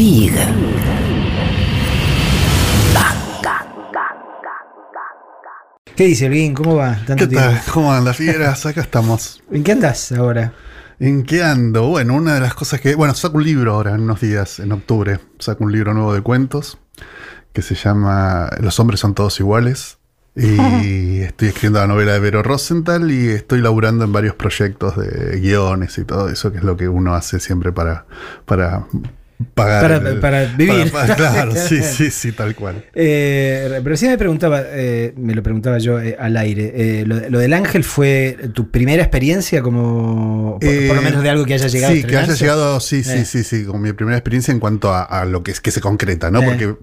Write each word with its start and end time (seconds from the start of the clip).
Big. 0.00 0.32
¿Qué 5.94 6.04
dice 6.04 6.24
Elvin? 6.24 6.54
¿Cómo 6.54 6.76
va? 6.76 6.98
Tanto 7.06 7.28
¿Qué 7.28 7.34
tal? 7.34 7.60
¿Cómo 7.70 7.92
andas, 7.92 8.16
fieras? 8.16 8.64
Acá 8.64 8.80
estamos. 8.80 9.42
¿En 9.52 9.62
qué 9.62 9.72
andas 9.72 10.10
ahora? 10.12 10.54
¿En 11.00 11.22
qué 11.24 11.42
ando? 11.42 11.88
Bueno, 11.88 12.14
una 12.14 12.32
de 12.32 12.40
las 12.40 12.54
cosas 12.54 12.80
que. 12.80 12.94
Bueno, 12.94 13.12
saco 13.12 13.36
un 13.36 13.44
libro 13.44 13.74
ahora 13.74 13.94
en 13.94 14.00
unos 14.00 14.22
días, 14.22 14.58
en 14.60 14.72
octubre. 14.72 15.20
Saco 15.38 15.64
un 15.64 15.72
libro 15.72 15.92
nuevo 15.92 16.14
de 16.14 16.22
cuentos 16.22 16.78
que 17.52 17.60
se 17.60 17.74
llama 17.74 18.48
Los 18.58 18.80
hombres 18.80 19.00
son 19.00 19.14
todos 19.14 19.38
iguales. 19.38 19.98
Y 20.34 21.20
estoy 21.20 21.48
escribiendo 21.48 21.80
la 21.80 21.88
novela 21.88 22.14
de 22.14 22.20
Vero 22.20 22.42
Rosenthal 22.42 23.10
y 23.10 23.28
estoy 23.28 23.60
laburando 23.60 24.06
en 24.06 24.14
varios 24.14 24.34
proyectos 24.34 24.96
de 24.96 25.38
guiones 25.40 25.98
y 25.98 26.04
todo 26.04 26.30
eso, 26.30 26.50
que 26.50 26.56
es 26.56 26.64
lo 26.64 26.78
que 26.78 26.88
uno 26.88 27.14
hace 27.14 27.38
siempre 27.38 27.70
para, 27.70 28.06
para 28.46 28.86
pagar. 29.54 29.82
Para- 29.82 30.10
el- 30.10 30.20
para 30.20 30.44
vivir. 30.46 30.90
para- 30.92 31.14
claro, 31.16 31.52
sí, 31.54 31.82
sí, 31.82 32.10
sí, 32.10 32.32
tal 32.32 32.54
cual. 32.54 32.84
Eh, 32.94 33.80
pero 33.82 33.96
sí 33.96 34.06
me 34.06 34.18
preguntaba, 34.18 34.62
eh, 34.66 35.12
me 35.16 35.34
lo 35.34 35.42
preguntaba 35.42 35.78
yo 35.78 36.00
eh, 36.00 36.16
al 36.18 36.36
aire, 36.36 37.04
lo, 37.06 37.28
lo 37.28 37.38
del 37.38 37.52
ángel 37.54 37.84
fue 37.84 38.36
tu 38.54 38.70
primera 38.70 39.02
experiencia 39.02 39.62
como, 39.62 40.58
por, 40.60 40.86
por 40.86 40.96
lo 40.96 41.02
menos 41.02 41.22
de 41.22 41.30
algo 41.30 41.44
que 41.44 41.54
haya 41.54 41.68
llegado 41.68 41.94
Sí, 41.94 42.02
a 42.02 42.06
que 42.06 42.16
haya 42.16 42.34
llegado, 42.34 42.80
sí, 42.80 43.02
sí, 43.04 43.24
sí, 43.24 43.44
sí, 43.44 43.64
como 43.64 43.78
mi 43.78 43.92
primera 43.92 44.16
experiencia 44.16 44.52
en 44.52 44.60
cuanto 44.60 44.92
a, 44.92 45.02
a 45.02 45.24
lo 45.24 45.42
que 45.42 45.50
es 45.50 45.60
que 45.60 45.70
se 45.70 45.80
concreta, 45.80 46.30
¿no? 46.30 46.42
Porque, 46.42 46.74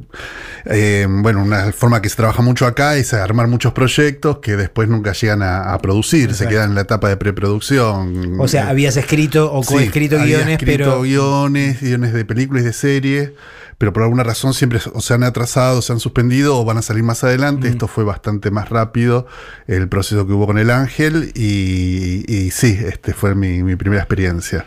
bueno, 1.09 1.43
una 1.43 1.71
forma 1.71 2.01
que 2.01 2.09
se 2.09 2.15
trabaja 2.15 2.41
mucho 2.41 2.65
acá 2.65 2.95
es 2.97 3.13
armar 3.13 3.47
muchos 3.47 3.73
proyectos 3.73 4.39
que 4.39 4.55
después 4.55 4.89
nunca 4.89 5.13
llegan 5.13 5.41
a, 5.41 5.73
a 5.73 5.77
producir, 5.79 6.33
se 6.33 6.47
quedan 6.47 6.69
en 6.69 6.75
la 6.75 6.81
etapa 6.81 7.09
de 7.09 7.17
preproducción. 7.17 8.39
O 8.39 8.47
sea, 8.47 8.69
habías 8.69 8.97
escrito 8.97 9.51
o 9.53 9.63
sí, 9.63 9.73
coescrito 9.73 10.19
había 10.19 10.37
guiones, 10.37 10.53
escrito 10.59 10.83
pero... 10.83 11.01
guiones, 11.01 11.81
guiones 11.81 12.13
de 12.13 12.25
películas 12.25 12.46
y 12.55 12.61
de 12.61 12.73
series, 12.73 13.31
pero 13.77 13.93
por 13.93 14.03
alguna 14.03 14.23
razón 14.23 14.53
siempre 14.53 14.79
o 14.93 15.01
se 15.01 15.13
han 15.13 15.23
atrasado, 15.23 15.81
se 15.81 15.93
han 15.93 15.99
suspendido 15.99 16.57
o 16.57 16.65
van 16.65 16.77
a 16.77 16.81
salir 16.81 17.03
más 17.03 17.23
adelante. 17.23 17.67
Mm. 17.67 17.71
Esto 17.71 17.87
fue 17.87 18.03
bastante 18.03 18.51
más 18.51 18.69
rápido 18.69 19.27
el 19.67 19.87
proceso 19.89 20.25
que 20.25 20.33
hubo 20.33 20.47
con 20.47 20.57
el 20.57 20.71
Ángel 20.71 21.31
y, 21.35 22.23
y 22.27 22.51
sí, 22.51 22.79
este 22.85 23.13
fue 23.13 23.35
mi, 23.35 23.63
mi 23.63 23.75
primera 23.75 24.01
experiencia. 24.01 24.65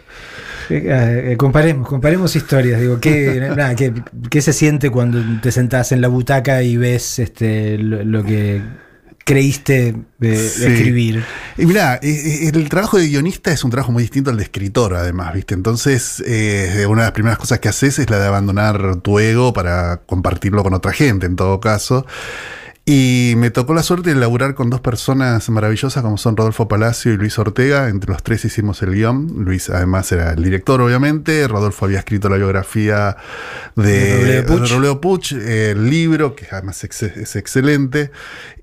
Eh, 0.69 1.33
eh, 1.33 1.37
comparemos, 1.37 1.89
comparemos 1.89 2.37
historias. 2.37 2.81
Digo, 2.81 3.01
¿qué, 3.01 3.41
nada, 3.57 3.75
¿qué, 3.75 3.93
qué 4.31 4.41
se 4.43 4.53
siente 4.53 4.91
cuando 4.91 5.41
te 5.41 5.51
sentás 5.51 5.93
en 5.93 6.01
la 6.01 6.09
butaca 6.09 6.63
y 6.63 6.77
ves 6.77 7.19
este, 7.19 7.79
lo, 7.79 8.05
lo 8.05 8.25
que 8.25 8.63
creíste 9.25 9.95
Sí. 10.21 10.29
escribir? 10.29 11.25
Y 11.57 11.67
mirá, 11.67 11.97
eh, 11.97 12.09
eh, 12.09 12.51
el 12.53 12.69
trabajo 12.69 12.99
de 12.99 13.09
guionista 13.09 13.53
es 13.53 13.65
un 13.65 13.71
trabajo 13.71 13.93
muy 13.93 14.03
distinto 14.03 14.31
al 14.31 14.37
de 14.37 14.43
escritor, 14.45 14.95
además, 14.95 15.35
¿viste? 15.35 15.55
Entonces, 15.55 16.23
eh, 16.27 16.87
una 16.89 17.03
de 17.03 17.07
las 17.07 17.13
primeras 17.13 17.39
cosas 17.39 17.59
que 17.61 17.69
haces 17.69 17.99
es 17.99 18.11
la 18.11 18.19
de 18.19 18.27
abandonar 18.27 18.97
tu 18.97 19.19
ego 19.19 19.53
para 19.53 19.99
compartirlo 20.07 20.63
con 20.63 20.75
otra 20.75 20.93
gente, 20.93 21.27
en 21.27 21.37
todo 21.37 21.61
caso. 21.61 22.07
Y 22.93 23.35
me 23.37 23.53
tocó 23.53 23.73
la 23.73 23.85
suerte 23.85 24.13
de 24.13 24.17
laburar 24.17 24.57
con 24.57 24.69
dos 24.69 24.81
personas 24.81 25.49
maravillosas 25.49 26.03
como 26.03 26.19
son 26.19 26.37
Rodolfo 26.37 26.67
Palacio 26.67 27.13
y 27.13 27.17
Luis 27.17 27.39
Ortega. 27.39 27.89
Entre 27.89 28.11
los 28.11 28.25
tres 28.25 28.45
hicimos 28.45 28.83
el 28.83 28.97
guion. 28.97 29.45
Luis 29.45 29.71
además 29.71 30.11
era 30.11 30.33
el 30.33 30.43
director, 30.43 30.81
obviamente. 30.81 31.47
Rodolfo 31.47 31.85
había 31.85 32.01
escrito 32.01 32.29
la 32.29 32.37
biografía 32.37 33.17
De 33.77 34.43
Robledo 34.43 35.01
Puch. 35.01 35.35
el 35.35 35.89
libro, 35.89 36.35
que 36.35 36.49
además 36.51 36.83
es 36.83 37.37
excelente. 37.37 38.11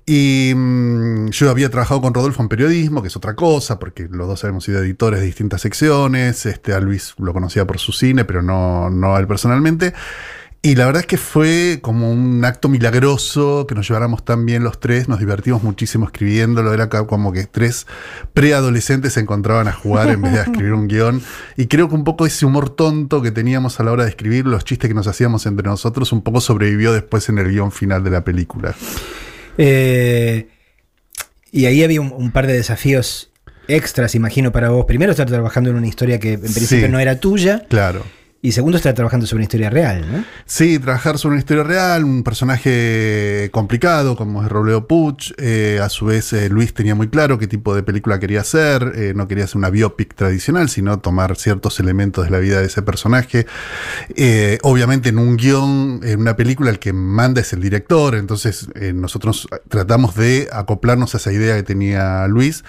Y 0.04 0.52
mm, 0.54 1.30
yo 1.30 1.48
había 1.48 1.70
trabajado 1.70 2.02
con 2.02 2.12
Rodolfo 2.12 2.42
en 2.42 2.50
periodismo, 2.50 3.00
que 3.00 3.08
es 3.08 3.16
otra 3.16 3.34
cosa, 3.34 3.78
porque 3.78 4.08
los 4.10 4.28
dos 4.28 4.44
habíamos 4.44 4.64
sido 4.64 4.80
editores 4.80 5.20
de 5.20 5.26
distintas 5.26 5.62
secciones. 5.62 6.44
Este, 6.44 6.74
a 6.74 6.80
Luis 6.80 7.14
lo 7.16 7.32
conocía 7.32 7.66
por 7.66 7.78
su 7.78 7.92
cine, 7.92 8.26
pero 8.26 8.42
no, 8.42 8.90
no 8.90 9.16
a 9.16 9.20
él 9.20 9.26
personalmente. 9.26 9.94
Y 10.60 10.74
la 10.74 10.86
verdad 10.86 11.02
es 11.02 11.06
que 11.06 11.18
fue 11.18 11.78
como 11.82 12.10
un 12.10 12.44
acto 12.44 12.68
milagroso 12.68 13.64
que 13.68 13.76
nos 13.76 13.86
lleváramos 13.86 14.24
tan 14.24 14.44
bien 14.44 14.64
los 14.64 14.80
tres, 14.80 15.08
nos 15.08 15.20
divertimos 15.20 15.62
muchísimo 15.62 16.04
escribiéndolo, 16.06 16.74
era 16.74 16.88
como 16.88 17.32
que 17.32 17.44
tres 17.44 17.86
preadolescentes 18.34 19.12
se 19.12 19.20
encontraban 19.20 19.68
a 19.68 19.72
jugar 19.72 20.08
en 20.08 20.20
vez 20.20 20.32
de 20.32 20.40
a 20.40 20.42
escribir 20.42 20.72
un 20.72 20.88
guion. 20.88 21.22
Y 21.56 21.66
creo 21.68 21.88
que 21.88 21.94
un 21.94 22.02
poco 22.02 22.26
ese 22.26 22.44
humor 22.44 22.70
tonto 22.70 23.22
que 23.22 23.30
teníamos 23.30 23.78
a 23.78 23.84
la 23.84 23.92
hora 23.92 24.02
de 24.02 24.10
escribir, 24.10 24.46
los 24.46 24.64
chistes 24.64 24.88
que 24.88 24.94
nos 24.94 25.06
hacíamos 25.06 25.46
entre 25.46 25.68
nosotros, 25.68 26.12
un 26.12 26.22
poco 26.22 26.40
sobrevivió 26.40 26.92
después 26.92 27.28
en 27.28 27.38
el 27.38 27.48
guion 27.50 27.70
final 27.70 28.02
de 28.02 28.10
la 28.10 28.24
película. 28.24 28.74
Eh, 29.58 30.48
y 31.52 31.66
ahí 31.66 31.84
había 31.84 32.00
un, 32.00 32.12
un 32.12 32.32
par 32.32 32.48
de 32.48 32.54
desafíos 32.54 33.30
extras, 33.68 34.14
imagino, 34.16 34.50
para 34.50 34.70
vos. 34.70 34.86
Primero, 34.86 35.12
estar 35.12 35.28
trabajando 35.28 35.70
en 35.70 35.76
una 35.76 35.86
historia 35.86 36.18
que 36.18 36.32
en 36.32 36.40
principio 36.40 36.86
Sí. 36.86 36.92
no 36.92 36.98
era 36.98 37.20
tuya. 37.20 37.64
Claro. 37.68 38.02
Y 38.40 38.52
segundo, 38.52 38.76
estar 38.76 38.94
trabajando 38.94 39.26
sobre 39.26 39.38
una 39.38 39.44
historia 39.46 39.68
real, 39.68 40.06
¿no? 40.12 40.24
Sí, 40.46 40.78
trabajar 40.78 41.18
sobre 41.18 41.32
una 41.32 41.40
historia 41.40 41.64
real, 41.64 42.04
un 42.04 42.22
personaje 42.22 43.48
complicado 43.50 44.14
como 44.14 44.44
es 44.44 44.48
Robledo 44.48 44.86
Puch. 44.86 45.32
eh, 45.38 45.80
a 45.82 45.88
su 45.88 46.06
vez, 46.06 46.32
eh, 46.32 46.48
Luis 46.48 46.72
tenía 46.72 46.94
muy 46.94 47.08
claro 47.08 47.36
qué 47.40 47.48
tipo 47.48 47.74
de 47.74 47.82
película 47.82 48.20
quería 48.20 48.42
hacer. 48.42 48.92
eh, 48.94 49.12
no 49.16 49.26
quería 49.26 49.42
hacer 49.42 49.56
una 49.56 49.70
biopic 49.70 50.14
tradicional, 50.14 50.68
sino 50.68 51.00
tomar 51.00 51.34
ciertos 51.34 51.80
elementos 51.80 52.26
de 52.26 52.30
la 52.30 52.38
vida 52.38 52.60
de 52.60 52.66
ese 52.66 52.80
personaje. 52.82 53.46
Obviamente, 54.62 55.08
en 55.08 55.18
un 55.18 55.36
guion, 55.36 56.00
en 56.04 56.20
una 56.20 56.36
película, 56.36 56.70
el 56.70 56.78
que 56.78 56.92
manda 56.92 57.40
es 57.40 57.52
el 57.52 57.60
director. 57.60 58.14
Entonces, 58.14 58.68
nosotros 58.94 59.48
tratamos 59.68 60.14
de 60.14 60.48
acoplarnos 60.52 61.14
a 61.14 61.18
esa 61.18 61.32
idea 61.32 61.56
que 61.56 61.64
tenía 61.64 62.28
Luis. 62.28 62.62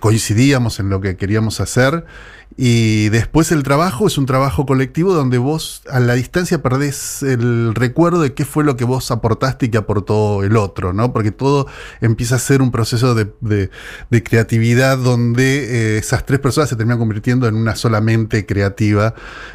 coincidíamos 0.00 0.80
en 0.80 0.90
lo 0.90 1.00
que 1.00 1.16
queríamos 1.16 1.60
hacer. 1.60 2.04
Y 2.56 3.08
después 3.08 3.50
el 3.50 3.64
trabajo 3.64 4.06
es 4.06 4.16
un 4.16 4.26
trabajo 4.26 4.64
colectivo 4.64 5.12
donde 5.12 5.38
vos 5.38 5.82
a 5.90 5.98
la 5.98 6.14
distancia 6.14 6.62
perdés 6.62 7.22
el 7.24 7.74
recuerdo 7.74 8.20
de 8.22 8.32
qué 8.32 8.44
fue 8.44 8.62
lo 8.62 8.76
que 8.76 8.84
vos 8.84 9.10
aportaste 9.10 9.66
y 9.66 9.68
que 9.70 9.78
aportó 9.78 10.44
el 10.44 10.56
otro, 10.56 10.92
¿no? 10.92 11.12
Porque 11.12 11.32
todo 11.32 11.66
empieza 12.00 12.36
a 12.36 12.38
ser 12.38 12.62
un 12.62 12.70
proceso 12.70 13.16
de, 13.16 13.26
de- 13.40 13.70
de 14.10 14.22
creatividad 14.22 14.98
donde 14.98 15.96
eh, 15.96 15.98
esas 15.98 16.24
tres 16.26 16.38
personas 16.38 16.68
se 16.68 16.76
terminan 16.76 16.98
convirtiendo 16.98 17.48
en 17.48 17.56
una 17.56 17.74
sola 17.74 18.00
mente 18.00 18.46
creativa 18.46 19.14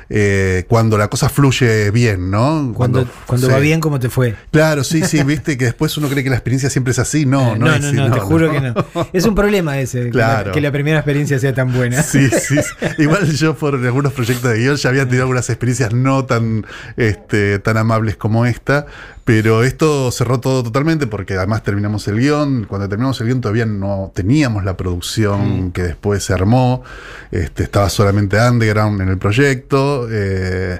eh, 0.09 0.65
cuando 0.67 0.97
la 0.97 1.07
cosa 1.07 1.29
fluye 1.29 1.91
bien, 1.91 2.29
¿no? 2.29 2.73
Cuando, 2.75 3.07
cuando 3.25 3.47
sí. 3.47 3.53
va 3.53 3.59
bien, 3.59 3.79
¿cómo 3.79 3.99
te 3.99 4.09
fue? 4.09 4.35
Claro, 4.51 4.83
sí, 4.83 5.03
sí, 5.03 5.23
viste 5.23 5.57
que 5.57 5.65
después 5.65 5.95
uno 5.97 6.09
cree 6.09 6.23
que 6.23 6.29
la 6.29 6.35
experiencia 6.35 6.69
siempre 6.69 6.91
es 6.91 6.99
así. 6.99 7.25
No, 7.25 7.53
Eh, 7.55 7.59
no, 7.59 7.65
no, 7.67 7.73
es 7.75 7.81
no, 7.81 7.87
así, 7.87 7.95
no, 7.95 8.11
te 8.11 8.19
juro 8.19 8.51
que 8.51 8.59
no. 8.59 8.73
Es 9.13 9.23
un 9.25 9.35
problema 9.35 9.79
ese, 9.79 10.03
que 10.05 10.09
Claro. 10.09 10.47
la- 10.47 10.51
que 10.51 10.59
la 10.59 10.71
primera 10.73 10.97
experiencia 10.97 11.39
sea 11.39 11.53
tan 11.53 11.71
buena. 11.73 12.03
Sí, 12.03 12.27
sí. 12.29 12.55
sí. 12.57 12.85
Igual 12.97 13.25
yo 13.31 13.55
por 13.55 13.75
algunos 13.75 14.13
proyectos 14.13 14.51
de 14.51 14.59
guion 14.59 14.75
ya 14.75 14.89
había 14.89 15.05
tenido 15.05 15.23
algunas 15.23 15.49
experiencias 15.49 15.93
no 15.93 16.25
tan, 16.25 16.65
este, 16.97 17.59
tan 17.59 17.77
amables 17.77 18.17
como 18.17 18.45
esta, 18.45 18.85
pero 19.25 19.63
esto 19.63 20.11
cerró 20.11 20.39
todo 20.39 20.63
totalmente 20.63 21.07
porque 21.07 21.35
además 21.35 21.63
terminamos 21.63 22.07
el 22.07 22.19
guion. 22.19 22.65
Cuando 22.65 22.89
terminamos 22.89 23.19
el 23.21 23.27
guion 23.27 23.41
todavía 23.41 23.65
no 23.65 24.11
teníamos 24.13 24.63
la 24.63 24.75
producción 24.75 25.71
que 25.71 25.83
después 25.83 26.23
se 26.23 26.33
armó. 26.33 26.83
Este, 27.31 27.63
estaba 27.63 27.89
solamente 27.89 28.37
underground 28.39 29.01
en 29.01 29.09
el 29.09 29.17
proyecto. 29.17 30.07
eh, 30.11 30.79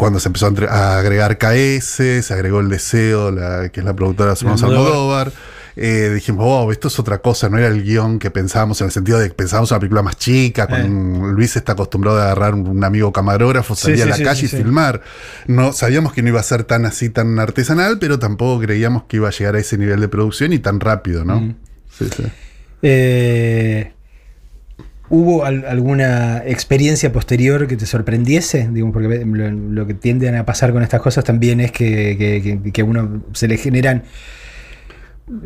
cuando 0.00 0.18
se 0.18 0.30
empezó 0.30 0.50
a, 0.70 0.98
agregar 0.98 1.36
KS, 1.36 2.24
se 2.24 2.32
agregó 2.32 2.60
el 2.60 2.70
deseo, 2.70 3.30
la, 3.30 3.68
que 3.68 3.80
es 3.80 3.86
la 3.86 3.94
productora 3.94 4.32
de 4.32 4.48
Almodóvar. 4.48 5.30
Eh, 5.76 6.10
dijimos, 6.14 6.44
wow, 6.44 6.70
esto 6.72 6.88
es 6.88 6.98
otra 6.98 7.18
cosa, 7.18 7.48
no 7.48 7.58
era 7.58 7.68
el 7.68 7.82
guion 7.82 8.18
que 8.18 8.30
pensábamos, 8.30 8.80
en 8.80 8.86
el 8.86 8.90
sentido 8.92 9.18
de 9.18 9.28
que 9.28 9.34
pensábamos 9.34 9.70
una 9.70 9.80
película 9.80 10.02
más 10.02 10.16
chica, 10.16 10.66
con 10.66 11.32
Luis 11.34 11.54
está 11.56 11.72
acostumbrado 11.72 12.18
a 12.18 12.24
agarrar 12.24 12.54
un, 12.54 12.82
amigo 12.84 13.12
camarógrafo, 13.12 13.74
salir 13.74 13.96
sí, 13.98 14.02
a 14.02 14.06
la 14.06 14.16
sí, 14.16 14.24
calle 14.24 14.48
sí, 14.48 14.56
y 14.56 14.58
filmar. 14.62 15.02
No, 15.46 15.72
sabíamos 15.72 16.12
que 16.12 16.22
no 16.22 16.28
iba 16.28 16.40
a 16.40 16.42
ser 16.44 16.64
tan 16.64 16.86
así, 16.86 17.08
tan 17.10 17.38
artesanal, 17.38 17.98
pero 17.98 18.18
tampoco 18.18 18.60
creíamos 18.62 19.04
que 19.04 19.16
iba 19.16 19.28
a 19.28 19.32
llegar 19.32 19.54
a 19.56 19.58
ese 19.60 19.78
nivel 19.78 20.00
de 20.00 20.08
producción 20.08 20.52
y 20.52 20.58
tan 20.58 20.80
rápido, 20.80 21.24
¿no? 21.24 21.40
Mm. 21.40 21.54
Sí, 21.98 22.06
sí. 22.16 22.24
Eh, 22.82 23.92
¿Hubo 25.08 25.44
al- 25.44 25.64
alguna 25.66 26.42
experiencia 26.46 27.12
posterior 27.12 27.66
que 27.66 27.76
te 27.76 27.84
sorprendiese? 27.84 28.68
Digo, 28.72 28.92
porque 28.92 29.24
lo, 29.24 29.50
lo 29.50 29.86
que 29.86 29.94
tienden 29.94 30.36
a 30.36 30.46
pasar 30.46 30.72
con 30.72 30.82
estas 30.84 31.00
cosas 31.00 31.24
también 31.24 31.60
es 31.60 31.72
que, 31.72 32.16
que- 32.16 32.60
que- 32.62 32.72
que 32.72 32.80
a 32.80 32.84
uno 32.84 33.22
se 33.32 33.48
le 33.48 33.56
generan. 33.56 34.04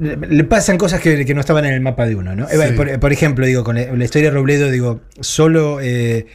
Le 0.00 0.16
le 0.16 0.44
pasan 0.44 0.78
cosas 0.78 1.00
que, 1.00 1.24
que 1.24 1.34
no 1.34 1.40
estaban 1.40 1.64
en 1.66 1.74
el 1.74 1.80
mapa 1.80 2.06
de 2.06 2.14
uno, 2.14 2.34
¿no? 2.34 2.48
Eh, 2.48 2.68
Sí. 2.68 2.74
Por, 2.74 2.98
por 3.00 3.12
ejemplo, 3.12 3.44
digo, 3.44 3.64
con 3.64 3.76
la, 3.76 3.92
la 3.94 4.04
historia 4.04 4.30
de 4.30 4.34
Robledo, 4.34 4.70
digo, 4.70 5.00
¿solo 5.20 5.78
eh, 5.82 6.26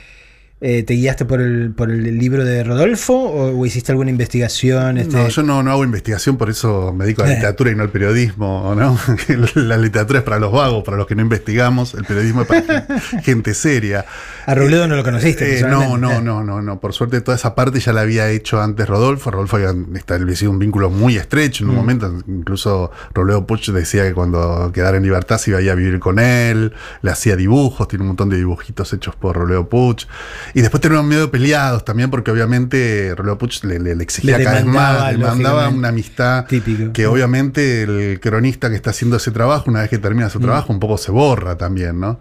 eh, 0.61 0.83
te 0.83 0.93
guiaste 0.95 1.23
por 1.25 1.39
el, 1.41 1.71
por 1.71 1.89
el 1.89 2.17
libro 2.17 2.43
de 2.43 2.63
Rodolfo 2.63 3.13
o, 3.13 3.57
o 3.59 3.65
hiciste 3.65 3.91
alguna 3.91 4.09
investigación? 4.11 4.97
Este, 4.97 5.15
No, 5.15 5.27
yo 5.29 5.43
no, 5.43 5.63
no 5.63 5.71
hago 5.71 5.83
investigación, 5.83 6.37
por 6.37 6.49
eso 6.49 6.93
me 6.93 7.05
dedico 7.05 7.23
a 7.23 7.25
la 7.27 7.31
Eh. 7.31 7.35
literatura 7.39 7.71
y 7.71 7.75
no 7.75 7.83
al 7.83 7.89
periodismo, 7.89 8.73
¿no? 8.75 8.97
la 9.55 9.77
literatura 9.77 10.19
es 10.19 10.25
para 10.25 10.39
los 10.39 10.51
vagos, 10.51 10.83
para 10.83 10.97
los 10.97 11.07
que 11.07 11.15
no 11.15 11.21
investigamos, 11.21 11.93
el 11.93 12.03
periodismo 12.05 12.41
es 12.41 12.47
para 12.47 12.61
gen- 12.61 13.21
gente 13.23 13.53
seria. 13.53 14.05
A 14.45 14.55
Robledo 14.55 14.87
no 14.87 14.95
lo 14.95 15.03
conociste. 15.03 15.59
Eh, 15.59 15.63
no, 15.63 15.97
no, 15.97 16.11
Eh. 16.13 16.21
no, 16.21 16.43
no, 16.43 16.61
no. 16.61 16.79
Por 16.79 16.93
suerte 16.93 17.21
toda 17.21 17.35
esa 17.37 17.55
parte 17.55 17.79
ya 17.79 17.93
la 17.93 18.01
había 18.01 18.29
hecho 18.29 18.61
antes 18.61 18.87
Rodolfo. 18.87 19.31
Rodolfo 19.31 19.57
había 19.57 19.73
establecido 19.95 20.51
un 20.51 20.59
vínculo 20.59 20.89
muy 20.89 21.15
estrecho 21.17 21.63
en 21.63 21.69
un 21.69 21.75
Mm. 21.75 21.79
momento. 21.79 22.13
Incluso 22.27 22.91
Robledo 23.13 23.45
Puch 23.47 23.69
decía 23.69 24.03
que 24.07 24.13
cuando 24.13 24.71
quedara 24.73 24.97
en 24.97 25.03
libertad 25.03 25.37
se 25.37 25.51
iba 25.51 25.59
a 25.59 25.61
ir 25.61 25.69
a 25.71 25.75
vivir 25.75 25.99
con 25.99 26.19
él. 26.19 26.73
Le 27.01 27.11
hacía 27.11 27.35
dibujos, 27.35 27.87
tiene 27.87 28.01
un 28.03 28.07
montón 28.09 28.29
de 28.29 28.37
dibujitos 28.37 28.91
hechos 28.93 29.15
por 29.15 29.35
Robledo 29.37 29.69
Puch. 29.69 30.05
Y 30.53 30.61
después 30.61 30.81
terminamos 30.81 31.09
medio 31.09 31.31
peleados 31.31 31.85
también, 31.85 32.09
porque 32.09 32.31
obviamente 32.31 33.13
Roleo 33.15 33.37
Puch 33.37 33.63
le, 33.63 33.79
le- 33.79 33.95
le 33.95 34.03
exigía 34.03 34.37
Le 34.37 34.43
cada 34.43 34.57
vez 34.57 34.65
más, 34.65 35.11
le 35.13 35.17
mandaba 35.19 35.69
una 35.69 35.89
amistad 35.89 36.45
Típico. 36.47 36.91
que 36.93 37.05
obviamente 37.07 37.83
el 37.83 38.19
cronista 38.19 38.69
que 38.69 38.75
está 38.75 38.89
haciendo 38.91 39.17
ese 39.17 39.31
trabajo, 39.31 39.69
una 39.69 39.81
vez 39.81 39.89
que 39.89 39.97
termina 39.97 40.27
Mm. 40.27 40.31
su 40.31 40.39
trabajo, 40.39 40.73
un 40.73 40.79
poco 40.79 40.97
se 40.97 41.11
borra 41.11 41.57
también, 41.57 41.99
¿no? 41.99 42.19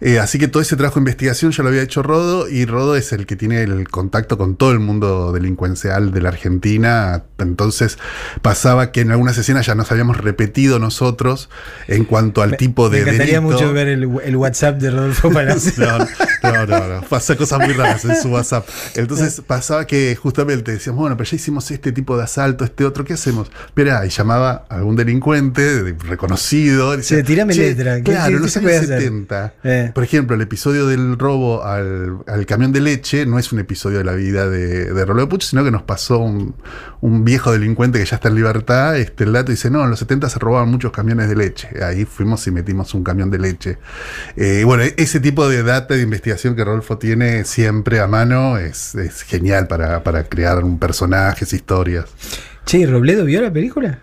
Eh, 0.00 0.18
así 0.20 0.38
que 0.38 0.46
todo 0.48 0.62
ese 0.62 0.76
trabajo 0.76 0.96
de 0.96 1.00
investigación 1.00 1.50
ya 1.52 1.62
lo 1.62 1.68
había 1.70 1.82
hecho 1.82 2.02
Rodo, 2.02 2.48
y 2.48 2.66
Rodo 2.66 2.94
es 2.96 3.12
el 3.12 3.26
que 3.26 3.36
tiene 3.36 3.62
el 3.62 3.88
contacto 3.88 4.38
con 4.38 4.56
todo 4.56 4.70
el 4.72 4.78
mundo 4.80 5.32
delincuencial 5.32 6.12
de 6.12 6.20
la 6.20 6.28
Argentina. 6.28 7.24
Entonces 7.38 7.98
pasaba 8.42 8.92
que 8.92 9.00
en 9.00 9.10
algunas 9.10 9.38
escenas 9.38 9.66
ya 9.66 9.74
nos 9.74 9.90
habíamos 9.90 10.16
repetido 10.18 10.78
nosotros 10.78 11.48
en 11.88 12.04
cuanto 12.04 12.42
al 12.42 12.50
Me- 12.50 12.56
tipo 12.56 12.90
de 12.90 12.98
Me 12.98 13.02
encantaría 13.10 13.40
delito. 13.40 13.52
mucho 13.52 13.72
ver 13.72 13.88
el, 13.88 14.08
el 14.24 14.36
WhatsApp 14.36 14.78
de 14.80 14.90
Rodolfo 14.90 15.30
Palazzo. 15.32 15.70
No, 15.78 16.06
no, 16.42 16.66
no, 16.66 16.88
no. 16.88 17.00
Pasa 17.08 17.36
cosas 17.36 17.58
muy 17.60 17.72
raras 17.72 18.04
en 18.04 18.16
su 18.16 18.28
WhatsApp. 18.28 18.66
Entonces 18.94 19.42
pasaba 19.46 19.86
que 19.86 20.14
justamente 20.16 20.72
decíamos, 20.72 21.00
bueno, 21.00 21.16
pero 21.16 21.28
ya 21.30 21.36
hicimos 21.36 21.70
este 21.70 21.92
tipo 21.92 22.16
de 22.16 22.24
asalto, 22.24 22.64
este 22.64 22.84
otro, 22.84 23.04
¿qué 23.04 23.14
hacemos? 23.14 23.50
Espera, 23.66 24.04
y 24.06 24.10
llamaba 24.10 24.66
a 24.68 24.76
algún 24.76 24.96
delincuente 24.96 25.82
de- 25.82 25.92
reconocido. 26.04 27.00
Sí, 27.02 27.22
tirame 27.22 27.54
"Che, 27.54 27.68
letra, 27.70 27.96
¿qué- 27.96 28.02
Claro, 28.02 28.36
en 28.36 28.42
los 28.42 28.56
años 28.56 28.64
puede 28.64 28.76
hacer?" 28.78 29.00
70. 29.00 29.54
Eh. 29.64 29.90
Por 29.94 30.04
ejemplo, 30.04 30.36
el 30.36 30.42
episodio 30.42 30.86
del 30.86 31.18
robo 31.18 31.64
al, 31.64 32.18
al 32.26 32.46
camión 32.46 32.72
de 32.72 32.80
leche 32.80 33.26
no 33.26 33.38
es 33.38 33.52
un 33.52 33.58
episodio 33.58 33.98
de 33.98 34.04
la 34.04 34.12
vida 34.14 34.48
de, 34.48 34.92
de 34.92 35.04
Rollo 35.04 35.28
Puch, 35.28 35.42
sino 35.44 35.64
que 35.64 35.70
nos 35.70 35.82
pasó 35.82 36.18
un, 36.18 36.54
un 37.00 37.24
viejo 37.24 37.52
delincuente 37.52 37.98
que 37.98 38.04
ya 38.04 38.16
está 38.16 38.28
en 38.28 38.34
libertad. 38.34 38.96
Este, 38.96 39.24
el 39.24 39.32
dato 39.32 39.50
dice: 39.50 39.70
No, 39.70 39.84
en 39.84 39.90
los 39.90 39.98
70 39.98 40.28
se 40.28 40.38
robaban 40.38 40.68
muchos 40.70 40.92
camiones 40.92 41.28
de 41.28 41.36
leche. 41.36 41.68
Ahí 41.82 42.04
fuimos 42.04 42.46
y 42.46 42.50
metimos 42.50 42.94
un 42.94 43.02
camión 43.04 43.30
de 43.30 43.38
leche. 43.38 43.78
Eh, 44.36 44.62
bueno, 44.64 44.82
e- 44.82 44.94
ese 44.96 45.20
tipo 45.20 45.48
de 45.48 45.62
data 45.62 45.94
de 45.94 46.02
investigación 46.02 46.27
que 46.36 46.64
Rodolfo 46.64 46.98
tiene 46.98 47.44
siempre 47.44 48.00
a 48.00 48.06
mano 48.06 48.58
es, 48.58 48.94
es 48.94 49.22
genial 49.22 49.66
para, 49.66 50.02
para 50.02 50.24
crear 50.24 50.62
un 50.64 50.78
personajes, 50.78 51.52
historias. 51.52 52.06
Che, 52.64 52.78
¿y 52.78 52.86
¿Robledo 52.86 53.24
vio 53.24 53.40
la 53.40 53.52
película? 53.52 54.00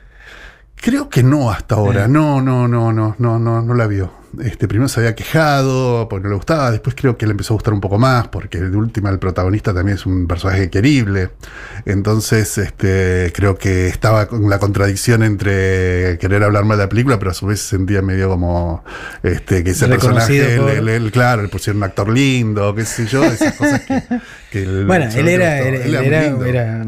Creo 0.76 1.10
que 1.10 1.24
no 1.24 1.52
hasta 1.52 1.76
ahora. 1.76 2.06
Eh. 2.06 2.08
No, 2.08 2.42
no, 2.42 2.68
no, 2.68 2.92
no, 2.92 3.16
no, 3.18 3.40
no, 3.40 3.62
no 3.62 3.74
la 3.74 3.88
vio. 3.88 4.12
Este, 4.44 4.68
primero 4.68 4.88
se 4.88 5.00
había 5.00 5.16
quejado 5.16 6.08
porque 6.10 6.24
no 6.24 6.30
le 6.30 6.36
gustaba, 6.36 6.72
después 6.72 6.96
creo 6.96 7.18
que 7.18 7.26
le 7.26 7.32
empezó 7.32 7.54
a 7.54 7.56
gustar 7.56 7.74
un 7.74 7.82
poco 7.82 7.98
más, 8.00 8.28
porque 8.28 8.60
de 8.60 8.76
última 8.76 9.10
el 9.10 9.20
protagonista 9.20 9.74
también 9.74 9.98
es 9.98 10.06
un 10.06 10.28
personaje 10.28 10.70
querible. 10.70 11.30
Entonces, 11.86 12.58
este, 12.58 13.32
creo 13.36 13.56
que 13.58 13.88
estaba 13.88 14.28
con 14.28 14.50
la 14.50 14.60
contradicción 14.60 15.24
entre 15.24 16.18
querer 16.20 16.44
hablar 16.44 16.66
mal 16.66 16.78
de 16.78 16.84
la 16.86 16.90
película, 16.90 17.20
pero 17.20 17.32
a 17.32 17.34
su 17.34 17.46
vez 17.46 17.60
se 17.62 17.70
sentía 17.78 18.02
medio 18.02 18.30
como 18.30 18.84
este, 19.24 19.64
que 19.64 19.72
ese 19.72 19.86
personaje, 19.88 20.58
por- 20.58 20.90
él- 20.90 21.12
claro, 21.12 21.42
le 21.44 21.48
pusieron 21.50 21.78
un 21.78 21.84
actor 21.84 22.10
lindo, 22.10 22.74
qué 22.76 22.86
sé 22.86 23.06
yo, 23.06 23.24
esas 23.24 23.54
cosas 23.56 23.82
que, 23.82 24.04
que 24.52 24.64
el- 24.64 24.86
Bueno, 24.86 25.06
él 25.14 25.28
era, 25.28 25.60
Él 25.60 25.96
era, 25.96 26.26
era 26.48 26.84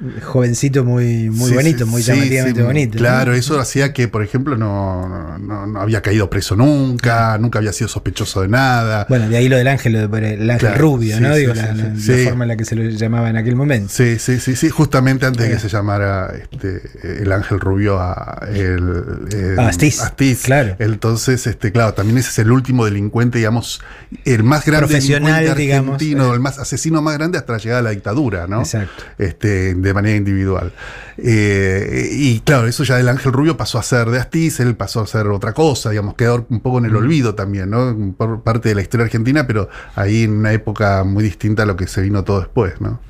un, 0.00 0.20
jovencito 0.20 0.84
muy, 0.84 1.30
muy 1.30 1.48
Sí, 1.50 1.54
bonito, 1.54 1.84
sí, 1.84 1.90
muy 1.90 2.02
llamativamente 2.02 2.60
sí, 2.60 2.66
bonito. 2.66 2.94
¿no? 2.94 2.98
Claro, 2.98 3.34
eso 3.34 3.58
hacía 3.60 3.92
que, 3.92 4.08
por 4.08 4.22
ejemplo, 4.22 4.56
no, 4.56 5.38
no, 5.38 5.66
no 5.66 5.80
había 5.80 6.02
caído 6.02 6.28
preso 6.30 6.56
nunca, 6.56 7.38
nunca 7.38 7.58
había 7.58 7.72
sido 7.72 7.88
sospechoso 7.88 8.42
de 8.42 8.48
nada. 8.48 9.06
Bueno, 9.08 9.28
de 9.28 9.36
ahí 9.36 9.48
lo 9.48 9.56
del 9.56 9.68
ángel, 9.68 9.96
el 9.96 10.50
ángel 10.50 10.58
Claro, 10.58 10.78
rubio, 10.78 11.20
¿no? 11.20 11.34
Digo, 11.34 11.54
la, 11.54 11.72
la- 11.74 12.24
forma 12.24 12.44
en 12.44 12.48
la 12.48 12.56
que 12.56 12.64
se 12.64 12.74
lo 12.76 12.82
llamaba 12.88 13.30
en 13.30 13.36
aquel 13.36 13.56
momento. 13.56 13.92
Sí, 13.92 14.18
sí, 14.18 14.40
sí, 14.40 14.56
sí, 14.56 14.68
justamente 14.70 15.26
antes 15.26 15.46
de 15.46 15.52
que 15.54 15.58
se 15.60 15.68
llamara 15.68 16.32
este, 16.34 16.82
el 17.22 17.30
ángel 17.32 17.60
rubio 17.60 17.98
a 18.00 18.46
el, 18.52 19.26
el- 19.32 19.58
A 19.58 19.68
Astiz, 19.68 20.42
claro. 20.42 20.76
Entonces, 20.78 21.46
este, 21.46 21.72
claro, 21.72 21.94
también 21.94 22.18
ese 22.18 22.30
es 22.30 22.38
el 22.40 22.50
último 22.50 22.84
delincuente, 22.84 23.38
digamos, 23.38 23.80
el 24.24 24.42
más 24.42 24.64
grande 24.64 24.86
Profesional, 24.88 25.32
delincuente 25.34 25.62
digamos, 25.62 25.94
argentino, 25.94 26.30
eh. 26.32 26.34
el 26.34 26.40
más 26.40 26.58
asesino 26.58 27.02
más 27.02 27.14
grande 27.18 27.38
hasta 27.38 27.52
la 27.52 27.58
llegada 27.58 27.80
de 27.80 27.84
la 27.84 27.90
dictadura, 27.90 28.46
¿no? 28.46 28.60
Exacto. 28.60 29.04
Este, 29.18 29.67
de 29.74 29.94
manera 29.94 30.16
individual. 30.16 30.72
Eh, 31.18 32.10
y 32.12 32.40
claro, 32.40 32.68
eso 32.68 32.84
ya 32.84 32.96
del 32.96 33.08
ángel 33.08 33.32
rubio 33.32 33.56
pasó 33.56 33.78
a 33.78 33.82
ser 33.82 34.08
de 34.10 34.18
Astiz, 34.18 34.60
él 34.60 34.76
pasó 34.76 35.00
a 35.00 35.06
ser 35.06 35.26
otra 35.28 35.52
cosa, 35.52 35.90
digamos, 35.90 36.14
quedó 36.14 36.46
un 36.48 36.60
poco 36.60 36.78
en 36.78 36.86
el 36.86 36.96
olvido 36.96 37.34
también, 37.34 37.70
¿no? 37.70 38.14
Por 38.16 38.42
parte 38.42 38.68
de 38.68 38.74
la 38.74 38.82
historia 38.82 39.04
argentina, 39.04 39.46
pero 39.46 39.68
ahí 39.94 40.24
en 40.24 40.32
una 40.32 40.52
época 40.52 41.04
muy 41.04 41.24
distinta 41.24 41.64
a 41.64 41.66
lo 41.66 41.76
que 41.76 41.86
se 41.86 42.00
vino 42.00 42.24
todo 42.24 42.40
después, 42.40 42.80
¿no? 42.80 43.00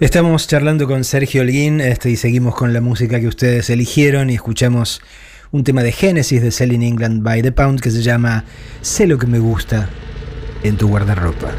Estamos 0.00 0.48
charlando 0.48 0.88
con 0.88 1.04
Sergio 1.04 1.42
Holguín 1.42 1.80
este, 1.80 2.10
y 2.10 2.16
seguimos 2.16 2.56
con 2.56 2.72
la 2.72 2.80
música 2.80 3.20
que 3.20 3.28
ustedes 3.28 3.70
eligieron 3.70 4.30
y 4.30 4.34
escuchamos 4.34 5.00
un 5.52 5.64
tema 5.64 5.82
de 5.82 5.92
Genesis 5.92 6.42
de 6.42 6.50
Selling 6.50 6.82
England 6.82 7.22
by 7.22 7.42
the 7.42 7.52
Pound 7.52 7.80
que 7.80 7.90
se 7.90 8.02
llama 8.02 8.44
Sé 8.80 9.06
lo 9.06 9.18
que 9.18 9.26
me 9.26 9.38
gusta 9.38 9.88
en 10.64 10.76
tu 10.76 10.88
guardarropa. 10.88 11.52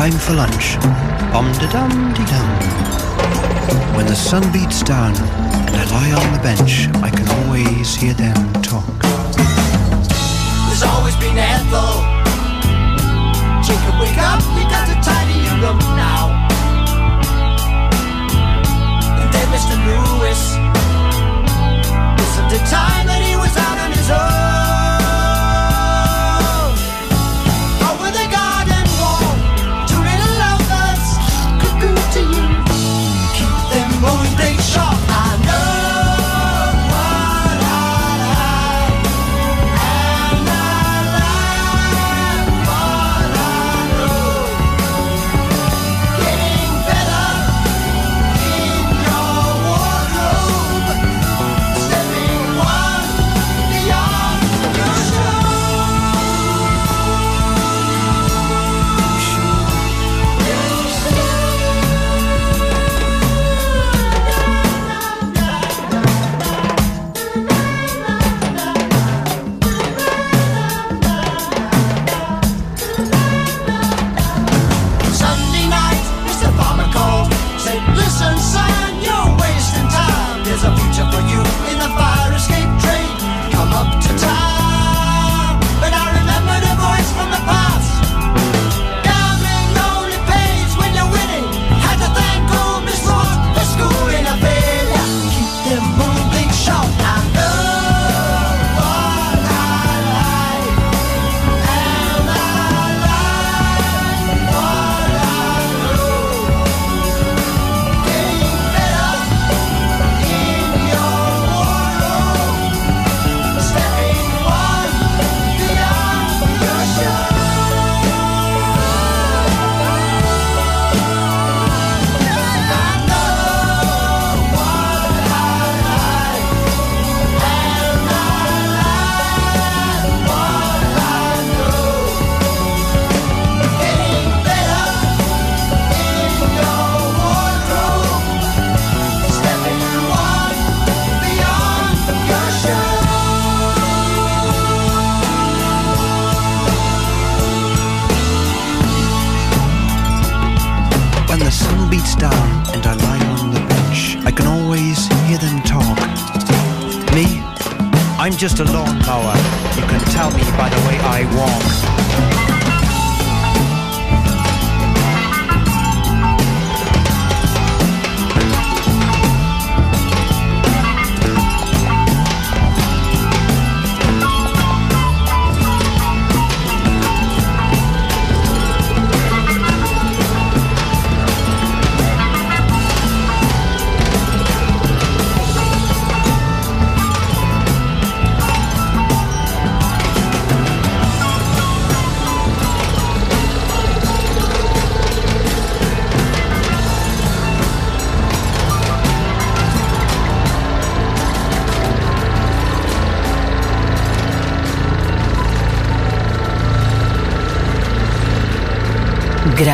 Time 0.00 0.18
for 0.18 0.32
lunch. 0.32 0.78
Bum 1.30 1.46
de 1.60 1.68
dum 1.68 1.90
de 2.14 2.24
dum. 2.32 2.48
When 3.94 4.06
the 4.06 4.16
sun 4.16 4.42
beats 4.50 4.82
down 4.82 5.12
and 5.66 5.76
I 5.76 5.84
lie 5.96 6.12
on 6.20 6.32
the 6.32 6.42
bench, 6.42 6.88
I 7.06 7.10
can 7.10 7.28
always 7.36 7.94
hear 7.96 8.14
them 8.14 8.38
talk. 8.62 8.96
There's 10.66 10.84
always 10.92 11.16
been 11.16 11.36
Ethel. 11.36 11.92
Jacob, 13.66 13.94
wake 14.00 14.20
up, 14.30 14.40
we 14.56 14.62
got 14.74 14.84
to 14.90 14.96
tidy 15.08 15.38
your 15.46 15.56
room 15.64 15.80
now. 16.08 16.22
And 19.20 19.28
then 19.34 19.46
Mr. 19.54 19.76
Lewis. 19.86 20.40
Listen 22.20 22.44
to 22.54 22.58
time 22.72 23.04
that 23.10 23.20
he 23.28 23.36
was 23.36 23.54
out 23.54 23.78
on 23.84 23.92
his 23.92 24.10
own. 24.10 24.39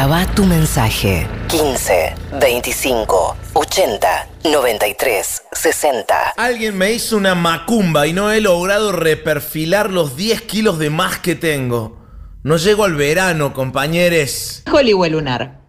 Graba 0.06 0.24
tu 0.36 0.44
mensaje 0.44 1.26
15 1.48 2.14
25 2.40 3.36
80 3.54 4.28
93 4.44 5.42
60. 5.50 6.34
Alguien 6.36 6.78
me 6.78 6.92
hizo 6.92 7.16
una 7.16 7.34
macumba 7.34 8.06
y 8.06 8.12
no 8.12 8.30
he 8.30 8.40
logrado 8.40 8.92
reperfilar 8.92 9.90
los 9.90 10.16
10 10.16 10.42
kilos 10.42 10.78
de 10.78 10.90
más 10.90 11.18
que 11.18 11.34
tengo. 11.34 11.98
No 12.44 12.56
llego 12.56 12.84
al 12.84 12.94
verano, 12.94 13.52
compañeros. 13.52 14.62
Hollywood 14.72 15.08
Lunar. 15.08 15.62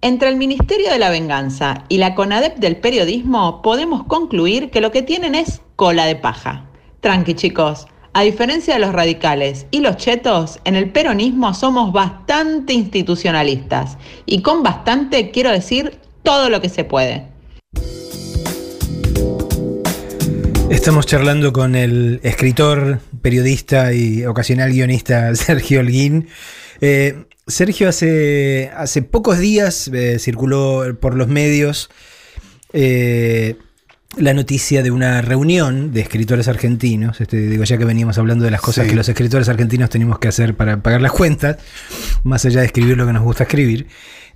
Entre 0.00 0.30
el 0.30 0.36
Ministerio 0.36 0.90
de 0.90 0.98
la 0.98 1.10
Venganza 1.10 1.84
y 1.90 1.98
la 1.98 2.14
CONADEP 2.14 2.56
del 2.56 2.78
periodismo 2.78 3.60
podemos 3.60 4.04
concluir 4.04 4.70
que 4.70 4.80
lo 4.80 4.92
que 4.92 5.02
tienen 5.02 5.34
es 5.34 5.60
cola 5.76 6.06
de 6.06 6.16
paja. 6.16 6.70
Tranqui 7.00 7.34
chicos, 7.34 7.86
a 8.12 8.22
diferencia 8.22 8.74
de 8.74 8.80
los 8.80 8.92
radicales 8.92 9.66
y 9.70 9.80
los 9.80 9.96
chetos, 9.96 10.58
en 10.64 10.76
el 10.76 10.90
peronismo 10.90 11.54
somos 11.54 11.92
bastante 11.92 12.72
institucionalistas 12.72 13.98
y 14.26 14.42
con 14.42 14.62
bastante 14.62 15.30
quiero 15.30 15.50
decir 15.50 15.98
todo 16.22 16.50
lo 16.50 16.60
que 16.60 16.68
se 16.68 16.84
puede. 16.84 17.26
Estamos 20.70 21.06
charlando 21.06 21.52
con 21.52 21.74
el 21.74 22.20
escritor, 22.22 23.00
periodista 23.22 23.92
y 23.92 24.26
ocasional 24.26 24.70
guionista 24.70 25.34
Sergio 25.34 25.80
Holguín. 25.80 26.28
Eh, 26.80 27.24
Sergio 27.46 27.88
hace, 27.88 28.70
hace 28.76 29.02
pocos 29.02 29.38
días 29.38 29.88
eh, 29.88 30.18
circuló 30.18 30.96
por 31.00 31.14
los 31.14 31.28
medios 31.28 31.88
eh, 32.72 33.56
la 34.16 34.32
noticia 34.34 34.82
de 34.82 34.90
una 34.90 35.20
reunión 35.22 35.92
de 35.92 36.00
escritores 36.00 36.48
argentinos. 36.48 37.20
Este, 37.20 37.36
digo, 37.36 37.64
ya 37.64 37.76
que 37.78 37.84
veníamos 37.84 38.18
hablando 38.18 38.44
de 38.44 38.50
las 38.50 38.60
cosas 38.60 38.84
Sí. 38.84 38.90
que 38.90 38.96
los 38.96 39.08
escritores 39.08 39.48
argentinos 39.48 39.90
tenemos 39.90 40.18
que 40.18 40.28
hacer 40.28 40.54
para 40.56 40.82
pagar 40.82 41.00
las 41.02 41.12
cuentas, 41.12 41.58
más 42.24 42.44
allá 42.44 42.60
de 42.60 42.66
escribir 42.66 42.96
lo 42.96 43.06
que 43.06 43.12
nos 43.12 43.22
gusta 43.22 43.44
escribir. 43.44 43.86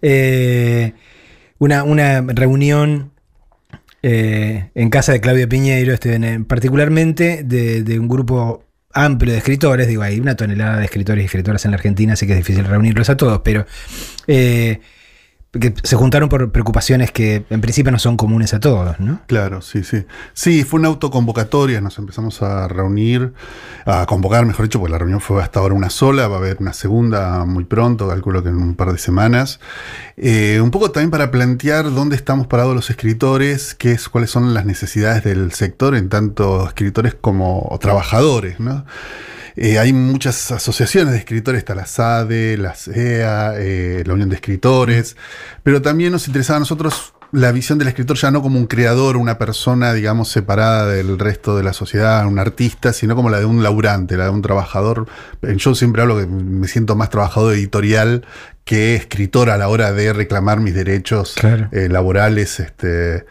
Eh, 0.02 0.92
una, 1.58 1.84
una 1.84 2.20
reunión 2.20 3.12
eh, 4.02 4.70
en 4.74 4.90
casa 4.90 5.12
de 5.12 5.20
Claudia 5.20 5.48
Piñeiro, 5.48 5.94
este, 5.94 6.14
en- 6.14 6.44
particularmente 6.44 7.42
de, 7.44 7.82
de 7.82 7.98
un 7.98 8.08
grupo 8.08 8.64
amplio 8.92 9.32
de 9.32 9.38
escritores, 9.38 9.88
digo, 9.88 10.02
hay 10.02 10.20
una 10.20 10.34
tonelada 10.36 10.78
de 10.78 10.84
escritores 10.84 11.22
y 11.22 11.26
escritoras 11.26 11.64
en 11.64 11.70
la 11.70 11.76
Argentina, 11.76 12.12
así 12.12 12.26
que 12.26 12.32
es 12.32 12.38
difícil 12.38 12.64
reunirlos 12.64 13.08
a 13.10 13.16
todos, 13.16 13.40
pero 13.42 13.64
eh, 14.26 14.80
que 15.52 15.74
se 15.82 15.96
juntaron 15.96 16.30
por 16.30 16.50
preocupaciones 16.50 17.12
que 17.12 17.44
en 17.50 17.60
principio 17.60 17.92
no 17.92 17.98
son 17.98 18.16
comunes 18.16 18.54
a 18.54 18.60
todos, 18.60 18.98
¿no? 19.00 19.20
Claro, 19.26 19.60
sí, 19.60 19.84
sí. 19.84 20.06
Sí, 20.32 20.64
fue 20.64 20.80
una 20.80 20.88
autoconvocatoria, 20.88 21.82
nos 21.82 21.98
empezamos 21.98 22.40
a 22.40 22.68
reunir, 22.68 23.34
a 23.84 24.06
convocar, 24.06 24.46
mejor 24.46 24.64
dicho, 24.64 24.78
porque 24.78 24.92
la 24.92 24.98
reunión 24.98 25.20
fue 25.20 25.42
hasta 25.42 25.60
ahora 25.60 25.74
una 25.74 25.90
sola, 25.90 26.26
va 26.26 26.36
a 26.36 26.38
haber 26.38 26.56
una 26.60 26.72
segunda 26.72 27.44
muy 27.44 27.64
pronto, 27.64 28.08
calculo 28.08 28.42
que 28.42 28.48
en 28.48 28.56
un 28.56 28.74
par 28.76 28.92
de 28.92 28.98
semanas. 28.98 29.60
Eh, 30.16 30.58
un 30.62 30.70
poco 30.70 30.90
también 30.90 31.10
para 31.10 31.30
plantear 31.30 31.92
dónde 31.92 32.16
estamos 32.16 32.46
parados 32.46 32.74
los 32.74 32.88
escritores, 32.88 33.74
qué 33.74 33.92
es, 33.92 34.08
cuáles 34.08 34.30
son 34.30 34.54
las 34.54 34.64
necesidades 34.64 35.22
del 35.22 35.52
sector, 35.52 35.94
en 35.94 36.08
tanto 36.08 36.66
escritores 36.66 37.14
como 37.14 37.78
trabajadores, 37.78 38.58
¿no? 38.58 38.86
Eh, 39.56 39.78
hay 39.78 39.92
muchas 39.92 40.50
asociaciones 40.50 41.12
de 41.12 41.18
escritores, 41.18 41.58
está 41.58 41.74
la 41.74 41.86
SADE, 41.86 42.56
la 42.58 42.74
SEA, 42.74 43.54
eh, 43.58 44.02
la 44.06 44.14
Unión 44.14 44.28
de 44.28 44.36
Escritores, 44.36 45.16
pero 45.62 45.82
también 45.82 46.12
nos 46.12 46.26
interesaba 46.26 46.56
a 46.56 46.60
nosotros 46.60 47.14
la 47.32 47.50
visión 47.50 47.78
del 47.78 47.88
escritor 47.88 48.18
ya 48.18 48.30
no 48.30 48.42
como 48.42 48.58
un 48.58 48.66
creador, 48.66 49.16
una 49.16 49.38
persona, 49.38 49.94
digamos, 49.94 50.28
separada 50.28 50.86
del 50.88 51.18
resto 51.18 51.56
de 51.56 51.62
la 51.62 51.72
sociedad, 51.72 52.26
un 52.26 52.38
artista, 52.38 52.92
sino 52.92 53.16
como 53.16 53.30
la 53.30 53.38
de 53.38 53.46
un 53.46 53.62
laburante, 53.62 54.18
la 54.18 54.24
de 54.24 54.30
un 54.30 54.42
trabajador. 54.42 55.06
Eh, 55.40 55.54
Yo 55.56 55.74
siempre 55.74 56.02
hablo 56.02 56.18
que 56.18 56.26
me 56.26 56.68
siento 56.68 56.94
más 56.94 57.08
trabajador 57.08 57.54
editorial 57.54 58.26
que 58.64 58.94
escritor 58.96 59.48
a 59.48 59.56
la 59.56 59.68
hora 59.68 59.92
de 59.92 60.12
reclamar 60.12 60.60
mis 60.60 60.74
derechos 60.74 61.34
Claro. 61.34 61.68
eh, 61.72 61.88
laborales, 61.90 62.60
este, 62.60 63.24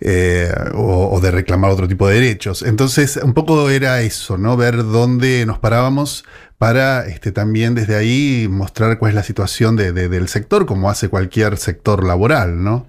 eh, 0.00 0.52
o, 0.74 1.10
o 1.12 1.20
de 1.20 1.30
reclamar 1.30 1.70
otro 1.70 1.88
tipo 1.88 2.06
de 2.08 2.14
derechos. 2.14 2.62
Entonces, 2.62 3.18
un 3.22 3.34
poco 3.34 3.68
era 3.70 4.00
eso, 4.02 4.38
¿no? 4.38 4.56
Ver 4.56 4.76
dónde 4.84 5.44
nos 5.46 5.58
parábamos 5.58 6.24
para 6.58 7.06
este, 7.06 7.30
también 7.32 7.74
desde 7.74 7.94
ahí 7.96 8.48
mostrar 8.50 8.98
cuál 8.98 9.10
es 9.10 9.14
la 9.14 9.22
situación 9.22 9.76
de- 9.76 9.92
de- 9.92 10.08
del 10.08 10.28
sector, 10.28 10.66
como 10.66 10.90
hace 10.90 11.08
cualquier 11.08 11.56
sector 11.56 12.04
laboral, 12.04 12.62
¿no? 12.64 12.88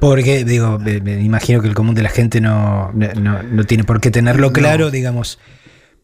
Porque, 0.00 0.44
digo, 0.44 0.78
me, 0.78 1.00
me 1.00 1.20
imagino 1.22 1.62
que 1.62 1.68
el 1.68 1.74
común 1.74 1.94
de 1.94 2.02
la 2.02 2.10
gente 2.10 2.40
no, 2.40 2.92
no, 2.92 3.42
no 3.42 3.64
tiene 3.64 3.84
por 3.84 4.00
qué 4.00 4.10
tenerlo 4.10 4.48
No. 4.48 4.52
claro, 4.52 4.90
digamos, 4.90 5.38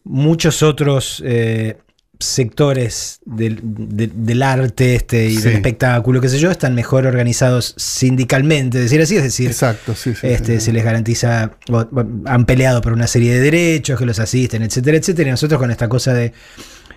muchos 0.03 0.63
otros 0.63 1.21
eh, 1.25 1.77
sectores 2.21 3.19
del, 3.25 3.59
de- 3.63 4.07
del 4.13 4.43
arte 4.43 4.95
este, 4.95 5.27
y 5.27 5.35
Sí. 5.37 5.41
del 5.43 5.53
espectáculo, 5.55 6.21
qué 6.21 6.29
sé 6.29 6.39
yo, 6.39 6.49
están 6.51 6.75
mejor 6.75 7.05
organizados 7.05 7.73
sindicalmente, 7.77 8.79
decir 8.79 9.01
así, 9.01 9.15
es 9.17 9.23
decir, 9.23 9.47
Exacto, 9.47 9.95
sí, 9.95 10.13
sí. 10.15 10.27
este, 10.27 10.59
se 10.59 10.71
les 10.73 10.83
garantiza, 10.83 11.51
o 11.71 11.85
han 12.25 12.45
peleado 12.45 12.81
por 12.81 12.93
una 12.93 13.07
serie 13.07 13.33
de 13.33 13.39
derechos 13.39 13.97
que 13.99 14.05
los 14.05 14.19
asisten, 14.19 14.63
etcétera, 14.63 14.97
etcétera, 14.97 15.29
y 15.29 15.31
nosotros 15.31 15.59
con 15.59 15.71
esta 15.71 15.87
cosa 15.89 16.13
de, 16.13 16.33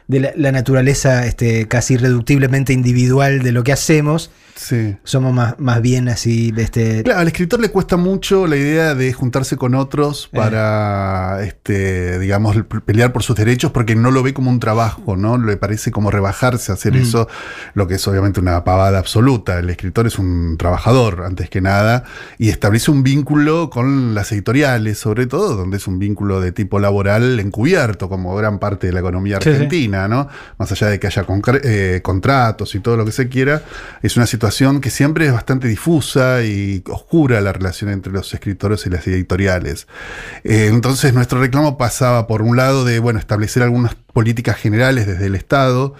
de 0.08 0.20
la, 0.20 0.32
la 0.37 0.52
naturaleza 0.52 1.26
este, 1.26 1.66
casi 1.68 1.94
irreductiblemente 1.94 2.73
individual 2.73 3.42
de 3.42 3.52
lo 3.52 3.64
que 3.64 3.73
hacemos, 3.73 4.30
Sí. 4.56 4.94
somos 5.02 5.34
más, 5.34 5.56
más 5.58 5.82
bien 5.82 6.08
así, 6.08 6.52
este, 6.56 7.02
Claro, 7.02 7.18
al 7.20 7.26
escritor 7.26 7.58
le 7.58 7.70
cuesta 7.70 7.96
mucho 7.96 8.46
la 8.46 8.54
idea 8.56 8.94
de 8.94 9.12
juntarse 9.12 9.56
con 9.56 9.75
otros 9.75 10.28
Eh. 10.32 10.37
para, 10.37 11.42
este, 11.44 12.20
digamos, 12.20 12.56
pelear 12.87 13.12
por 13.12 13.25
sus 13.25 13.34
derechos 13.34 13.73
porque 13.73 13.96
no 13.96 14.12
lo 14.12 14.23
ve 14.23 14.32
como 14.32 14.50
un 14.50 14.61
trabajo, 14.61 15.16
¿no? 15.16 15.38
Le 15.38 15.56
parece 15.56 15.90
como 15.90 16.12
rebajarse 16.12 16.70
hacer 16.70 16.92
Mm. 16.92 16.96
eso, 17.02 17.28
lo 17.75 17.88
que 17.88 17.94
es 17.96 18.06
obviamente 18.06 18.38
una 18.38 18.62
pavada 18.62 18.99
absoluta. 19.00 19.58
El 19.58 19.70
escritor 19.70 20.06
es 20.06 20.20
un 20.20 20.56
trabajador, 20.56 21.25
antes 21.26 21.50
que 21.50 21.61
nada, 21.61 22.04
y 22.38 22.49
establece 22.50 22.92
un 22.92 23.02
vínculo 23.02 23.70
con 23.70 24.14
las 24.14 24.30
editoriales, 24.30 24.99
sobre 24.99 25.26
todo, 25.26 25.56
donde 25.56 25.78
es 25.78 25.88
un 25.88 25.99
vínculo 25.99 26.40
de 26.40 26.52
tipo 26.52 26.78
laboral 26.78 27.40
encubierto, 27.40 28.08
como 28.08 28.37
gran 28.37 28.61
parte 28.61 28.87
de 28.87 28.92
la 28.92 29.00
economía 29.00 29.38
Sí, 29.42 29.50
sí. 29.50 29.56
Más 30.58 30.72
allá 30.72 30.88
de 30.88 30.98
que 30.98 31.06
haya 31.06 31.24
eh, 31.62 32.00
contratos 32.02 32.74
y 32.74 32.80
todo 32.80 32.96
lo 32.96 33.04
que 33.04 33.12
se 33.12 33.28
quiera, 33.28 33.62
es 34.02 34.16
una 34.16 34.26
situación 34.26 34.80
que 34.80 34.90
siempre 34.90 35.26
es 35.26 35.32
bastante 35.32 35.68
difusa 35.68 36.42
y 36.42 36.82
oscura 36.88 37.40
la 37.40 37.52
relación 37.52 37.90
entre 37.90 38.12
los 38.12 38.32
escritores 38.34 38.86
y 38.86 38.90
las 38.90 39.06
editoriales. 39.06 39.86
Eh, 40.42 40.66
entonces 40.70 41.14
nuestro 41.14 41.40
reclamo 41.40 41.78
pasaba 41.78 42.26
por 42.26 42.42
un 42.42 42.56
lado 42.56 42.84
de, 42.84 42.98
bueno, 42.98 43.18
establecer 43.18 43.62
algunas 43.62 43.96
políticas 44.14 44.56
generales 44.56 45.06
desde 45.06 45.26
el 45.26 45.35
Estado. 45.35 45.94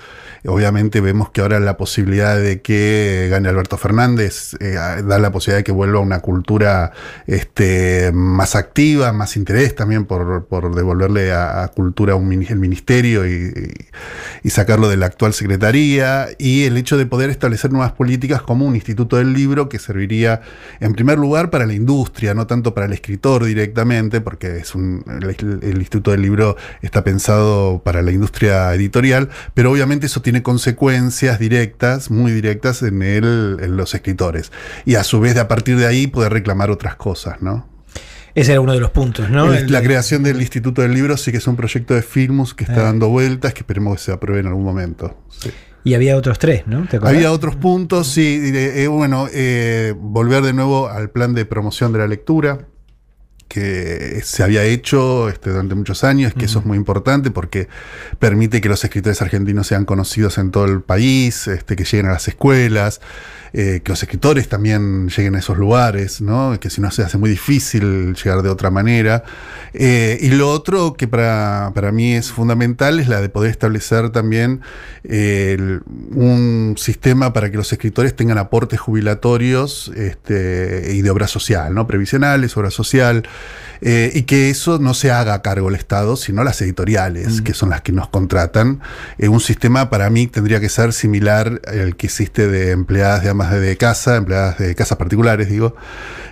Obviamente 0.47 1.01
vemos 1.01 1.31
que 1.31 1.41
ahora 1.41 1.59
la 1.59 1.79
posibilidad 1.79 2.39
de 2.39 2.61
que 2.61 3.29
gane 3.31 3.49
Alberto 3.49 3.79
Fernández 3.79 4.55
eh, 4.61 4.75
da 4.75 5.19
la 5.19 5.33
posibilidad 5.33 5.61
de 5.61 5.65
que 5.65 5.73
vuelva 5.73 6.01
una 6.01 6.21
cultura 6.21 6.93
este, 7.27 8.13
más 8.13 8.55
activa, 8.55 9.13
más 9.13 9.37
interés 9.37 9.75
también 9.75 10.05
por, 10.05 10.47
devolverle 10.75 11.33
a, 11.33 11.71
cultura 11.75 12.15
el 12.15 12.59
ministerio 12.59 13.27
y 13.27 14.51
sacarlo 14.51 14.89
de 14.89 14.97
la 14.97 15.07
actual 15.07 15.33
secretaría 15.33 16.29
y 16.39 16.65
el 16.65 16.77
hecho 16.77 16.99
de 16.99 17.07
poder 17.07 17.31
establecer 17.31 17.73
nuevas 17.73 17.93
políticas 17.93 18.43
como 18.43 18.67
un 18.67 18.75
instituto 18.75 19.17
del 19.17 19.33
libro 19.33 19.69
que 19.69 19.79
serviría 19.79 20.43
en 20.81 20.93
primer 20.93 21.19
lugar 21.19 21.51
para 21.51 21.67
la 21.67 21.73
industria, 21.73 22.35
no 22.35 22.47
tanto 22.47 22.75
para 22.75 22.87
el 22.87 22.93
escritor 22.93 23.45
directamente, 23.45 24.21
porque 24.21 24.59
es 24.59 24.75
un, 24.75 25.03
el, 25.09 25.61
el 25.63 25.79
instituto 25.79 26.11
del 26.11 26.23
libro 26.23 26.57
está 26.83 27.03
pensado 27.03 27.83
para 27.83 28.04
la 28.05 28.13
industria 28.13 28.73
editorial, 28.75 29.29
pero 29.55 29.71
obviamente 29.73 30.07
eso 30.07 30.23
tiene 30.23 30.43
consecuencias 30.43 31.39
directas, 31.39 32.11
muy 32.11 32.33
directas 32.33 32.83
en, 32.83 33.03
el, 33.03 33.59
en 33.63 33.77
los 33.77 33.95
escritores. 33.95 34.53
Y 34.85 34.95
a 34.97 35.05
su 35.05 35.21
vez, 35.21 35.35
de 35.35 35.41
a 35.41 35.49
partir 35.49 35.77
de 35.79 35.87
ahí, 35.87 36.07
poder 36.07 36.33
reclamar 36.33 36.71
otras 36.71 36.97
cosas, 36.97 37.41
¿no? 37.43 37.69
Ese 38.35 38.51
era 38.53 38.61
uno 38.61 38.73
de 38.73 38.81
los 38.81 38.91
puntos, 38.91 39.31
¿no? 39.31 39.55
El- 39.55 39.71
la 39.71 39.81
creación 39.81 40.25
del 40.25 40.41
Instituto 40.41 40.83
del 40.83 40.93
Libro 40.93 41.17
sí 41.17 41.31
que 41.31 41.39
es 41.39 41.47
un 41.47 41.55
proyecto 41.57 41.95
de 41.95 42.03
Filmus 42.03 42.53
que 42.53 42.65
está 42.65 42.81
Ah. 42.81 42.85
dando 42.85 43.09
vueltas, 43.09 43.55
que 43.55 43.61
esperemos 43.61 43.97
que 43.97 44.03
se 44.05 44.13
apruebe 44.13 44.41
en 44.41 44.49
algún 44.49 44.65
momento. 44.65 45.17
Sí. 45.41 45.51
Y 45.85 45.95
había 45.95 46.17
otros 46.17 46.39
tres, 46.39 46.67
¿no? 46.67 46.87
Había 47.03 47.31
otros 47.31 47.55
puntos, 47.57 48.09
sí. 48.09 48.41
eh, 48.55 48.87
bueno, 48.89 49.29
eh, 49.33 49.95
volver 49.97 50.43
de 50.43 50.53
nuevo 50.55 50.89
al 50.89 51.11
plan 51.11 51.35
de 51.35 51.45
promoción 51.45 51.93
de 51.93 51.99
la 52.01 52.07
lectura 52.09 52.67
que 53.55 54.21
se 54.25 54.43
había 54.43 54.65
hecho 54.65 55.29
este, 55.29 55.51
durante 55.51 55.77
muchos 55.77 56.03
años, 56.03 56.35
que 56.35 56.47
eso 56.47 56.59
es 56.59 56.67
muy 56.67 56.77
importante 56.77 57.31
porque 57.31 57.69
permite 58.19 58.61
que 58.61 58.69
los 58.69 58.83
escritores 58.83 59.23
argentinos 59.23 59.69
sean 59.69 59.85
conocidos 59.85 60.39
en 60.39 60.51
todo 60.51 60.65
el 60.65 60.81
país, 60.81 61.47
este, 61.47 61.77
que 61.77 61.85
lleguen 61.85 62.07
a 62.07 62.15
las 62.15 62.27
escuelas, 62.27 63.01
eh, 63.57 63.81
que 63.85 63.93
los 63.93 64.03
escritores 64.03 64.49
también 64.49 65.09
lleguen 65.09 65.37
a 65.37 65.39
esos 65.39 65.57
lugares, 65.57 66.21
¿no? 66.21 66.59
que 66.59 66.69
si 66.71 66.81
no 66.81 66.91
se 66.91 67.03
hace 67.05 67.19
muy 67.19 67.31
difícil 67.31 68.15
llegar 68.15 68.43
de 68.43 68.49
otra 68.49 68.71
manera. 68.71 69.23
Eh, 69.73 70.19
y 70.21 70.31
lo 70.31 70.51
otro 70.51 70.95
que 70.95 71.07
para, 71.07 71.71
para 71.75 71.93
mí 71.93 72.15
es 72.15 72.33
fundamental 72.33 72.99
es 72.99 73.07
la 73.09 73.21
de 73.21 73.29
poder 73.29 73.51
establecer 73.53 74.11
también 74.11 74.61
eh, 75.05 75.55
el- 75.57 75.83
un 76.13 76.75
sistema 76.79 77.33
para 77.33 77.51
que 77.51 77.57
los 77.57 77.73
escritores 77.73 78.17
tengan 78.17 78.39
aportes 78.39 78.81
jubilatorios 78.81 79.93
este, 79.97 80.91
y 80.93 81.03
de 81.03 81.11
obra 81.11 81.29
social, 81.29 81.75
¿no? 81.75 81.87
previsionales, 81.87 82.57
obra 82.57 82.71
social, 82.73 83.23
eh, 83.81 84.11
y 84.15 84.23
que 84.23 84.51
eso 84.51 84.79
no 84.79 84.95
se 84.95 85.11
haga 85.13 85.35
a 85.35 85.43
cargo 85.43 85.69
el 85.69 85.75
Estado, 85.77 86.17
sino 86.17 86.43
las 86.43 86.61
editoriales, 86.63 87.41
que 87.43 87.55
son 87.55 87.71
las 87.71 87.83
que 87.83 87.93
nos 87.93 88.09
contratan. 88.09 88.81
Un 89.19 89.41
sistema 89.41 89.91
para 89.91 90.09
mí 90.11 90.27
tendría 90.27 90.59
que 90.61 90.69
ser 90.69 90.93
similar 90.93 91.61
al 91.67 91.95
que 91.97 92.07
existe 92.07 92.49
de 92.49 92.71
empleadas 92.71 93.23
de 93.23 93.29
de 93.51 93.77
casa, 93.77 94.17
empleadas 94.17 94.59
de 94.59 94.75
casas 94.75 94.99
particulares, 94.99 95.49
digo, 95.49 95.75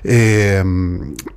eh, 0.04 0.62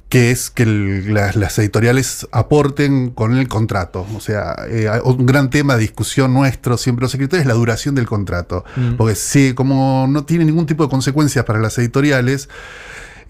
que 0.09 0.31
es 0.31 0.49
que 0.49 0.63
el- 0.63 1.13
las, 1.13 1.35
las 1.35 1.57
editoriales 1.59 2.27
aporten 2.31 3.09
con 3.09 3.35
el 3.37 3.47
contrato. 3.47 4.05
O 4.15 4.19
sea, 4.21 4.55
eh, 4.69 4.89
un 5.03 5.25
gran 5.25 5.49
tema 5.49 5.75
de 5.75 5.81
discusión 5.81 6.33
nuestro, 6.33 6.77
siempre 6.77 7.03
los 7.03 7.13
escritores, 7.13 7.41
es 7.41 7.47
la 7.47 7.53
duración 7.53 7.95
del 7.95 8.05
contrato. 8.05 8.63
Porque 8.97 9.15
si 9.15 9.53
como 9.53 10.07
no 10.09 10.25
tiene 10.25 10.45
ningún 10.45 10.65
tipo 10.65 10.83
de 10.83 10.89
consecuencias 10.89 11.45
para 11.45 11.59
las 11.59 11.77
editoriales, 11.77 12.49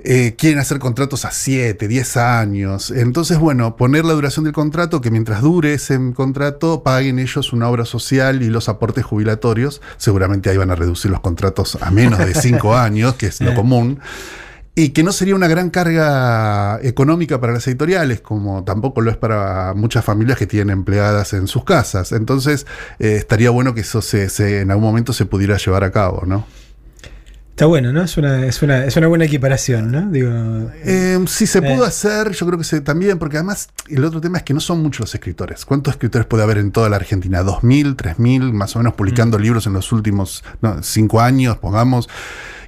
eh, 0.04 0.36
quieren 0.38 0.60
hacer 0.60 0.80
contratos 0.80 1.26
a 1.26 1.32
7, 1.32 1.88
10 1.88 2.18
años. 2.18 2.92
Entonces, 2.92 3.38
bueno, 3.40 3.76
poner 3.78 4.06
la 4.06 4.14
duración 4.14 4.44
del 4.46 4.54
contrato, 4.54 5.02
que 5.02 5.12
mientras 5.12 5.42
dure 5.42 5.74
ese 5.74 6.00
contrato, 6.14 6.84
paguen 6.84 7.20
ellos 7.20 7.54
una 7.54 7.70
obra 7.70 7.86
social 7.86 8.44
y 8.44 8.50
los 8.50 8.68
aportes 8.70 9.06
jubilatorios. 9.06 9.82
Seguramente 9.98 10.50
ahí 10.50 10.58
van 10.58 10.72
a 10.72 10.76
reducir 10.76 11.12
los 11.12 11.22
contratos 11.22 11.78
a 11.82 11.92
menos 11.92 12.20
de 12.20 12.34
5 12.34 12.76
años, 12.78 13.16
que 13.16 13.28
es 13.28 13.42
lo 13.42 13.54
común. 13.56 14.00
Y 14.78 14.90
que 14.90 15.04
no 15.04 15.14
sería 15.14 15.36
una 15.36 15.48
gran 15.48 15.70
carga 15.70 16.80
económica 16.84 17.40
para 17.40 17.54
las 17.54 17.66
editoriales, 17.66 18.20
como 18.20 18.66
tampoco 18.66 19.00
lo 19.00 19.10
es 19.10 19.16
para 19.16 19.74
muchas 19.74 20.04
familias 20.04 20.38
que 20.38 20.48
tienen 20.48 20.72
empleadas 20.72 21.32
en 21.32 21.48
sus 21.48 21.64
casas. 21.64 22.12
Entonces, 22.12 22.68
eh, 23.00 23.16
estaría 23.16 23.52
bueno 23.52 23.74
que 23.74 23.80
eso 23.82 24.02
se, 24.02 24.28
se- 24.28 24.60
en 24.60 24.72
algún 24.72 24.84
momento 24.84 25.14
se 25.14 25.26
pudiera 25.26 25.56
llevar 25.56 25.86
a 25.86 25.92
cabo, 25.92 26.24
¿no? 26.26 26.46
Está 27.56 27.68
bueno, 27.68 27.94
¿no? 27.94 28.02
Es 28.04 28.18
una, 28.18 28.46
es 28.46 28.62
una, 28.62 28.84
es 28.84 28.98
una 28.98 29.08
buena 29.08 29.24
equiparación, 29.24 29.90
¿no? 29.90 30.02
Digo, 30.12 30.30
Eh, 30.84 31.18
si 31.26 31.48
se 31.48 31.60
Eh. 31.60 31.62
pudo 31.62 31.86
hacer, 31.86 32.32
yo 32.32 32.46
creo 32.46 32.58
que 32.58 32.66
se, 32.66 32.82
también, 32.82 33.18
porque 33.18 33.38
además 33.38 33.70
el 33.88 34.04
otro 34.04 34.20
tema 34.20 34.40
es 34.40 34.44
que 34.44 34.54
no 34.54 34.60
son 34.60 34.84
muchos 34.84 35.00
los 35.00 35.16
escritores. 35.16 35.64
¿Cuántos 35.64 35.94
escritores 35.94 36.28
puede 36.28 36.44
haber 36.44 36.58
en 36.58 36.74
toda 36.74 36.90
la 36.90 36.98
Argentina? 36.98 37.44
¿2.000, 37.44 37.96
3.000, 37.96 38.52
más 38.52 38.76
o 38.76 38.80
menos 38.80 38.94
publicando 38.96 39.40
libros 39.40 39.68
en 39.68 39.72
los 39.74 39.94
últimos 39.94 40.44
no, 40.62 40.84
cinco 40.84 41.22
años, 41.22 41.56
pongamos? 41.56 42.10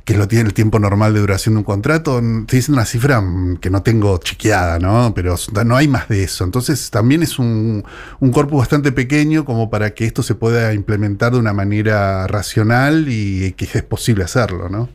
Que 0.08 0.15
lo 0.15 0.26
tiene 0.26 0.46
el 0.46 0.54
tiempo 0.54 0.80
normal 0.80 1.13
de 1.13 1.20
duración 1.20 1.56
de 1.56 1.58
un 1.60 1.63
contrato, 1.65 2.20
estoy 2.20 2.60
diciendo 2.60 2.80
una 2.80 2.86
cifra 2.86 3.20
mm, 3.20 3.58
que 3.58 3.70
no 3.70 3.84
tengo 3.84 4.17
chequeada, 4.20 4.80
¿no? 4.80 5.12
Pero 5.13 5.36
no 5.65 5.76
hay 5.76 5.89
más 5.89 6.08
de 6.08 6.24
eso. 6.24 6.46
Entonces 6.46 6.89
también 6.91 7.24
es 7.24 7.38
un, 7.38 7.84
un 8.22 8.32
corpus 8.32 8.60
bastante 8.60 8.93
pequeño 8.93 9.43
como 9.43 9.70
para 9.70 9.93
que 9.93 10.06
esto 10.06 10.24
se 10.24 10.34
pueda 10.34 10.74
implementar 10.74 11.34
de 11.34 11.39
una 11.39 11.52
manera 11.52 12.26
racional 12.26 13.08
y 13.10 13.52
que 13.52 13.65
es 13.65 13.84
posible 13.84 14.24
hacerlo, 14.24 14.70
¿no? 14.70 14.88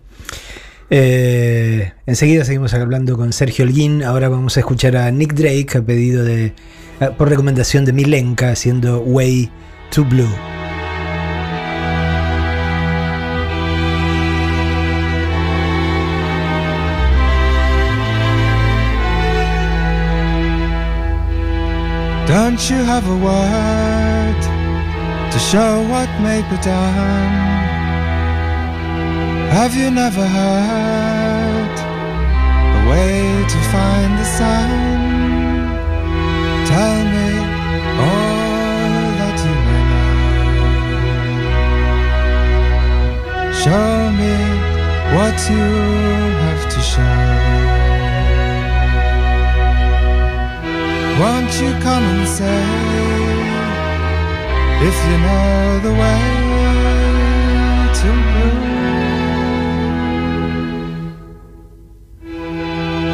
Eh, 0.88 1.92
enseguida 2.06 2.46
seguimos 2.46 2.72
hablando 2.72 3.18
con 3.18 3.34
Sergio 3.34 3.66
Holguín. 3.66 4.02
Ahora 4.02 4.30
vamos 4.30 4.56
a 4.56 4.60
escuchar 4.60 4.96
a 4.96 5.10
Nick 5.10 5.34
Drake 5.34 5.76
a 5.76 5.82
pedido 5.82 6.24
de. 6.24 6.54
por 7.18 7.28
recomendación 7.28 7.84
de 7.84 7.92
Milenka 7.92 8.50
haciendo 8.50 9.00
Way 9.00 9.50
to 9.90 10.06
Blue. 10.06 10.61
Don't 22.26 22.70
you 22.70 22.76
have 22.76 23.04
a 23.08 23.16
word 23.16 24.40
to 25.32 25.38
show 25.40 25.82
what 25.88 26.08
may 26.20 26.40
be 26.48 26.56
done? 26.62 27.32
Have 29.50 29.74
you 29.74 29.90
never 29.90 30.24
heard 30.24 31.78
a 32.78 32.80
way 32.88 33.44
to 33.52 33.58
find 33.72 34.18
the 34.20 34.24
sun? 34.38 34.70
Tell 36.70 36.98
me 37.14 37.30
all 38.06 39.06
that 39.20 39.36
you 39.44 39.54
may 39.66 39.82
know. 39.90 40.12
Show 43.62 43.94
me 44.20 44.34
what 45.16 45.36
you 45.50 45.66
have 46.44 46.64
to 46.72 46.80
show. 46.80 47.31
Won't 51.22 51.52
you 51.62 51.70
come 51.86 52.04
and 52.14 52.26
say 52.38 52.64
if 54.88 54.96
you 55.08 55.16
know 55.26 55.78
the 55.86 55.94
way 56.02 56.24
to 57.98 58.08
blue? 58.28 58.62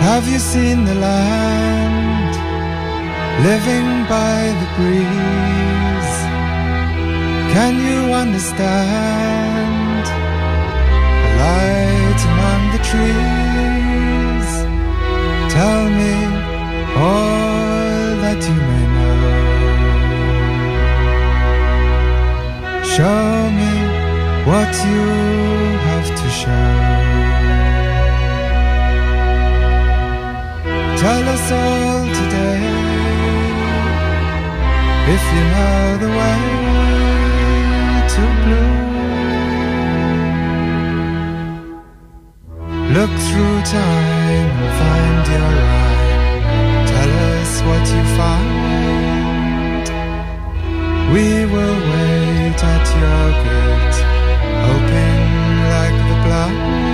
Have 0.09 0.25
you 0.33 0.39
seen 0.39 0.79
the 0.87 0.95
land 0.95 2.35
living 3.49 3.89
by 4.17 4.37
the 4.61 4.69
breeze? 4.77 6.15
Can 7.55 7.75
you 7.89 8.01
understand 8.25 10.05
the 11.25 11.31
light 11.45 12.21
among 12.33 12.63
the 12.75 12.83
trees? 12.91 14.51
Tell 15.53 15.83
me 16.01 16.15
all 16.97 17.68
that 18.29 18.43
you 18.49 18.61
may 18.71 18.85
know. 18.95 19.17
Show 22.95 23.25
me 23.59 23.73
what 24.49 24.73
you 24.89 25.05
have 25.89 26.09
to 26.21 26.27
show. 26.41 26.69
Tell 31.03 31.25
us 31.35 31.45
all 31.63 32.03
today 32.21 32.63
if 35.15 35.23
you 35.35 35.45
know 35.55 35.81
the 36.05 36.11
way 36.19 36.41
to 38.13 38.23
blue. 38.45 38.75
Look 42.97 43.13
through 43.27 43.59
time 43.79 44.51
and 44.65 44.73
find 44.81 45.25
your 45.33 45.51
rhyme. 45.69 45.98
What 47.67 47.87
you 47.89 48.05
find. 48.17 49.87
We 51.13 51.27
will 51.45 51.79
wait 51.93 52.63
at 52.75 52.87
your 53.01 53.31
gate, 53.45 53.99
hoping 54.65 55.23
like 55.73 55.99
the 56.09 56.17
blind. 56.25 56.88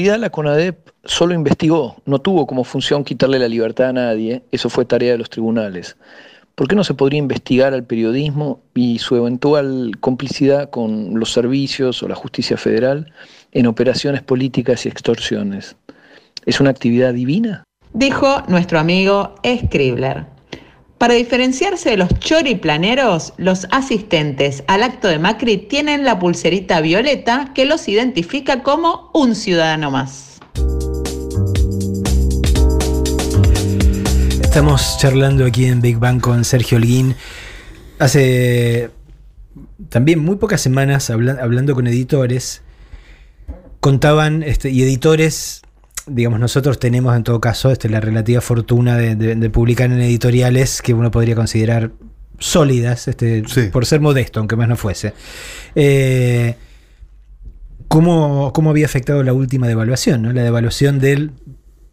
Realidad 0.00 0.18
la 0.18 0.30
CONADEP 0.30 0.78
solo 1.04 1.34
investigó, 1.34 1.96
no 2.06 2.20
tuvo 2.20 2.46
como 2.46 2.64
función 2.64 3.04
quitarle 3.04 3.38
la 3.38 3.48
libertad 3.48 3.90
a 3.90 3.92
nadie, 3.92 4.42
eso 4.50 4.70
fue 4.70 4.86
tarea 4.86 5.12
de 5.12 5.18
los 5.18 5.28
tribunales. 5.28 5.96
¿Por 6.54 6.68
qué 6.68 6.74
no 6.74 6.84
se 6.84 6.94
podría 6.94 7.18
investigar 7.18 7.74
al 7.74 7.84
periodismo 7.84 8.60
y 8.74 8.98
su 8.98 9.16
eventual 9.16 9.92
complicidad 10.00 10.70
con 10.70 11.18
los 11.20 11.32
servicios 11.32 12.02
o 12.02 12.08
la 12.08 12.14
justicia 12.14 12.56
federal 12.56 13.12
en 13.52 13.66
operaciones 13.66 14.22
políticas 14.22 14.86
y 14.86 14.88
extorsiones? 14.88 15.76
¿Es 16.46 16.60
una 16.60 16.70
actividad 16.70 17.12
divina? 17.12 17.64
Dijo 17.92 18.42
nuestro 18.48 18.78
amigo 18.78 19.34
Scribbler. 19.44 20.24
Para 21.00 21.14
diferenciarse 21.14 21.88
de 21.88 21.96
los 21.96 22.10
choriplaneros, 22.18 23.32
los 23.38 23.66
asistentes 23.70 24.64
al 24.66 24.82
acto 24.82 25.08
de 25.08 25.18
Macri 25.18 25.56
tienen 25.56 26.04
la 26.04 26.18
pulserita 26.18 26.82
violeta 26.82 27.52
que 27.54 27.64
los 27.64 27.88
identifica 27.88 28.62
como 28.62 29.10
un 29.14 29.34
ciudadano 29.34 29.90
más. 29.90 30.40
Estamos 34.42 34.98
charlando 34.98 35.46
aquí 35.46 35.64
en 35.64 35.80
Big 35.80 35.96
Bang 35.96 36.20
con 36.20 36.44
Sergio 36.44 36.76
Holguín. 36.76 37.16
Hace 37.98 38.90
también 39.88 40.18
muy 40.18 40.36
pocas 40.36 40.60
semanas 40.60 41.08
habla- 41.08 41.38
hablando 41.40 41.74
con 41.74 41.86
editores, 41.86 42.60
contaban, 43.80 44.42
este, 44.42 44.68
y 44.68 44.82
editores, 44.82 45.62
digamos, 46.10 46.40
nosotros 46.40 46.78
tenemos 46.78 47.16
en 47.16 47.22
todo 47.24 47.40
caso 47.40 47.70
este, 47.70 47.88
la 47.88 48.00
relativa 48.00 48.40
fortuna 48.40 48.96
de, 48.96 49.14
de- 49.16 49.34
de 49.34 49.50
publicar 49.50 49.90
en 49.90 50.00
editoriales 50.00 50.82
que 50.82 50.92
uno 50.94 51.10
podría 51.10 51.34
considerar 51.34 51.92
sólidas, 52.38 53.06
este, 53.08 53.42
Sí. 53.46 53.68
por 53.72 53.84
ser 53.86 54.00
modesto, 54.00 54.40
aunque 54.40 54.56
más 54.56 54.68
no 54.68 54.76
fuese. 54.76 55.12
Eh, 55.74 56.54
¿cómo, 57.88 58.52
cómo 58.52 58.70
había 58.70 58.86
afectado 58.86 59.22
la 59.22 59.32
última 59.32 59.68
devaluación? 59.68 60.22
¿no? 60.22 60.32
La 60.32 60.42
devaluación 60.42 60.98
del 61.00 61.32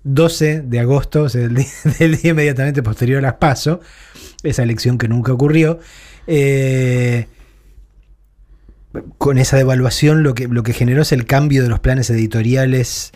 12 0.03 0.61
de 0.61 0.79
agosto, 0.79 1.23
o 1.23 1.29
sea, 1.29 1.41
del 1.41 1.55
día, 1.55 1.65
del 1.99 2.17
día 2.17 2.31
inmediatamente 2.31 2.81
posterior 2.83 3.19
a 3.19 3.21
las 3.21 3.33
PASO, 3.35 3.81
esa 4.43 4.63
elección 4.63 4.97
que 4.97 5.07
nunca 5.07 5.33
ocurrió. 5.33 5.79
Eh, 6.27 7.27
con 9.17 9.37
esa 9.37 9.57
devaluación 9.57 10.23
lo 10.23 10.33
que, 10.33 10.47
lo 10.47 10.63
que 10.63 10.73
generó 10.73 11.01
es 11.01 11.11
el 11.11 11.25
cambio 11.25 11.61
de 11.63 11.69
los 11.69 11.79
planes 11.79 12.09
editoriales 12.09 13.11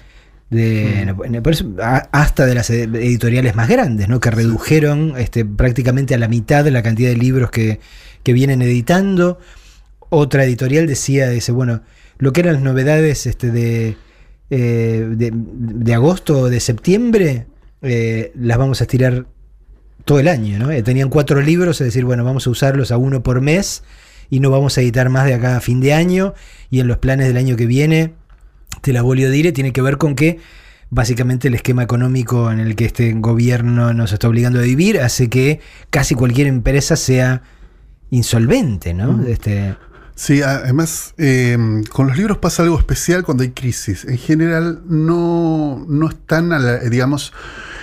de, 0.52 1.42
por 1.42 1.54
eso, 1.54 1.66
a- 1.82 2.08
hasta 2.12 2.46
de 2.46 2.54
las 2.56 2.70
ed- 2.70 2.94
editoriales 2.96 3.56
más 3.56 3.68
grandes, 3.70 4.08
¿no? 4.10 4.20
que 4.20 4.30
redujeron 4.30 5.16
este, 5.18 5.44
prácticamente 5.46 6.14
a 6.14 6.18
la 6.20 6.28
mitad 6.28 6.68
la 6.68 6.84
cantidad 6.84 7.10
de 7.10 7.16
libros 7.18 7.50
que, 7.50 7.80
que 8.22 8.34
vienen 8.34 8.62
editando. 8.62 9.40
Otra 10.10 10.44
editorial 10.44 10.88
decía, 10.88 11.30
dice, 11.30 11.52
bueno, 11.54 11.82
lo 12.18 12.34
que 12.34 12.42
eran 12.42 12.54
las 12.56 12.62
novedades 12.64 13.26
este, 13.26 13.50
de, 13.50 13.96
eh, 14.50 15.08
de, 15.10 15.32
de 15.34 15.94
agosto 15.94 16.40
o 16.42 16.50
de 16.50 16.60
septiembre, 16.60 17.48
eh, 17.82 18.32
las 18.36 18.58
vamos 18.58 18.82
a 18.82 18.84
estirar 18.84 19.26
todo 20.04 20.20
el 20.20 20.28
año, 20.28 20.60
¿no? 20.60 20.70
Eh, 20.72 20.84
tenían 20.84 21.10
cuatro 21.10 21.42
libros, 21.42 21.80
es 21.80 21.86
decir, 21.86 22.04
bueno, 22.06 22.24
vamos 22.26 22.46
a 22.46 22.50
usarlos 22.50 22.92
a 22.92 22.98
uno 22.98 23.24
por 23.24 23.40
mes 23.40 23.84
y 24.30 24.40
no 24.40 24.50
vamos 24.50 24.78
a 24.78 24.82
editar 24.82 25.10
más 25.10 25.26
de 25.26 25.34
acá 25.36 25.58
a 25.58 25.62
fin 25.62 25.80
de 25.80 25.94
año. 25.94 26.34
Y 26.70 26.80
en 26.82 26.88
los 26.88 26.98
planes 26.98 27.28
del 27.28 27.38
año 27.38 27.56
que 27.56 27.66
viene, 27.68 28.14
te 28.82 28.94
la 28.94 29.02
volio 29.02 29.30
dire, 29.30 29.52
tiene 29.52 29.74
que 29.74 29.82
ver 29.82 29.98
con 29.98 30.16
que 30.16 30.40
básicamente 30.90 31.48
el 31.50 31.54
esquema 31.56 31.84
económico 31.84 32.52
en 32.52 32.60
el 32.60 32.76
que 32.76 32.86
este 32.86 33.14
gobierno 33.14 33.94
nos 33.94 34.12
está 34.14 34.28
obligando 34.28 34.60
a 34.60 34.64
vivir 34.64 35.00
hace 35.00 35.30
que 35.30 35.60
casi 35.90 36.16
cualquier 36.16 36.48
empresa 36.48 36.96
sea 36.96 37.44
insolvente, 38.10 38.94
¿no? 38.94 39.24
Este, 39.26 39.76
Sí, 40.14 40.42
además, 40.44 41.14
eh, 41.18 41.58
con 41.92 42.06
los 42.08 42.18
libros 42.18 42.38
pasa 42.38 42.62
algo 42.62 42.78
especial 42.78 43.24
cuando 43.24 43.44
hay 43.44 43.52
crisis. 43.52 44.06
En 44.06 44.18
general, 44.18 44.82
no, 44.88 45.84
no 45.88 46.10
están, 46.10 46.52
a 46.52 46.60
la- 46.60 46.78
digamos, 46.80 47.34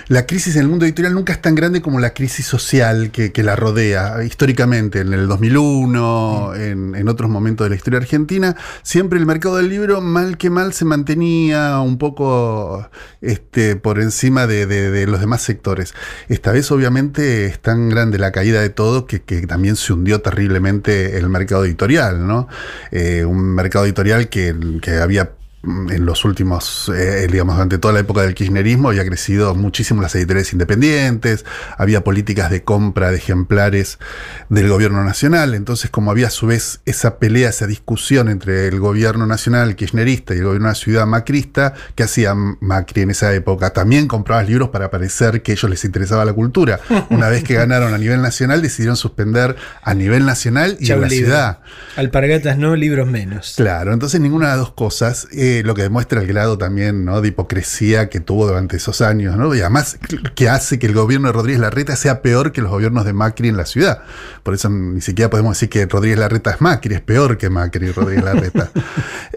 la 0.09 0.25
crisis 0.25 0.55
en 0.55 0.63
el 0.63 0.67
mundo 0.67 0.85
editorial 0.85 1.13
nunca 1.13 1.33
es 1.33 1.41
tan 1.41 1.55
grande 1.55 1.81
como 1.81 1.99
la 1.99 2.13
crisis 2.13 2.45
social 2.45 3.11
que, 3.11 3.31
que 3.31 3.43
la 3.43 3.55
rodea. 3.55 4.23
Históricamente, 4.23 4.99
en 5.01 5.13
el 5.13 5.27
2001, 5.27 6.55
en, 6.55 6.95
en 6.95 7.07
otros 7.09 7.29
momentos 7.29 7.65
de 7.65 7.69
la 7.69 7.75
historia 7.75 7.99
argentina, 7.99 8.55
siempre 8.81 9.19
el 9.19 9.25
mercado 9.27 9.57
del 9.57 9.69
libro, 9.69 10.01
mal 10.01 10.37
que 10.37 10.49
mal, 10.49 10.73
se 10.73 10.83
mantenía 10.83 11.79
un 11.79 11.97
poco 11.99 12.89
este, 13.21 13.75
por 13.75 13.99
encima 14.01 14.47
de, 14.47 14.65
de- 14.65 14.89
de 14.91 15.05
los 15.07 15.19
demás 15.19 15.43
sectores. 15.43 15.93
Esta 16.27 16.51
vez, 16.51 16.71
obviamente, 16.71 17.45
es 17.45 17.59
tan 17.61 17.89
grande 17.89 18.17
la 18.17 18.31
caída 18.31 18.61
de 18.61 18.69
todo 18.69 19.05
que, 19.05 19.21
que 19.21 19.45
también 19.47 19.75
se 19.75 19.93
hundió 19.93 20.21
terriblemente 20.21 21.17
el 21.17 21.29
mercado 21.29 21.65
editorial, 21.65 22.25
¿no? 22.27 22.47
Eh, 22.91 23.25
un 23.25 23.53
mercado 23.55 23.85
editorial 23.85 24.29
que, 24.29 24.55
que 24.81 24.95
había 24.97 25.25
mm, 25.25 25.38
en 25.63 26.05
los 26.05 26.23
últimos, 26.23 26.89
eh, 26.95 27.27
digamos, 27.29 27.55
durante 27.55 27.77
toda 27.77 27.93
la 27.93 27.99
época 27.99 28.21
del 28.21 28.33
kirchnerismo 28.33 28.89
había 28.89 29.05
crecido 29.05 29.55
muchísimo 29.55 30.01
las 30.01 30.15
editoriales 30.15 30.53
independientes, 30.53 31.45
había 31.77 32.03
políticas 32.03 32.49
de 32.49 32.63
compra 32.63 33.11
de 33.11 33.17
ejemplares 33.17 33.99
del 34.47 34.69
gobierno 34.69 35.03
nacional, 35.03 35.55
entonces 35.55 35.89
como 35.89 36.11
había 36.11 36.27
a 36.27 36.29
su 36.29 36.47
vez 36.47 36.79
esa 36.85 37.19
pelea, 37.19 37.49
esa 37.49 37.67
discusión 37.67 38.29
entre 38.29 38.67
el 38.67 38.79
gobierno 38.79 39.25
nacional 39.25 39.75
kirchnerista 39.75 40.33
y 40.33 40.37
el 40.37 40.45
gobierno 40.45 40.67
de 40.67 40.71
la 40.71 40.75
ciudad 40.75 41.05
macrista, 41.05 41.73
que 41.95 42.03
hacía 42.03 42.33
Macri 42.33 43.01
en 43.01 43.11
esa 43.11 43.33
época? 43.33 43.71
También 43.71 44.07
compraba 44.07 44.41
libros 44.43 44.69
para 44.69 44.89
parecer 44.89 45.41
que 45.41 45.51
a 45.51 45.55
ellos 45.55 45.69
les 45.69 45.83
interesaba 45.83 46.23
la 46.23 46.33
cultura. 46.33 46.79
Una 47.09 47.27
vez 47.27 47.43
que 47.43 47.55
ganaron 47.55 47.93
a 47.93 47.97
nivel 47.97 48.21
nacional, 48.21 48.61
decidieron 48.61 48.95
suspender 48.95 49.55
a 49.81 49.93
nivel 49.93 50.25
nacional 50.25 50.77
y 50.79 50.87
chau, 50.87 50.97
en 50.97 51.01
la 51.01 51.07
libro. 51.07 51.25
ciudad. 51.25 51.59
Alpargatas 51.97 52.57
no, 52.57 52.75
libros 52.75 53.07
menos. 53.07 53.55
Claro, 53.57 53.93
entonces 53.93 54.21
ninguna 54.21 54.45
de 54.45 54.51
las 54.51 54.59
dos 54.59 54.73
cosas, 54.73 55.27
eh, 55.31 55.48
lo 55.65 55.73
que 55.75 55.81
demuestra 55.83 56.21
el 56.21 56.27
grado 56.27 56.57
también 56.57 57.05
¿no? 57.05 57.21
de 57.21 57.29
hipocresía 57.29 58.09
que 58.09 58.19
tuvo 58.19 58.47
durante 58.47 58.77
esos 58.77 59.01
años, 59.01 59.35
¿no? 59.37 59.53
y 59.55 59.59
además 59.61 59.97
que 60.35 60.49
hace 60.49 60.79
que 60.79 60.87
el 60.87 60.93
gobierno 60.93 61.27
de 61.27 61.33
Rodríguez 61.33 61.59
Larreta 61.61 61.95
sea 61.95 62.21
peor 62.21 62.51
que 62.51 62.61
los 62.61 62.71
gobiernos 62.71 63.05
de 63.05 63.13
Macri 63.13 63.49
en 63.49 63.57
la 63.57 63.65
ciudad. 63.65 64.03
Por 64.43 64.53
eso 64.53 64.69
ni 64.69 65.01
siquiera 65.01 65.29
podemos 65.29 65.55
decir 65.57 65.69
que 65.69 65.85
Rodríguez 65.85 66.19
Larreta 66.19 66.51
es 66.51 66.61
Macri, 66.61 66.95
es 66.95 67.01
peor 67.01 67.37
que 67.37 67.49
Macri 67.49 67.91
Rodríguez 67.91 68.23
Larreta. 68.23 68.69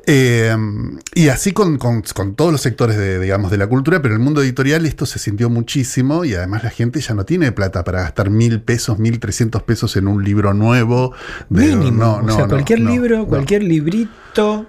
Eh, 0.05 0.57
y 1.15 1.29
así 1.29 1.53
con, 1.53 1.79
con- 1.79 2.03
con 2.03 2.35
todos 2.35 2.51
los 2.51 2.61
sectores 2.61 2.97
de, 2.97 3.21
digamos, 3.21 3.53
de 3.53 3.57
la 3.57 3.69
cultura, 3.69 4.03
pero 4.03 4.15
en 4.17 4.21
el 4.21 4.25
mundo 4.25 4.43
editorial 4.43 4.85
esto 4.85 5.07
se 5.07 5.21
sintió 5.21 5.49
muchísimo 5.49 6.25
y 6.25 6.35
además 6.35 6.65
la 6.65 6.71
gente 6.71 7.01
ya 7.01 7.15
no 7.15 7.25
tiene 7.25 7.53
plata 7.53 7.85
para 7.85 8.01
gastar 8.03 8.29
mil 8.29 8.61
pesos, 8.61 8.99
mil 8.99 9.21
trescientos 9.21 9.63
pesos 9.63 9.97
en 9.97 10.09
un 10.09 10.25
libro 10.25 10.55
nuevo. 10.55 11.13
de- 11.51 11.77
Mínimo. 11.77 12.21
no, 12.21 12.33
o 12.35 12.37
sea, 12.37 12.49
cualquier 12.49 12.81
libro, 12.81 13.27
cualquier 13.27 13.63
librito 13.63 14.11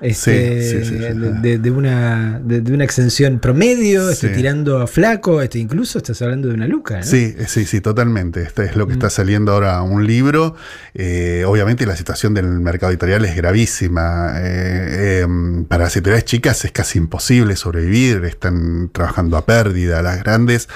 este, 0.01 0.61
Sí, 0.63 0.77
sí, 0.79 0.85
sí, 0.85 0.97
sí. 0.99 1.57
de, 1.57 1.71
una, 1.71 2.39
de, 2.43 2.61
de 2.61 2.73
una 2.73 2.83
extensión 2.83 3.39
promedio, 3.39 4.09
este, 4.09 4.29
tirando 4.29 4.79
a 4.81 4.87
flaco, 4.87 5.41
este, 5.41 5.59
incluso 5.59 5.97
estás 5.97 6.21
hablando 6.21 6.47
de 6.49 6.53
una 6.55 6.67
luca. 6.67 6.97
¿no? 6.97 7.03
Sí, 7.03 7.33
eh, 7.37 7.45
sí, 7.47 7.65
sí, 7.65 7.81
totalmente. 7.81 8.41
Este 8.41 8.65
es 8.65 8.75
lo 8.75 8.87
que 8.87 8.93
está 8.93 9.09
saliendo 9.09 9.51
ahora 9.53 9.81
un 9.81 10.05
libro. 10.05 10.55
Eh, 10.93 11.43
obviamente 11.47 11.85
la 11.85 11.95
situación 11.95 12.33
del 12.33 12.45
mercado 12.47 12.91
editorial 12.91 13.23
es 13.25 13.35
gravísima. 13.35 14.33
Eh, 14.37 15.21
eh, 15.23 15.27
para 15.67 15.85
las 15.85 15.95
editoriales 15.95 16.25
chicas 16.25 16.63
es 16.65 16.71
casi 16.71 16.99
imposible 16.99 17.55
sobrevivir, 17.55 18.23
están 18.25 18.89
trabajando 18.91 19.37
a 19.37 19.45
pérdida. 19.45 20.01
Las 20.01 20.19
grandes 20.19 20.67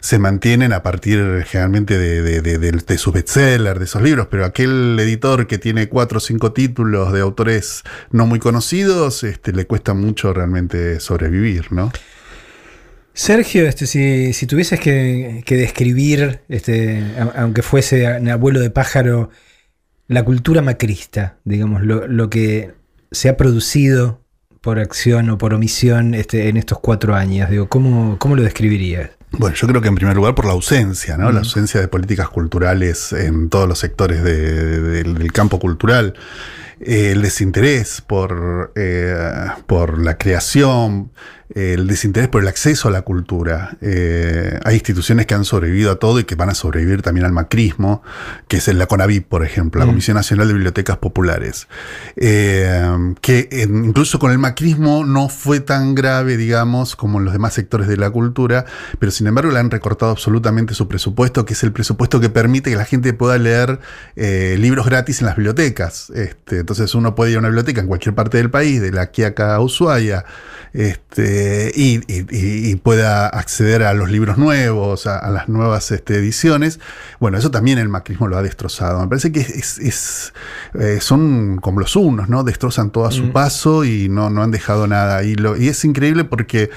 se 0.00 0.18
mantienen 0.18 0.72
a 0.72 0.82
partir 0.82 1.44
generalmente 1.46 1.98
de, 1.98 2.22
de, 2.22 2.40
de, 2.40 2.58
de- 2.58 2.70
de 2.72 2.98
sus 2.98 3.12
bestsellers, 3.12 3.78
de 3.78 3.84
esos 3.84 4.00
libros, 4.02 4.28
pero 4.30 4.44
aquel 4.44 4.96
editor 5.00 5.46
que 5.46 5.58
tiene 5.58 5.88
cuatro 5.88 6.18
o 6.18 6.20
cinco 6.20 6.52
títulos 6.52 7.12
de 7.12 7.20
autores 7.20 7.82
no 8.10 8.26
muy 8.30 8.38
conocidos, 8.38 9.24
este, 9.24 9.52
le 9.52 9.66
cuesta 9.66 9.92
mucho 9.92 10.32
realmente 10.32 11.00
sobrevivir, 11.00 11.72
¿no? 11.72 11.92
Sergio, 13.12 13.66
este, 13.66 13.86
si, 13.86 14.32
si 14.32 14.46
tuvieses 14.46 14.78
que, 14.78 15.42
describir, 15.46 16.40
este, 16.48 17.04
aunque 17.36 17.62
fuese 17.62 18.06
abuelo 18.06 18.60
de 18.60 18.70
pájaro, 18.70 19.30
la 20.06 20.24
cultura 20.24 20.62
macrista, 20.62 21.38
digamos, 21.44 21.82
lo, 21.82 22.06
lo 22.06 22.30
que 22.30 22.72
se 23.10 23.28
ha 23.28 23.36
producido 23.36 24.22
por 24.60 24.78
acción 24.78 25.28
o 25.30 25.38
por 25.38 25.52
omisión 25.52 26.14
este, 26.14 26.48
en 26.48 26.56
estos 26.56 26.78
cuatro 26.78 27.16
años, 27.16 27.50
digo, 27.50 27.68
¿cómo, 27.68 28.16
cómo 28.18 28.36
lo 28.36 28.42
describirías? 28.42 29.10
Bueno, 29.32 29.54
yo 29.54 29.66
creo 29.68 29.80
que 29.80 29.88
en 29.88 29.94
primer 29.94 30.16
lugar 30.16 30.34
por 30.34 30.44
la 30.44 30.52
ausencia, 30.52 31.16
¿no? 31.16 31.30
La 31.32 31.38
ausencia 31.40 31.80
de 31.80 31.88
políticas 31.88 32.28
culturales 32.28 33.12
en 33.12 33.48
todos 33.48 33.68
los 33.68 33.78
sectores 33.78 34.22
de- 34.24 34.80
de- 34.80 35.02
del, 35.04 35.32
campo 35.32 35.58
cultural. 35.60 36.14
Eh, 36.82 37.12
el 37.12 37.20
desinterés 37.22 38.00
por, 38.00 38.72
eh, 38.74 39.14
por 39.66 39.98
la 39.98 40.16
creación, 40.16 41.10
eh, 41.54 41.74
el 41.74 41.86
desinterés 41.86 42.28
por 42.30 42.40
el 42.40 42.48
acceso 42.48 42.88
a 42.88 42.90
la 42.90 43.02
cultura. 43.02 43.76
Hay 44.64 44.74
instituciones 44.74 45.26
que 45.26 45.34
han 45.34 45.44
sobrevivido 45.44 45.90
a 45.90 45.96
todo 45.98 46.20
y 46.20 46.24
que 46.24 46.36
van 46.36 46.48
a 46.48 46.54
sobrevivir 46.54 47.02
también 47.02 47.26
al 47.26 47.32
macrismo, 47.32 48.02
que 48.48 48.58
es 48.58 48.68
el 48.68 48.78
la 48.78 48.86
CONAVIP, 48.86 49.28
por 49.28 49.44
ejemplo, 49.44 49.78
la 49.80 49.86
Comisión 49.86 50.14
Nacional 50.14 50.46
de 50.48 50.54
Bibliotecas 50.54 50.96
Populares. 50.96 51.68
Que 52.16 53.48
incluso 53.68 54.18
con 54.18 54.30
el 54.32 54.38
macrismo 54.38 55.04
no 55.04 55.28
fue 55.28 55.60
tan 55.60 55.94
grave, 55.94 56.36
digamos, 56.38 56.96
como 56.96 57.18
en 57.18 57.24
los 57.24 57.32
demás 57.34 57.52
sectores 57.54 57.88
de 57.88 57.96
la 57.98 58.10
cultura, 58.10 58.64
pero 58.98 59.10
sin 59.20 59.26
embargo, 59.26 59.50
le 59.52 59.58
han 59.58 59.70
recortado 59.70 60.10
absolutamente 60.12 60.72
su 60.72 60.88
presupuesto, 60.88 61.44
que 61.44 61.52
es 61.52 61.62
el 61.62 61.72
presupuesto 61.72 62.20
que 62.20 62.30
permite 62.30 62.70
que 62.70 62.76
la 62.76 62.86
gente 62.86 63.12
pueda 63.12 63.36
leer 63.36 63.78
eh, 64.16 64.56
libros 64.58 64.86
gratis 64.86 65.20
en 65.20 65.26
las 65.26 65.36
bibliotecas. 65.36 66.08
Este, 66.14 66.60
entonces 66.60 66.94
uno 66.94 67.14
puede 67.14 67.32
ir 67.32 67.36
a 67.36 67.40
una 67.40 67.48
biblioteca 67.48 67.82
en 67.82 67.86
cualquier 67.86 68.14
parte 68.14 68.38
del 68.38 68.48
país, 68.50 68.80
de 68.80 68.92
la 68.92 69.10
Quiaca 69.10 69.54
a 69.56 69.60
Ushuaia, 69.60 70.24
este, 70.72 71.70
y, 71.74 71.96
y- 72.10 72.26
y- 72.30 72.70
y 72.70 72.74
pueda 72.76 73.26
acceder 73.26 73.82
a 73.82 73.92
los 73.92 74.10
libros 74.10 74.38
nuevos, 74.38 75.06
a, 75.06 75.18
a 75.18 75.28
las 75.30 75.50
nuevas 75.50 75.90
este, 75.90 76.16
ediciones. 76.16 76.80
Bueno, 77.18 77.36
eso 77.36 77.50
también 77.50 77.78
el 77.78 77.90
macrismo 77.90 78.26
lo 78.26 78.38
ha 78.38 78.42
destrozado. 78.42 79.00
Me 79.02 79.08
parece 79.08 79.32
que 79.32 79.40
es, 79.40 79.78
es- 79.78 80.32
eh, 80.78 80.98
son 81.02 81.58
como 81.58 81.80
los 81.80 81.94
unos, 81.94 82.30
¿no? 82.30 82.42
Destrozan 82.42 82.90
todo 82.90 83.04
a 83.04 83.12
su 83.12 83.32
paso 83.32 83.84
y 83.84 84.08
no, 84.08 84.30
no 84.30 84.42
han 84.42 84.50
dejado 84.50 84.86
nada. 84.86 85.22
Y, 85.24 85.34
lo, 85.34 85.58
y 85.58 85.68
es 85.68 85.84
increíble 85.84 86.24
porque 86.24 86.70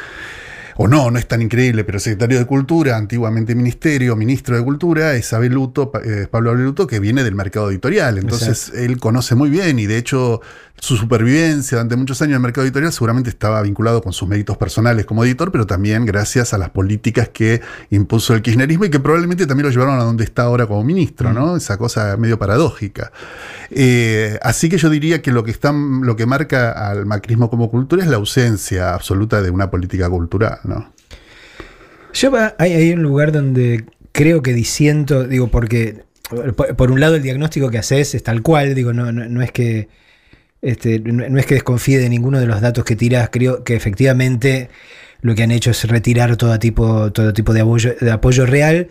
o 0.78 0.88
no, 0.88 1.12
no 1.12 1.20
es 1.20 1.28
tan 1.28 1.42
increíble, 1.42 1.84
pero 1.84 2.00
secretario 2.00 2.40
de 2.40 2.46
Cultura, 2.46 2.98
antiguamente 2.98 3.56
ministerio, 3.56 4.16
ministro 4.16 4.58
de 4.58 4.64
Cultura, 4.64 5.16
es 5.16 5.32
Abel 5.34 5.54
Luto, 5.54 5.92
eh, 6.04 6.28
Pablo 6.30 6.52
Abel 6.52 6.66
Luto, 6.66 6.88
que 6.88 7.00
viene 7.00 7.24
del 7.24 7.36
mercado 7.36 7.70
editorial. 7.70 8.18
Entonces 8.18 8.72
él 8.76 9.00
conoce 9.00 9.36
muy 9.36 9.50
bien 9.50 9.80
y 9.80 9.86
de 9.86 9.98
hecho 9.98 10.42
su 10.80 10.98
supervivencia 10.98 11.78
durante 11.78 11.96
muchos 11.96 12.22
años 12.22 12.32
en 12.32 12.36
el 12.36 12.42
mercado 12.42 12.66
editorial 12.66 12.92
seguramente 12.92 13.30
estaba 13.30 13.62
vinculado 13.62 14.02
con 14.02 14.12
sus 14.12 14.28
méritos 14.28 14.58
personales 14.58 15.06
como 15.06 15.24
editor, 15.24 15.50
pero 15.50 15.66
también 15.66 16.06
gracias 16.06 16.54
a 16.54 16.58
las 16.58 16.72
políticas 16.72 17.30
que 17.30 17.62
impuso 17.90 18.34
el 18.34 18.42
kirchnerismo 18.42 18.84
y 18.86 18.90
que 18.90 19.00
probablemente 19.00 19.48
también 19.48 19.68
lo 19.68 19.72
llevaron 19.72 19.98
a 20.00 20.04
donde 20.04 20.26
está 20.26 20.44
ahora 20.44 20.68
como 20.68 20.84
ministro, 20.84 21.32
¿no? 21.32 21.56
Esa 21.56 21.78
cosa 21.78 22.18
medio 22.18 22.38
paradójica. 22.38 23.14
Eh, 23.72 24.38
así 24.42 24.68
que 24.68 24.78
yo 24.78 24.90
diría 24.90 25.22
que 25.22 25.32
lo 25.32 25.46
que, 25.46 25.52
está, 25.52 25.72
lo 25.72 26.16
que 26.18 26.26
marca 26.26 26.72
al 26.72 27.06
macrismo 27.06 27.50
como 27.50 27.72
cultura 27.72 28.04
es 28.04 28.10
la 28.10 28.18
ausencia 28.18 28.94
absoluta 28.94 29.42
de 29.42 29.52
una 29.52 29.72
política 29.72 30.10
cultural, 30.10 30.60
¿no? 30.66 30.92
Yo 32.14 32.30
va- 32.30 32.56
hay, 32.60 32.74
hay 32.74 32.92
un 32.92 33.02
lugar 33.04 33.32
donde 33.32 33.86
creo 34.12 34.42
que 34.42 34.54
disiento, 34.54 35.24
digo, 35.28 35.48
porque 35.48 36.04
por, 36.30 36.76
por 36.76 36.92
un 36.92 37.00
lado 37.00 37.16
el 37.16 37.24
diagnóstico 37.24 37.70
que 37.70 37.78
haces 37.78 38.14
es 38.16 38.22
tal 38.24 38.42
cual, 38.42 38.76
digo, 38.76 38.92
no, 38.92 39.12
no, 39.14 39.28
no 39.30 39.42
es 39.42 39.52
que 39.52 39.88
este, 40.64 41.00
no, 41.00 41.38
es 41.38 41.46
que 41.46 41.56
desconfíe 41.56 42.00
de 42.00 42.10
ninguno 42.10 42.40
de 42.40 42.48
los 42.48 42.62
datos 42.62 42.86
que 42.86 42.96
tiras, 42.96 43.30
creo 43.32 43.64
que 43.64 43.76
efectivamente 43.76 44.70
lo 45.22 45.36
que 45.36 45.44
han 45.44 45.52
hecho 45.52 45.72
es 45.72 45.88
retirar 45.88 46.36
todo 46.38 46.58
tipo, 46.58 47.12
todo 47.12 47.34
tipo 47.34 47.54
de 47.54 47.62
apoyo, 47.62 47.94
de 48.00 48.12
apoyo 48.12 48.46
real 48.46 48.88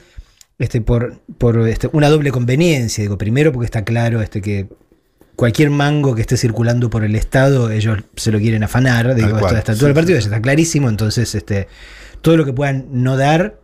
este, 0.58 0.80
por, 0.82 1.20
por 1.38 1.66
este, 1.66 1.88
una 1.92 2.08
doble 2.08 2.30
conveniencia. 2.30 3.02
Digo, 3.02 3.18
primero 3.18 3.52
porque 3.52 3.64
está 3.64 3.84
claro 3.84 4.20
este, 4.20 4.42
que 4.42 4.68
cualquier 5.34 5.70
mango 5.70 6.14
que 6.14 6.20
esté 6.20 6.36
circulando 6.36 6.90
por 6.90 7.04
el 7.04 7.16
Estado, 7.16 7.70
ellos 7.70 7.98
se 8.16 8.30
lo 8.30 8.38
quieren 8.38 8.62
afanar. 8.62 9.14
Digo, 9.14 9.38
cual, 9.38 9.62
sí, 9.66 9.72
todo 9.72 9.88
el 9.88 9.94
partido, 9.94 10.20
sí. 10.20 10.26
está 10.26 10.40
clarísimo. 10.42 10.88
Entonces, 10.88 11.34
este, 11.34 11.68
todo 12.20 12.36
lo 12.36 12.44
que 12.44 12.52
puedan 12.52 12.86
no 12.90 13.16
dar, 13.16 13.58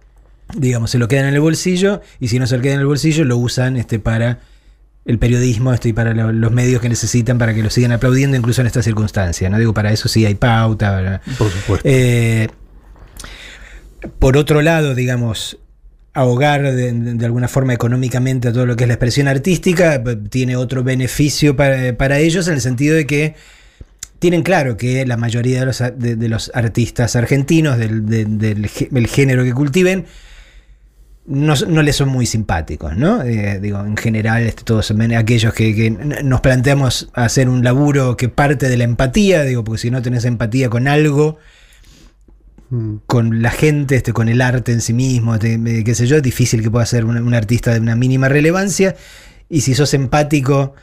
digamos, 0.57 0.90
se 0.90 0.99
lo 0.99 1.09
quedan 1.09 1.27
en 1.27 1.35
el 1.35 1.40
bolsillo. 1.40 2.01
Y 2.21 2.29
si 2.29 2.38
no 2.38 2.47
se 2.47 2.57
lo 2.57 2.62
queda 2.62 2.75
en 2.75 2.81
el 2.81 2.87
bolsillo, 2.87 3.25
lo 3.25 3.37
usan 3.37 3.77
este, 3.77 3.99
para 3.99 4.40
el 5.09 5.18
periodismo 5.18 5.73
este, 5.73 5.88
y 5.88 5.92
para 5.92 6.14
lo- 6.14 6.31
los 6.33 6.53
medios 6.53 6.81
que 6.81 6.88
necesitan 6.88 7.38
para 7.38 7.53
que 7.55 7.62
lo 7.64 7.71
sigan 7.71 7.90
aplaudiendo, 7.90 8.37
incluso 8.37 8.61
en 8.61 8.68
esta 8.68 8.83
circunstancia. 8.83 9.49
¿no? 9.51 9.59
Digo, 9.59 9.75
para 9.75 9.90
eso 9.92 10.07
sí 10.09 10.25
hay 10.25 10.37
pauta. 10.37 10.94
¿verdad? 10.94 11.21
Por 11.37 11.51
supuesto. 11.51 11.88
Eh, 11.88 12.49
por 14.18 14.37
otro 14.37 14.62
lado, 14.62 14.94
digamos, 14.94 15.59
ahogar 16.14 16.62
de, 16.62 16.92
de 16.92 17.25
alguna 17.27 17.49
forma 17.49 17.73
económicamente 17.75 18.49
a 18.49 18.53
todo 18.53 18.66
lo 18.66 18.77
que 18.77 18.85
es 18.85 18.88
la 18.88 18.94
expresión 18.94 19.29
artística 19.29 20.03
tiene 20.31 20.57
otro 20.57 20.83
beneficio 20.85 21.57
para, 21.57 21.97
para 21.97 22.18
ellos 22.18 22.47
en 22.49 22.55
el 22.55 22.61
sentido 22.61 22.94
de 22.97 23.07
que 23.07 23.35
tienen 24.18 24.42
claro 24.42 24.77
que 24.77 25.07
la 25.07 25.16
mayoría 25.16 25.61
de 25.61 25.66
los, 25.66 25.79
de, 25.97 26.16
de 26.16 26.29
los 26.29 26.51
artistas 26.55 27.14
argentinos 27.16 27.79
del, 27.79 28.05
de- 28.07 28.25
del 28.25 28.68
del 28.90 29.07
género 29.07 29.44
que 29.44 29.53
cultiven 29.53 30.07
no, 31.29 31.55
no 31.55 31.83
les 31.83 31.97
son 31.97 32.09
muy 32.09 32.27
simpáticos, 32.27 32.97
¿no? 32.97 33.23
Eh, 33.23 33.61
digo, 33.61 33.81
en 33.81 33.97
general, 33.97 34.43
este, 34.43 34.64
todos 34.64 34.93
aquellos 35.17 35.53
que, 35.55 35.91
nos 36.25 36.41
planteamos 36.41 37.11
hacer 37.12 37.49
un 37.49 37.62
laburo 37.62 38.17
que 38.17 38.29
parte 38.29 38.69
de 38.69 38.77
la 38.77 38.85
empatía, 38.85 39.43
digo, 39.45 39.62
porque 39.62 39.81
si 39.83 39.91
no 39.91 40.03
tenés 40.03 40.25
empatía 40.25 40.69
con 40.69 40.88
algo, 40.88 41.38
Mm. 42.71 42.97
con 43.07 43.41
la 43.41 43.51
gente, 43.51 43.97
este, 43.97 44.12
con 44.12 44.29
el 44.29 44.43
arte 44.43 44.73
en 44.73 44.83
sí 44.83 44.93
mismo, 44.93 45.35
este, 45.35 45.85
qué 45.85 45.95
sé 45.95 46.07
yo, 46.07 46.17
es 46.17 46.23
difícil 46.23 46.62
que 46.62 46.71
pueda 46.71 46.85
ser 46.85 47.05
un, 47.07 47.17
un 47.17 47.35
artista 47.35 47.73
de 47.73 47.81
una 47.81 47.97
mínima 47.97 48.29
relevancia. 48.29 48.95
Y 49.49 49.62
si 49.62 49.75
sos 49.75 49.95
empático, 49.95 50.75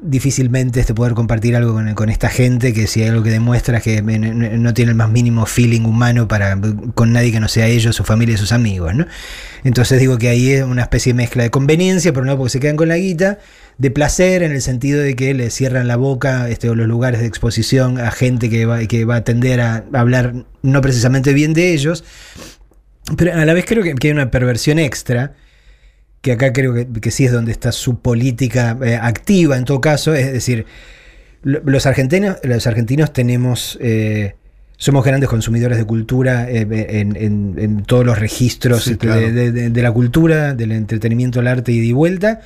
difícilmente 0.00 0.78
este, 0.78 0.94
poder 0.94 1.14
compartir 1.14 1.56
algo 1.56 1.72
con, 1.72 1.92
con 1.94 2.08
esta 2.08 2.28
gente 2.28 2.72
que 2.72 2.86
si 2.86 3.02
hay 3.02 3.08
algo 3.08 3.24
que 3.24 3.30
demuestra 3.30 3.78
es 3.78 3.82
que 3.82 4.00
no, 4.00 4.74
tiene 4.74 4.92
el 4.92 4.96
más 4.96 5.10
mínimo 5.10 5.44
feeling 5.44 5.82
humano 5.82 6.28
para, 6.28 6.56
con 6.94 7.12
nadie 7.12 7.32
que 7.32 7.40
no 7.40 7.48
sea 7.48 7.66
ellos, 7.66 7.96
su 7.96 8.04
familia 8.04 8.36
y 8.36 8.38
sus 8.38 8.52
amigos. 8.52 8.92
Entonces 9.64 9.98
digo 9.98 10.16
que 10.16 10.28
ahí 10.28 10.50
es 10.52 10.62
una 10.62 10.82
especie 10.82 11.12
de 11.12 11.16
mezcla 11.16 11.42
de 11.42 11.50
conveniencia, 11.50 12.12
por 12.12 12.22
un 12.22 12.28
lado 12.28 12.38
porque 12.38 12.50
se 12.50 12.60
quedan 12.60 12.76
con 12.76 12.88
la 12.88 12.96
guita, 12.96 13.38
de 13.76 13.90
placer 13.90 14.42
en 14.44 14.52
el 14.52 14.62
sentido 14.62 15.00
de 15.00 15.16
que 15.16 15.34
le 15.34 15.50
cierran 15.50 15.88
la 15.88 15.96
boca 15.96 16.48
este, 16.48 16.70
o 16.70 16.76
los 16.76 16.86
lugares 16.86 17.20
de 17.20 17.26
exposición 17.26 17.98
a 17.98 18.12
gente 18.12 18.48
que 18.48 18.66
va, 18.66 18.78
que 18.86 19.04
va 19.04 19.16
a 19.16 19.24
tender 19.24 19.60
a 19.60 19.84
hablar 19.92 20.34
no 20.62 20.80
precisamente 20.80 21.32
bien 21.32 21.54
de 21.54 21.72
ellos, 21.72 22.04
pero 23.16 23.34
a 23.34 23.44
la 23.44 23.52
vez 23.52 23.64
creo 23.66 23.82
que 23.82 23.94
hay 24.00 24.12
una 24.12 24.30
perversión 24.30 24.78
extra, 24.78 25.34
que 26.20 26.32
acá 26.32 26.52
creo 26.52 26.74
que, 26.74 26.86
que 27.00 27.10
sí 27.10 27.24
es 27.24 27.32
donde 27.32 27.52
está 27.52 27.72
su 27.72 28.00
política 28.00 28.76
eh, 28.82 28.96
activa 29.00 29.56
en 29.56 29.64
todo 29.64 29.80
caso, 29.80 30.14
es 30.14 30.32
decir, 30.32 30.66
lo- 31.42 31.60
los 31.64 31.86
argentinos, 31.86 32.36
los 32.42 32.66
argentinos 32.66 33.12
tenemos... 33.12 33.78
eh, 33.80 34.34
somos 34.80 35.04
grandes 35.04 35.28
consumidores 35.28 35.76
de 35.76 35.84
cultura 35.84 36.48
eh, 36.48 36.60
en, 37.00 37.16
en- 37.16 37.54
en 37.58 37.82
todos 37.82 38.06
los 38.06 38.16
registros 38.18 38.84
Sí, 38.84 38.92
este, 38.92 39.06
claro. 39.08 39.20
de, 39.22 39.32
de- 39.32 39.52
de- 39.52 39.70
de 39.70 39.82
la 39.82 39.90
cultura, 39.90 40.54
del 40.54 40.70
entretenimiento, 40.70 41.40
el 41.40 41.48
arte 41.48 41.72
y 41.72 41.80
de 41.86 41.92
vuelta. 41.92 42.40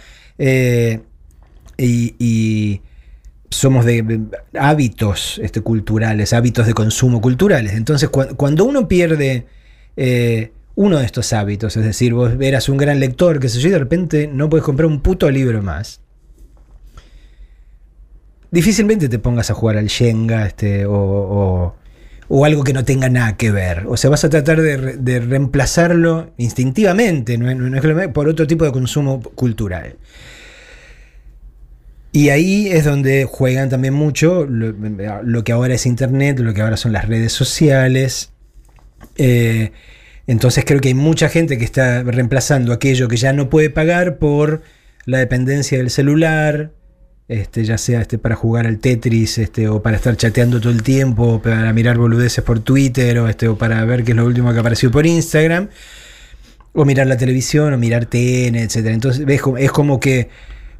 y, 1.77 2.15
y 2.19 2.81
somos 3.51 3.85
de 3.85 4.21
hábitos 4.59 5.39
este, 5.43 5.61
culturales, 5.61 6.33
hábitos 6.33 6.67
de 6.67 6.75
consumo 6.75 7.21
culturales. 7.21 7.75
Entonces, 7.75 8.11
cua- 8.11 8.35
cuando 8.37 8.65
uno 8.65 8.89
pierde 8.89 9.47
eh, 9.97 10.53
uno 10.75 10.99
de 10.99 11.05
estos 11.05 11.33
hábitos, 11.33 11.77
es 11.77 11.85
decir, 11.85 12.15
vos 12.15 12.33
eras 12.41 12.69
un 12.69 12.79
gran 12.79 12.99
lector, 13.01 13.39
que 13.41 13.49
sé 13.49 13.61
yo, 13.61 13.69
y 13.69 13.73
de 13.73 13.79
repente 13.79 14.27
no 14.33 14.49
puedes 14.49 14.65
comprar 14.65 14.87
un 14.87 15.01
puto 15.01 15.31
libro 15.31 15.63
más. 15.63 16.01
Difícilmente 18.51 19.09
te 19.09 19.19
pongas 19.19 19.51
a 19.51 19.55
jugar 19.55 19.79
al 19.79 19.87
Shenga 19.87 20.47
este, 20.47 20.85
o, 20.85 21.75
o- 22.29 22.45
algo 22.45 22.65
que 22.65 22.73
no 22.73 22.85
tenga 22.85 23.09
nada 23.09 23.37
que 23.37 23.51
ver. 23.51 23.85
O 23.89 23.97
sea, 23.97 24.11
vas 24.11 24.25
a 24.25 24.31
tratar 24.31 24.61
de, 24.61 24.97
de 24.97 25.21
reemplazarlo 25.21 26.31
instintivamente, 26.39 27.37
no 27.39 27.55
no 27.55 28.13
por 28.13 28.29
otro 28.29 28.47
tipo 28.47 28.65
de 28.65 28.73
consumo 28.73 29.21
cultural. 29.21 29.97
Y 32.15 32.29
ahí 32.29 32.69
es 32.69 32.85
donde 32.85 33.25
juegan 33.25 33.71
también 33.71 33.95
mucho 33.95 34.45
lo, 34.45 34.75
lo 35.23 35.45
que 35.45 35.53
ahora 35.53 35.75
es 35.75 35.87
Internet, 35.87 36.39
lo 36.41 36.53
que 36.53 36.61
ahora 36.61 36.77
son 36.77 36.93
las 36.93 37.09
redes 37.09 37.33
sociales. 37.33 38.33
Eh, 39.17 39.73
entonces 40.33 40.65
creo 40.67 40.81
que 40.81 40.89
hay 40.89 40.95
mucha 40.95 41.29
gente 41.29 41.59
que 41.59 41.65
está 41.65 42.03
reemplazando 42.03 42.73
aquello 42.73 43.07
que 43.09 43.17
ya 43.17 43.33
no 43.33 43.49
puede 43.51 43.71
pagar 43.71 44.17
por 44.19 44.63
la 45.05 45.19
dependencia 45.19 45.79
del 45.79 45.91
celular, 45.91 46.73
este, 47.29 47.65
ya 47.65 47.79
sea 47.79 48.01
este, 48.03 48.19
para 48.19 48.35
jugar 48.35 48.67
al 48.67 48.79
Tetris 48.79 49.39
este, 49.39 49.69
o 49.69 49.81
para 49.83 49.97
estar 49.97 50.17
chateando 50.17 50.61
todo 50.61 50.73
el 50.73 50.83
tiempo, 50.83 51.35
o 51.35 51.43
para 51.43 51.73
mirar 51.73 51.97
boludeces 51.99 52.43
por 52.45 52.61
Twitter 52.61 53.19
o, 53.19 53.29
este, 53.29 53.49
o 53.49 53.57
para 53.57 53.85
ver 53.85 54.05
qué 54.05 54.13
es 54.13 54.17
lo 54.17 54.27
último 54.27 54.53
que 54.53 54.59
apareció 54.59 54.91
por 54.91 55.07
Instagram, 55.07 55.69
o 56.73 56.85
mirar 56.85 57.07
la 57.07 57.17
televisión 57.17 57.73
o 57.73 57.79
mirar 57.79 58.07
TN, 58.07 58.57
etc. 58.57 58.87
Entonces 58.87 59.25
ves 59.27 59.41
como- 59.43 59.59
es 59.59 59.71
como 59.71 60.01
que 60.01 60.29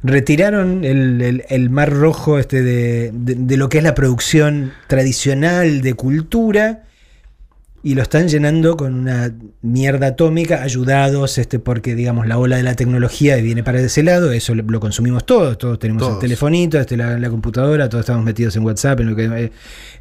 retiraron 0.03 0.83
el, 0.83 1.43
el- 1.47 1.69
mar 1.69 1.91
rojo 1.91 2.37
este 2.39 2.61
de- 2.61 3.11
de 3.13 3.57
lo 3.57 3.69
que 3.69 3.77
es 3.77 3.83
la 3.83 3.95
producción 3.95 4.73
tradicional 4.87 5.81
de 5.81 5.93
cultura 5.93 6.83
y 7.85 7.95
lo 7.95 8.01
están 8.01 8.29
llenando 8.29 8.77
con 8.77 8.93
una 8.93 9.35
mierda 9.61 10.07
atómica, 10.07 10.63
ayudados 10.63 11.37
este, 11.37 11.59
porque 11.59 11.95
digamos 11.95 12.27
la 12.27 12.37
ola 12.37 12.55
de 12.55 12.63
la 12.63 12.75
tecnología 12.75 13.35
viene 13.35 13.61
para 13.61 13.81
ese 13.81 14.03
lado, 14.03 14.31
eso 14.31 14.55
lo, 14.55 14.63
lo 14.63 14.79
consumimos 14.79 15.25
todos, 15.25 15.57
todos 15.57 15.79
tenemos 15.79 16.09
el 16.09 16.17
telefonito, 16.19 16.79
este, 16.79 16.95
la, 16.95 17.19
la 17.19 17.29
computadora, 17.29 17.89
todos 17.89 18.03
estamos 18.03 18.23
metidos 18.23 18.55
en 18.55 18.63
WhatsApp, 18.63 19.01
en, 19.01 19.09
lo 19.09 19.15
que, 19.17 19.25
eh, 19.25 19.51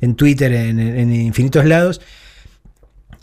en 0.01 0.15
Twitter, 0.15 0.53
en, 0.53 0.79
en 0.79 1.13
infinitos 1.13 1.65
lados. 1.65 2.01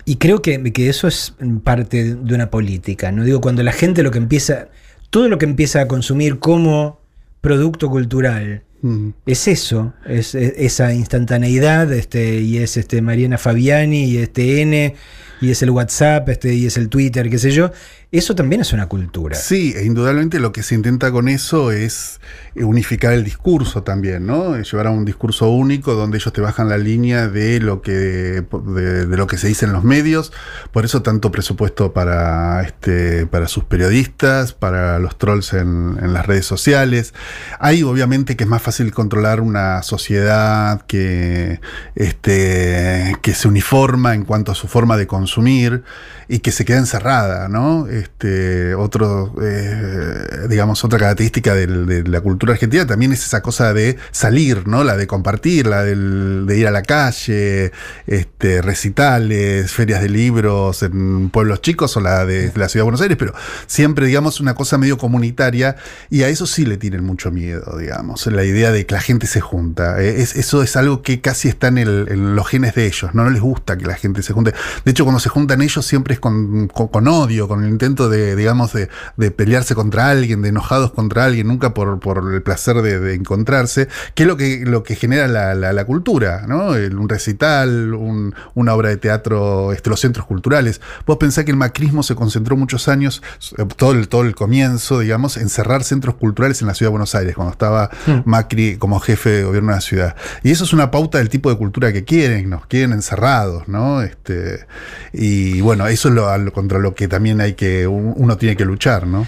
Y 0.03 0.17
creo 0.17 0.41
que, 0.41 0.73
que 0.73 0.89
eso 0.89 1.07
es 1.07 1.35
parte 1.63 2.15
de 2.15 2.35
una 2.35 2.49
política. 2.49 3.11
No 3.13 3.23
digo 3.23 3.39
cuando 3.39 3.63
la 3.63 3.71
gente 3.71 4.03
lo 4.03 4.11
que 4.11 4.17
empieza, 4.17 4.67
todo 5.09 5.29
lo 5.29 5.37
que 5.37 5.45
empieza 5.45 5.81
a 5.81 5.87
consumir 5.87 6.39
como 6.39 6.99
producto 7.39 7.89
cultural, 7.89 8.63
Mm. 8.81 9.09
es 9.25 9.47
eso, 9.47 9.93
es, 10.05 10.35
es- 10.35 10.53
esa 10.57 10.93
instantaneidad, 10.93 11.91
este, 11.93 12.39
y 12.41 12.57
es 12.59 12.77
este 12.77 13.01
Mariana 13.01 13.37
Fabiani, 13.37 14.05
y 14.05 14.17
este 14.17 14.61
N, 14.61 14.95
y 15.41 15.51
es 15.51 15.61
el 15.63 15.69
WhatsApp, 15.71 16.27
este, 16.29 16.53
y 16.53 16.65
es 16.65 16.77
el 16.77 16.89
Twitter, 16.89 17.29
qué 17.29 17.37
sé 17.39 17.51
yo. 17.51 17.71
Eso 18.11 18.33
también 18.33 18.61
es 18.61 18.73
una 18.73 18.87
cultura. 18.87 19.35
Sí, 19.35 19.71
e 19.77 19.85
indudablemente 19.85 20.39
lo 20.39 20.51
que 20.51 20.63
se 20.63 20.73
intenta 20.73 21.11
con 21.11 21.29
eso 21.29 21.71
es 21.71 22.19
eh, 22.55 22.63
unificar 22.63 23.13
el 23.13 23.23
discurso 23.23 23.83
también, 23.83 24.25
¿no? 24.25 24.59
Llevar 24.59 24.87
a 24.87 24.89
un 24.89 25.05
discurso 25.05 25.47
único 25.51 25.93
donde 25.93 26.17
ellos 26.17 26.33
te 26.33 26.41
bajan 26.41 26.69
la 26.69 26.79
línea 26.79 27.27
de 27.27 27.59
lo 27.59 27.83
que 27.83 27.91
de, 27.91 29.05
de 29.05 29.15
lo 29.17 29.27
que 29.27 29.37
se 29.37 29.47
dice 29.47 29.65
en 29.67 29.73
los 29.73 29.83
medios. 29.83 30.33
Por 30.71 30.85
eso 30.85 31.03
tanto 31.03 31.29
presupuesto 31.31 31.93
para 31.93 32.63
este 32.63 33.27
para 33.27 33.47
sus 33.47 33.65
periodistas, 33.65 34.53
para 34.53 34.97
los 34.97 35.15
trolls 35.19 35.53
en, 35.53 35.99
en 36.01 36.11
las 36.11 36.25
redes 36.25 36.47
sociales. 36.47 37.13
Hay 37.59 37.83
obviamente 37.83 38.35
que 38.35 38.43
es 38.45 38.49
más 38.49 38.63
fácil 38.63 38.68
controlar 38.93 39.41
una 39.41 39.81
sociedad 39.83 40.81
que 40.87 41.59
este 41.95 43.15
que 43.21 43.33
se 43.33 43.47
uniforma 43.47 44.13
en 44.15 44.23
cuanto 44.25 44.51
a 44.51 44.55
su 44.55 44.67
forma 44.67 44.97
de 44.97 45.07
consumir 45.07 45.83
y 46.27 46.39
que 46.39 46.51
se 46.51 46.63
queda 46.63 46.77
encerrada, 46.77 47.49
¿no? 47.49 47.87
Este, 47.87 48.75
otro, 48.75 49.33
eh, 49.41 50.45
digamos, 50.47 50.83
otra 50.85 50.99
característica 50.99 51.55
de 51.55 52.03
la 52.07 52.21
cultura 52.21 52.53
argentina 52.53 52.85
también 52.85 53.11
es 53.13 53.25
esa 53.25 53.41
cosa 53.41 53.73
de 53.73 53.97
salir, 54.11 54.67
¿no? 54.67 54.83
La 54.83 54.95
de 54.95 55.07
compartir, 55.07 55.65
la 55.65 55.83
del- 55.83 56.45
de 56.45 56.57
ir 56.59 56.67
a 56.67 56.71
la 56.71 56.83
calle, 56.83 57.71
este, 58.05 58.61
recitales, 58.61 59.71
ferias 59.71 60.01
de 60.03 60.09
libros 60.09 60.83
en 60.83 61.29
pueblos 61.31 61.61
chicos 61.63 61.97
o 61.97 61.99
la 61.99 62.25
de 62.25 62.51
la 62.55 62.69
ciudad 62.69 62.81
de 62.81 62.83
Buenos 62.83 63.01
Aires, 63.01 63.17
pero 63.17 63.33
siempre, 63.65 64.05
digamos, 64.05 64.39
una 64.39 64.53
cosa 64.53 64.77
medio 64.77 64.99
comunitaria 64.99 65.77
y 66.11 66.21
a 66.21 66.29
eso 66.29 66.45
sí 66.45 66.63
le 66.65 66.77
tienen 66.77 67.03
mucho 67.03 67.31
miedo, 67.31 67.75
digamos, 67.79 68.27
la 68.27 68.43
idea 68.43 68.58
de 68.71 68.85
que 68.85 68.93
la 68.93 69.01
gente 69.01 69.25
se 69.27 69.41
junta. 69.41 70.01
Eh, 70.01 70.21
es- 70.21 70.35
eso 70.35 70.61
es 70.61 70.75
algo 70.75 71.01
que 71.01 71.21
casi 71.21 71.47
está 71.47 71.67
en, 71.69 71.77
el- 71.77 72.07
en 72.09 72.35
los 72.35 72.47
genes 72.47 72.75
de 72.75 72.85
ellos, 72.85 73.13
¿no? 73.15 73.29
les 73.29 73.41
gusta 73.41 73.77
que 73.77 73.85
la 73.85 73.95
gente 73.95 74.21
se 74.21 74.33
junte. 74.33 74.53
De 74.85 74.91
hecho, 74.91 75.03
cuando 75.05 75.19
se 75.19 75.29
juntan 75.29 75.61
ellos 75.61 75.85
siempre 75.85 76.13
es 76.15 76.19
con, 76.19 76.67
con- 76.67 76.87
con 76.89 77.07
odio, 77.07 77.47
con 77.47 77.63
el 77.63 77.69
intento 77.69 78.09
de, 78.09 78.35
digamos, 78.35 78.73
de, 78.73 78.89
de 79.17 79.31
pelearse 79.31 79.75
contra 79.75 80.09
alguien, 80.09 80.41
de 80.41 80.49
enojados 80.49 80.91
contra 80.91 81.25
alguien, 81.25 81.47
nunca 81.47 81.73
por, 81.73 81.99
por 81.99 82.33
el 82.33 82.41
placer 82.41 82.81
de, 82.81 82.99
de 82.99 83.13
encontrarse, 83.13 83.87
que 84.15 84.23
es 84.23 84.27
lo 84.27 84.35
que, 84.37 84.63
lo 84.65 84.83
que 84.83 84.95
genera 84.95 85.27
la, 85.27 85.55
la- 85.55 85.71
la 85.73 85.85
cultura, 85.85 86.45
¿no? 86.47 86.75
El- 86.75 86.97
un 86.97 87.07
recital, 87.07 87.93
un- 87.93 88.33
una 88.55 88.73
obra 88.73 88.89
de 88.89 88.97
teatro, 88.97 89.71
este, 89.73 89.89
los 89.89 89.99
centros 89.99 90.25
culturales. 90.25 90.81
Vos 91.05 91.17
pensás 91.17 91.45
que 91.45 91.51
el 91.51 91.57
macrismo 91.57 92.03
se 92.03 92.15
concentró 92.15 92.57
muchos 92.57 92.87
años, 92.87 93.21
eh, 93.57 93.65
todo 93.77 93.91
el, 93.93 94.07
todo 94.07 94.23
el 94.23 94.35
comienzo, 94.35 94.99
digamos, 94.99 95.37
en 95.37 95.49
cerrar 95.49 95.83
centros 95.83 96.15
culturales 96.15 96.61
en 96.61 96.67
la 96.67 96.73
ciudad 96.73 96.87
de 96.87 96.91
Buenos 96.91 97.13
Aires, 97.15 97.35
cuando 97.35 97.51
estaba 97.51 97.89
Macri 98.25 98.48
como 98.79 98.99
jefe 98.99 99.29
de 99.29 99.43
gobierno 99.43 99.69
de 99.71 99.75
la 99.75 99.81
ciudad. 99.81 100.15
Y 100.43 100.51
eso 100.51 100.63
es 100.63 100.73
una 100.73 100.91
pauta 100.91 101.17
del 101.19 101.29
tipo 101.29 101.49
de 101.49 101.57
cultura 101.57 101.93
que 101.93 102.03
quieren, 102.03 102.49
nos 102.49 102.65
quieren 102.65 102.91
encerrados, 102.93 103.67
¿no? 103.67 104.01
Este, 104.01 104.65
y 105.13 105.61
bueno, 105.61 105.87
eso 105.87 106.09
es 106.09 106.15
lo, 106.15 106.51
contra 106.53 106.79
lo 106.79 106.95
que 106.95 107.07
también 107.07 107.41
hay 107.41 107.53
que, 107.53 107.87
un- 107.87 108.13
uno 108.15 108.37
tiene 108.37 108.55
que 108.55 108.65
luchar, 108.65 109.07
¿no? 109.07 109.25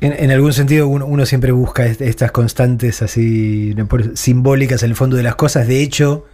En, 0.00 0.12
en 0.16 0.30
algún 0.30 0.52
sentido 0.52 0.86
uno, 0.86 1.06
uno 1.06 1.26
siempre 1.26 1.50
busca 1.52 1.84
est- 1.86 2.00
estas 2.02 2.30
constantes 2.30 3.02
así 3.02 3.74
simbólicas 4.14 4.82
en 4.82 4.90
el 4.90 4.96
fondo 4.96 5.16
de 5.16 5.22
las 5.24 5.34
cosas. 5.34 5.66
De 5.66 5.82
hecho, 5.82 6.26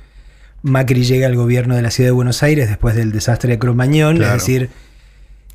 Macri 0.62 1.04
llega 1.04 1.26
al 1.26 1.36
gobierno 1.36 1.74
de 1.76 1.82
la 1.82 1.90
ciudad 1.90 2.08
de 2.08 2.12
Buenos 2.12 2.42
Aires 2.42 2.68
después 2.68 2.94
del 2.94 3.12
desastre 3.12 3.52
de 3.52 3.58
Cromañón, 3.58 4.16
Claro. 4.16 4.36
es 4.36 4.42
decir, 4.42 4.70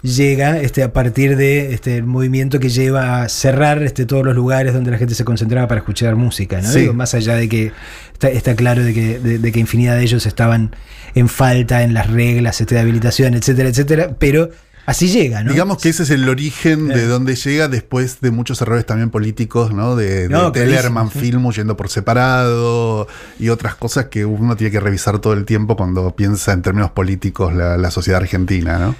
llega 0.01 0.59
este, 0.59 0.83
a 0.83 0.93
partir 0.93 1.35
de 1.35 1.73
este 1.73 1.97
el 1.97 2.05
movimiento 2.05 2.59
que 2.59 2.69
lleva 2.69 3.23
a 3.23 3.29
cerrar 3.29 3.83
este, 3.83 4.05
todos 4.05 4.23
los 4.23 4.35
lugares 4.35 4.73
donde 4.73 4.91
la 4.91 4.97
gente 4.97 5.15
se 5.15 5.25
concentraba 5.25 5.67
para 5.67 5.79
escuchar 5.79 6.15
música. 6.15 6.61
¿no? 6.61 6.69
Sí. 6.69 6.81
Digo, 6.81 6.93
más 6.93 7.13
allá 7.13 7.35
de 7.35 7.49
que 7.49 7.71
está, 8.13 8.29
está 8.29 8.55
claro 8.55 8.83
de 8.83 8.93
que, 8.93 9.19
de, 9.19 9.39
de 9.39 9.51
que 9.51 9.59
infinidad 9.59 9.97
de 9.97 10.03
ellos 10.03 10.25
estaban 10.25 10.75
en 11.15 11.27
falta 11.27 11.83
en 11.83 11.93
las 11.93 12.09
reglas 12.09 12.61
este, 12.61 12.75
de 12.75 12.81
habilitación, 12.81 13.33
etcétera, 13.33 13.69
etcétera, 13.69 14.15
pero 14.17 14.49
así 14.85 15.09
llega, 15.09 15.43
¿no? 15.43 15.51
Digamos 15.51 15.79
que 15.79 15.89
ese 15.89 16.03
es 16.03 16.09
el 16.11 16.27
origen 16.29 16.87
de 16.87 17.05
donde 17.05 17.35
llega 17.35 17.67
después 17.67 18.21
de 18.21 18.31
muchos 18.31 18.61
errores 18.61 18.85
también 18.85 19.09
políticos, 19.09 19.73
¿no? 19.73 19.95
De, 19.95 20.27
de 20.27 20.29
No, 20.29 20.51
Tellerman 20.51 21.11
sí. 21.11 21.19
Film 21.19 21.49
yendo 21.51 21.75
por 21.75 21.89
separado 21.89 23.07
y 23.37 23.49
otras 23.49 23.75
cosas 23.75 24.05
que 24.05 24.25
uno 24.25 24.55
tiene 24.55 24.71
que 24.71 24.79
revisar 24.79 25.19
todo 25.19 25.33
el 25.33 25.45
tiempo 25.45 25.75
cuando 25.75 26.15
piensa 26.15 26.53
en 26.53 26.61
términos 26.61 26.91
políticos 26.91 27.53
la, 27.53 27.77
la 27.77 27.91
sociedad 27.91 28.21
argentina, 28.21 28.77
¿no? 28.79 28.95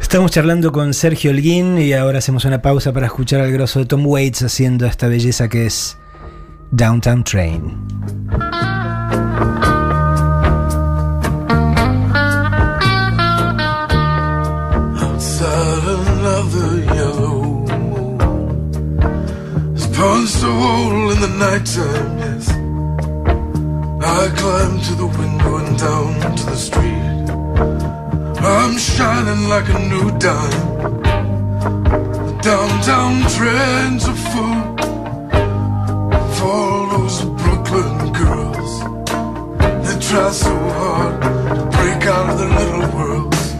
Estamos 0.00 0.30
charlando 0.30 0.72
con 0.72 0.94
Sergio 0.94 1.30
Holguín 1.30 1.78
y 1.78 1.92
ahora 1.92 2.18
hacemos 2.18 2.44
una 2.44 2.62
pausa 2.62 2.92
para 2.92 3.06
escuchar 3.06 3.40
al 3.40 3.52
grosso 3.52 3.80
de 3.80 3.86
Tom 3.86 4.06
Waits 4.06 4.42
haciendo 4.42 4.86
esta 4.86 5.08
belleza 5.08 5.48
que 5.48 5.66
es 5.66 5.96
Downtown 6.70 7.24
Train. 7.24 7.76
Punched 19.96 20.42
a 20.42 20.46
hole 20.46 21.10
in 21.10 21.20
the 21.22 21.28
nighttime, 21.38 22.18
yes. 22.18 22.50
I 24.04 24.28
climb 24.36 24.78
to 24.82 24.94
the 24.94 25.06
window 25.06 25.56
and 25.56 25.78
down 25.78 26.36
to 26.36 26.44
the 26.44 26.56
street. 26.56 26.95
I'm 28.48 28.78
shining 28.78 29.48
like 29.48 29.68
a 29.70 29.78
new 29.92 30.16
dime. 30.18 30.66
The 32.26 32.38
downtown 32.42 33.28
trends 33.34 34.06
are 34.06 34.20
full 34.30 34.60
for 36.36 36.46
all 36.46 36.86
those 36.94 37.24
Brooklyn 37.40 38.12
girls. 38.12 38.72
They 39.84 39.98
try 39.98 40.30
so 40.30 40.54
hard 40.78 41.22
to 41.22 41.62
break 41.76 42.06
out 42.06 42.30
of 42.30 42.38
their 42.38 42.52
little 42.60 42.88
worlds. 42.96 43.54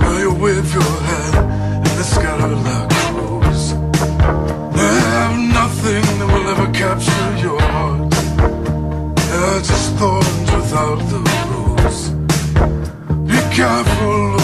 Now 0.00 0.16
you 0.18 0.32
wave 0.32 0.72
your 0.72 0.94
hand 1.10 1.36
and 1.84 1.94
they 1.98 2.06
scatter 2.14 2.54
like 2.66 2.88
crows. 2.88 3.64
They 4.78 4.94
have 5.12 5.36
nothing 5.60 6.04
that 6.18 6.28
will 6.32 6.48
ever 6.54 6.72
capture 6.72 7.36
your 7.36 7.60
heart. 7.60 8.10
They're 9.28 9.60
just 9.60 9.92
thorns 9.96 10.50
without 10.52 11.00
the 11.10 11.33
careful 13.54 14.43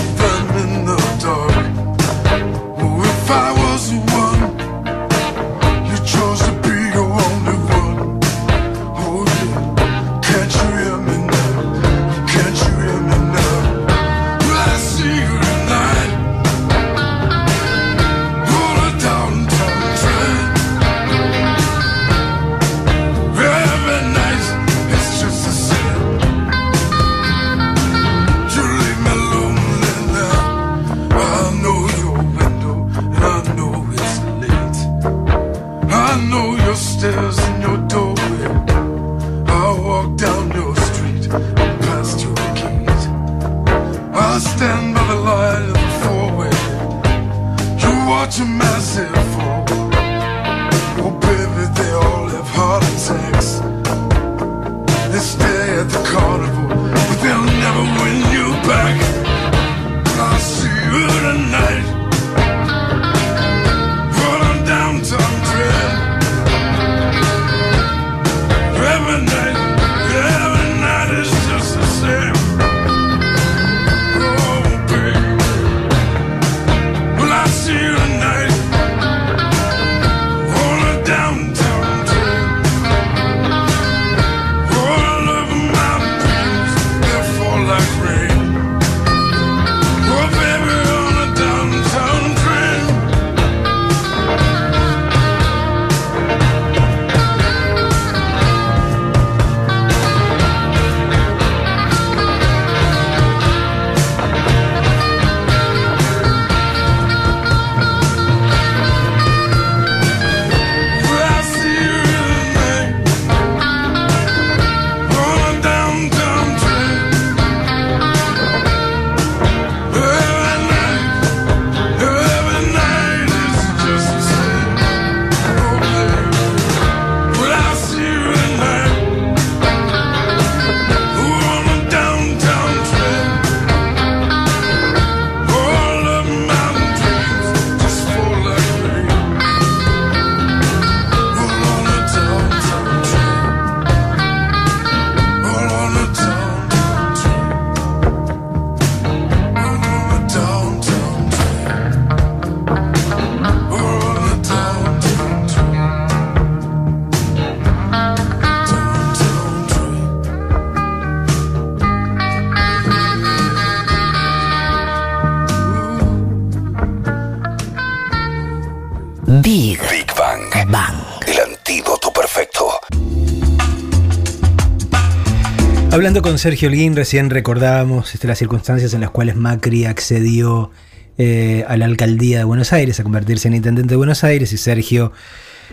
Hablando 176.01 176.23
con 176.23 176.39
Sergio 176.39 176.71
Holguín, 176.71 176.97
recién 176.97 177.29
recordábamos 177.29 178.15
este, 178.15 178.27
las 178.27 178.39
circunstancias 178.39 178.95
en 178.95 179.03
las 179.03 179.11
cuales 179.11 179.37
Macri 179.37 179.85
accedió 179.85 180.71
eh, 181.19 181.63
a 181.69 181.77
la 181.77 181.85
alcaldía 181.85 182.39
de 182.39 182.45
Buenos 182.45 182.73
Aires, 182.73 182.99
a 182.99 183.03
convertirse 183.03 183.49
en 183.49 183.55
intendente 183.55 183.91
de 183.91 183.97
Buenos 183.97 184.25
Aires, 184.25 184.51
y 184.55 184.57
Sergio 184.57 185.13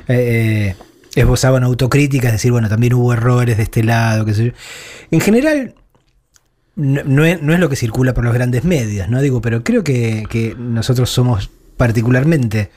eh, 0.09 0.75
eh, 0.75 0.75
esbozaba 1.15 1.55
una 1.59 1.67
autocrítica, 1.67 2.28
es 2.28 2.34
decir, 2.34 2.51
bueno, 2.51 2.67
también 2.67 2.95
hubo 2.95 3.13
errores 3.13 3.55
de 3.55 3.63
este 3.63 3.86
lado, 3.86 4.25
qué. 4.25 4.53
En 5.11 5.21
general, 5.21 5.75
no, 6.75 7.03
no 7.05 7.23
es, 7.23 7.41
no 7.41 7.53
es 7.53 7.61
lo 7.61 7.69
que 7.69 7.78
circula 7.78 8.13
por 8.13 8.25
los 8.25 8.34
grandes 8.34 8.65
medios, 8.65 9.07
¿no? 9.07 9.21
Digo, 9.21 9.39
pero 9.39 9.63
creo 9.63 9.86
que, 9.86 10.25
que 10.30 10.55
nosotros 10.59 11.09
somos 11.09 11.49
particularmente 11.78 12.69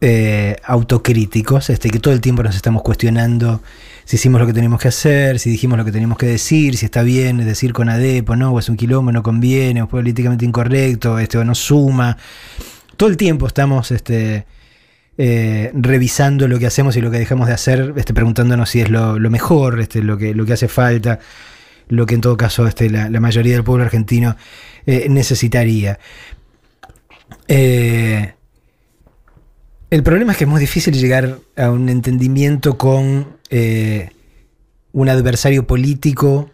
eh, 0.00 0.56
autocríticos, 0.64 1.70
este, 1.70 1.88
que 1.88 1.98
todo 1.98 2.12
el 2.12 2.20
tiempo 2.20 2.42
nos 2.42 2.56
estamos 2.56 2.82
cuestionando 2.82 3.62
si 4.04 4.16
hicimos 4.16 4.40
lo 4.40 4.46
que 4.46 4.52
tenemos 4.52 4.80
que 4.80 4.88
hacer, 4.88 5.38
si 5.38 5.50
dijimos 5.50 5.78
lo 5.78 5.84
que 5.84 5.92
tenemos 5.92 6.18
que 6.18 6.26
decir, 6.26 6.76
si 6.76 6.84
está 6.84 7.02
bien 7.02 7.38
decir 7.38 7.72
con 7.72 7.88
ADEP 7.88 8.28
o 8.28 8.36
no, 8.36 8.52
o 8.52 8.58
es 8.58 8.68
un 8.68 8.76
quilombo, 8.76 9.12
no 9.12 9.22
conviene, 9.22 9.80
o 9.80 9.84
es 9.84 9.90
políticamente 9.90 10.44
incorrecto, 10.44 11.18
este, 11.18 11.38
o 11.38 11.44
no 11.44 11.54
suma. 11.54 12.18
Todo 12.96 13.08
el 13.08 13.16
tiempo 13.16 13.46
estamos 13.46 13.90
este, 13.90 14.46
eh, 15.16 15.70
revisando 15.74 16.48
lo 16.48 16.58
que 16.58 16.66
hacemos 16.66 16.96
y 16.96 17.00
lo 17.00 17.10
que 17.10 17.18
dejamos 17.18 17.48
de 17.48 17.54
hacer, 17.54 17.94
este, 17.96 18.12
preguntándonos 18.12 18.68
si 18.68 18.80
es 18.82 18.90
lo, 18.90 19.18
mejor, 19.30 19.80
este, 19.80 20.02
lo, 20.02 20.18
que, 20.18 20.34
lo 20.34 20.44
que 20.44 20.52
hace 20.52 20.68
falta, 20.68 21.18
lo 21.88 22.04
que 22.04 22.14
en 22.14 22.20
todo 22.20 22.36
caso 22.36 22.66
este, 22.66 22.90
la, 22.90 23.08
mayoría 23.20 23.54
del 23.54 23.64
pueblo 23.64 23.84
argentino 23.84 24.36
eh, 24.86 25.06
necesitaría. 25.08 25.98
El 29.94 30.02
problema 30.02 30.32
es 30.32 30.38
que 30.38 30.44
es 30.44 30.50
muy 30.50 30.60
difícil 30.60 30.92
llegar 30.94 31.38
a 31.56 31.70
un 31.70 31.88
entendimiento 31.88 32.76
con 32.76 33.28
eh, 33.48 34.10
un 34.90 35.08
adversario 35.08 35.68
político 35.68 36.50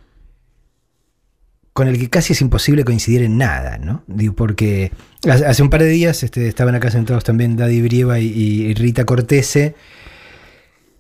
con 1.72 1.88
el 1.88 1.98
que 1.98 2.10
casi 2.10 2.34
es 2.34 2.42
imposible 2.42 2.84
coincidir 2.84 3.22
en 3.22 3.38
nada, 3.38 3.78
¿no? 3.78 4.04
Porque 4.36 4.92
hace 5.26 5.62
un 5.62 5.70
par 5.70 5.82
de 5.82 5.88
días 5.88 6.22
este, 6.22 6.48
estaban 6.48 6.74
acá 6.74 6.90
sentados 6.90 7.24
también 7.24 7.56
Daddy 7.56 7.80
Brieva 7.80 8.18
y, 8.18 8.74
Rita 8.74 9.06
Cortese 9.06 9.74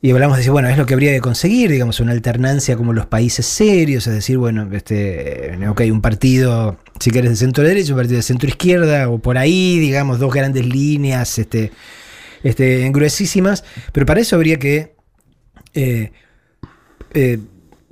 y 0.00 0.10
hablamos 0.10 0.38
de 0.38 0.40
decir, 0.40 0.52
bueno, 0.52 0.70
es 0.70 0.78
lo 0.78 0.86
que 0.86 0.94
habría 0.94 1.12
que 1.12 1.20
conseguir, 1.20 1.70
digamos, 1.70 2.00
una 2.00 2.12
alternancia 2.12 2.74
como 2.74 2.94
los 2.94 3.04
países 3.04 3.44
serios, 3.44 4.06
es 4.06 4.14
decir, 4.14 4.38
bueno, 4.38 4.66
este, 4.72 5.52
eh, 5.52 5.68
ok, 5.68 5.82
un 5.92 6.00
partido, 6.00 6.78
si 6.98 7.10
querés, 7.10 7.32
de 7.32 7.36
centro 7.36 7.62
derecha, 7.64 7.92
un 7.92 7.98
partido 7.98 8.16
de 8.16 8.22
centro 8.22 8.48
izquierda, 8.48 9.10
o 9.10 9.18
por 9.18 9.36
ahí, 9.36 9.78
digamos, 9.78 10.18
dos 10.18 10.32
grandes 10.32 10.64
líneas, 10.64 11.38
este, 11.38 11.70
este, 12.42 12.88
gruesísimas, 12.90 13.64
pero 13.92 14.06
para 14.06 14.20
eso 14.20 14.36
habría 14.36 14.58
que 14.58 14.94
eh, 15.74 16.12
eh, 17.14 17.38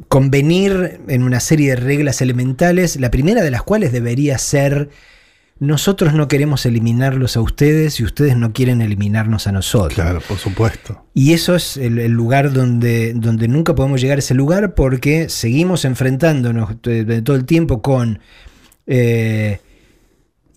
convenir 0.08 1.00
en 1.08 1.22
una 1.22 1.40
serie 1.40 1.70
de 1.70 1.76
reglas 1.76 2.20
elementales, 2.20 2.96
la 2.96 3.10
primera 3.10 3.42
de 3.42 3.50
las 3.50 3.62
cuales 3.62 3.92
debería 3.92 4.38
ser 4.38 4.90
nosotros 5.60 6.14
no 6.14 6.28
queremos 6.28 6.66
eliminarlos 6.66 7.36
a 7.36 7.40
ustedes 7.40 7.98
y 7.98 8.04
ustedes 8.04 8.36
no 8.36 8.52
quieren 8.52 8.80
eliminarnos 8.80 9.48
a 9.48 9.52
nosotros. 9.52 9.94
Claro, 9.94 10.20
por 10.20 10.38
supuesto. 10.38 11.04
Y 11.14 11.32
eso 11.32 11.56
es 11.56 11.76
el, 11.76 11.98
el 11.98 12.12
lugar 12.12 12.52
donde, 12.52 13.12
donde 13.14 13.48
nunca 13.48 13.74
podemos 13.74 14.00
llegar 14.00 14.18
a 14.18 14.20
ese 14.20 14.34
lugar 14.34 14.74
porque 14.76 15.28
seguimos 15.28 15.84
enfrentándonos 15.84 16.80
de 16.82 17.22
todo 17.22 17.34
el 17.34 17.44
tiempo 17.44 17.82
con 17.82 18.20
eh, 18.86 19.60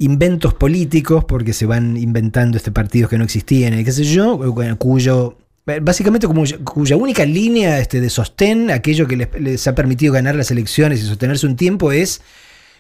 inventos 0.02 0.54
políticos, 0.54 1.24
porque 1.26 1.54
se 1.54 1.66
van 1.66 1.96
inventando 1.96 2.58
este 2.58 2.72
partidos 2.72 3.10
que 3.10 3.18
no 3.18 3.24
existían, 3.24 3.78
y 3.78 3.84
qué 3.84 3.92
sé 3.92 4.04
yo, 4.04 4.40
cuyo 4.78 5.38
básicamente 5.82 6.26
como 6.26 6.44
cuya 6.64 6.98
única 6.98 7.24
línea 7.24 7.80
este, 7.80 8.02
de 8.02 8.10
sostén, 8.10 8.72
aquello 8.72 9.08
que 9.08 9.16
les, 9.16 9.30
les 9.40 9.68
ha 9.68 9.76
permitido 9.76 10.12
ganar 10.12 10.36
las 10.36 10.50
elecciones 10.50 11.02
y 11.02 11.06
sostenerse 11.06 11.46
un 11.46 11.56
tiempo 11.56 11.92
es 11.92 12.22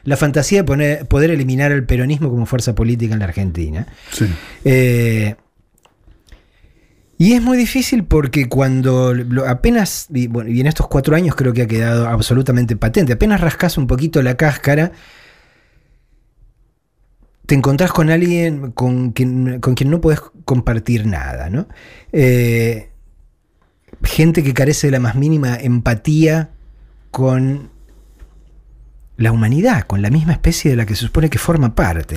la 0.03 0.17
fantasía 0.17 0.63
de 0.63 0.65
poner- 0.65 1.07
poder 1.07 1.29
eliminar 1.29 1.71
al 1.71 1.85
peronismo 1.85 2.29
como 2.29 2.47
fuerza 2.47 2.73
política 2.73 3.13
en 3.13 3.19
la 3.19 3.25
Argentina. 3.25 3.85
Sí. 4.11 4.25
Eh, 4.65 5.35
y 7.19 7.33
es 7.33 7.41
muy 7.43 7.55
difícil 7.55 8.03
porque 8.03 8.49
cuando 8.49 9.13
apenas, 9.47 10.07
y, 10.11 10.25
bueno, 10.25 10.49
y 10.49 10.59
en 10.59 10.65
estos 10.65 10.87
cuatro 10.87 11.15
años 11.15 11.35
creo 11.35 11.53
que 11.53 11.61
ha 11.61 11.67
quedado 11.67 12.07
absolutamente 12.07 12.75
patente, 12.75 13.13
apenas 13.13 13.39
rascas 13.39 13.77
un 13.77 13.85
poquito 13.85 14.23
la 14.23 14.35
cáscara, 14.35 14.91
te 17.51 17.55
encontrás 17.55 17.91
con 17.91 18.09
alguien 18.09 18.71
con 18.71 19.11
quien, 19.11 19.59
no 19.59 19.99
podés 19.99 20.21
compartir 20.45 21.05
nada, 21.05 21.49
¿no? 21.49 21.67
Eh, 22.13 22.91
gente 24.03 24.41
que 24.41 24.53
carece 24.53 24.87
de 24.87 24.91
la 24.91 25.01
más 25.01 25.15
mínima 25.15 25.57
empatía 25.57 26.51
con 27.11 27.69
la 29.17 29.33
humanidad, 29.33 29.81
con 29.81 30.01
la 30.01 30.09
misma 30.09 30.31
especie 30.31 30.71
de 30.71 30.77
la 30.77 30.85
que 30.85 30.95
se 30.95 31.01
supone 31.01 31.29
que 31.29 31.39
forma 31.39 31.75
parte. 31.75 32.15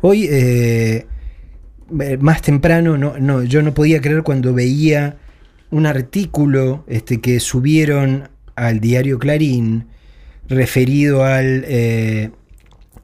Hoy, 0.00 0.26
eh, 0.30 1.06
eh, 2.00 2.16
más 2.18 2.40
temprano, 2.40 2.96
no, 2.96 3.18
no, 3.18 3.42
yo 3.42 3.60
no 3.60 3.74
podía 3.74 4.00
creer 4.00 4.22
cuando 4.22 4.54
veía 4.54 5.18
un 5.70 5.84
artículo 5.84 6.86
este, 6.88 7.20
que 7.20 7.40
subieron 7.40 8.30
al 8.56 8.80
diario 8.80 9.18
Clarín 9.18 9.88
referido 10.48 11.26
al, 11.26 11.66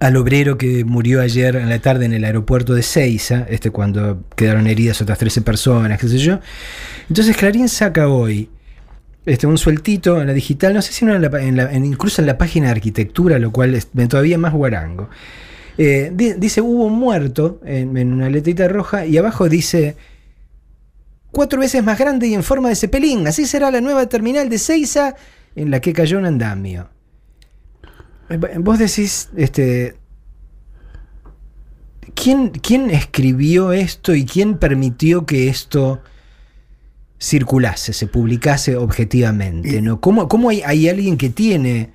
al 0.00 0.16
obrero 0.16 0.56
que 0.58 0.84
murió 0.84 1.20
ayer 1.20 1.56
en 1.56 1.68
la 1.68 1.80
tarde 1.80 2.04
en 2.04 2.12
el 2.12 2.24
aeropuerto 2.24 2.74
de 2.74 2.82
Ceiza, 2.82 3.46
este, 3.48 3.70
cuando 3.70 4.22
quedaron 4.36 4.66
heridas 4.68 5.00
otras 5.00 5.18
13 5.18 5.42
personas, 5.42 5.98
qué 5.98 6.08
sé 6.08 6.18
yo. 6.18 6.38
Entonces 7.08 7.36
Clarín 7.36 7.68
saca 7.68 8.08
hoy 8.08 8.48
este, 9.26 9.46
un 9.46 9.58
sueltito 9.58 10.20
en 10.20 10.28
la 10.28 10.32
digital, 10.32 10.72
no 10.74 10.82
sé 10.82 10.92
si 10.92 11.04
no 11.04 11.14
en 11.14 11.84
incluso 11.84 12.22
en 12.22 12.26
la 12.26 12.38
página 12.38 12.66
de 12.66 12.72
arquitectura, 12.72 13.38
lo 13.38 13.50
cual 13.50 13.74
es 13.74 13.88
todavía 14.08 14.38
más 14.38 14.52
guarango. 14.54 15.10
Eh, 15.76 16.10
di- 16.14 16.34
dice, 16.34 16.60
hubo 16.60 16.88
muerto 16.88 17.60
en, 17.64 17.96
en 17.96 18.12
una 18.12 18.30
letrita 18.30 18.68
roja 18.68 19.04
y 19.04 19.16
abajo 19.18 19.48
dice, 19.48 19.96
cuatro 21.32 21.60
veces 21.60 21.82
más 21.84 21.98
grande 21.98 22.26
y 22.28 22.34
en 22.34 22.42
forma 22.42 22.68
de 22.68 22.76
cepelín, 22.76 23.26
así 23.26 23.46
será 23.46 23.70
la 23.70 23.80
nueva 23.80 24.06
terminal 24.08 24.48
de 24.48 24.58
Seiza 24.58 25.14
en 25.56 25.70
la 25.70 25.80
que 25.80 25.92
cayó 25.92 26.18
un 26.18 26.26
andamio. 26.26 26.88
Vos 28.58 28.78
decís, 28.78 29.30
este, 29.36 29.96
¿quién, 32.14 32.50
¿quién 32.50 32.90
escribió 32.90 33.72
esto 33.72 34.14
y 34.14 34.24
quién 34.26 34.58
permitió 34.58 35.24
que 35.26 35.48
esto 35.48 36.00
circulase, 37.20 37.92
se 37.92 38.06
publicase 38.06 38.76
objetivamente? 38.76 39.80
¿no? 39.80 40.00
¿Cómo, 40.00 40.28
cómo 40.28 40.50
hay, 40.50 40.62
hay 40.62 40.88
alguien 40.88 41.16
que 41.16 41.30
tiene 41.30 41.90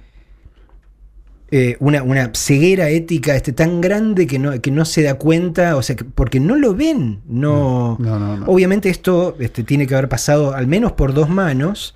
eh, 1.51 1.77
una, 1.79 2.01
una 2.01 2.31
ceguera 2.34 2.89
ética 2.89 3.36
este, 3.36 3.53
tan 3.53 3.79
grande 3.79 4.25
que 4.25 4.39
no, 4.39 4.59
que 4.59 4.71
no 4.71 4.86
se 4.86 5.03
da 5.03 5.15
cuenta? 5.15 5.75
O 5.77 5.84
sea, 5.84 5.95
que- 5.95 6.03
porque 6.05 6.39
no 6.39 6.55
lo 6.55 6.73
ven. 6.73 7.21
No, 7.27 7.95
No, 7.99 8.17
no, 8.19 8.38
no. 8.38 8.45
Obviamente 8.47 8.89
esto 8.89 9.36
este, 9.39 9.63
tiene 9.63 9.86
que 9.86 9.93
haber 9.93 10.09
pasado 10.09 10.53
al 10.55 10.65
menos 10.67 10.93
por 10.93 11.13
dos 11.13 11.29
manos. 11.29 11.95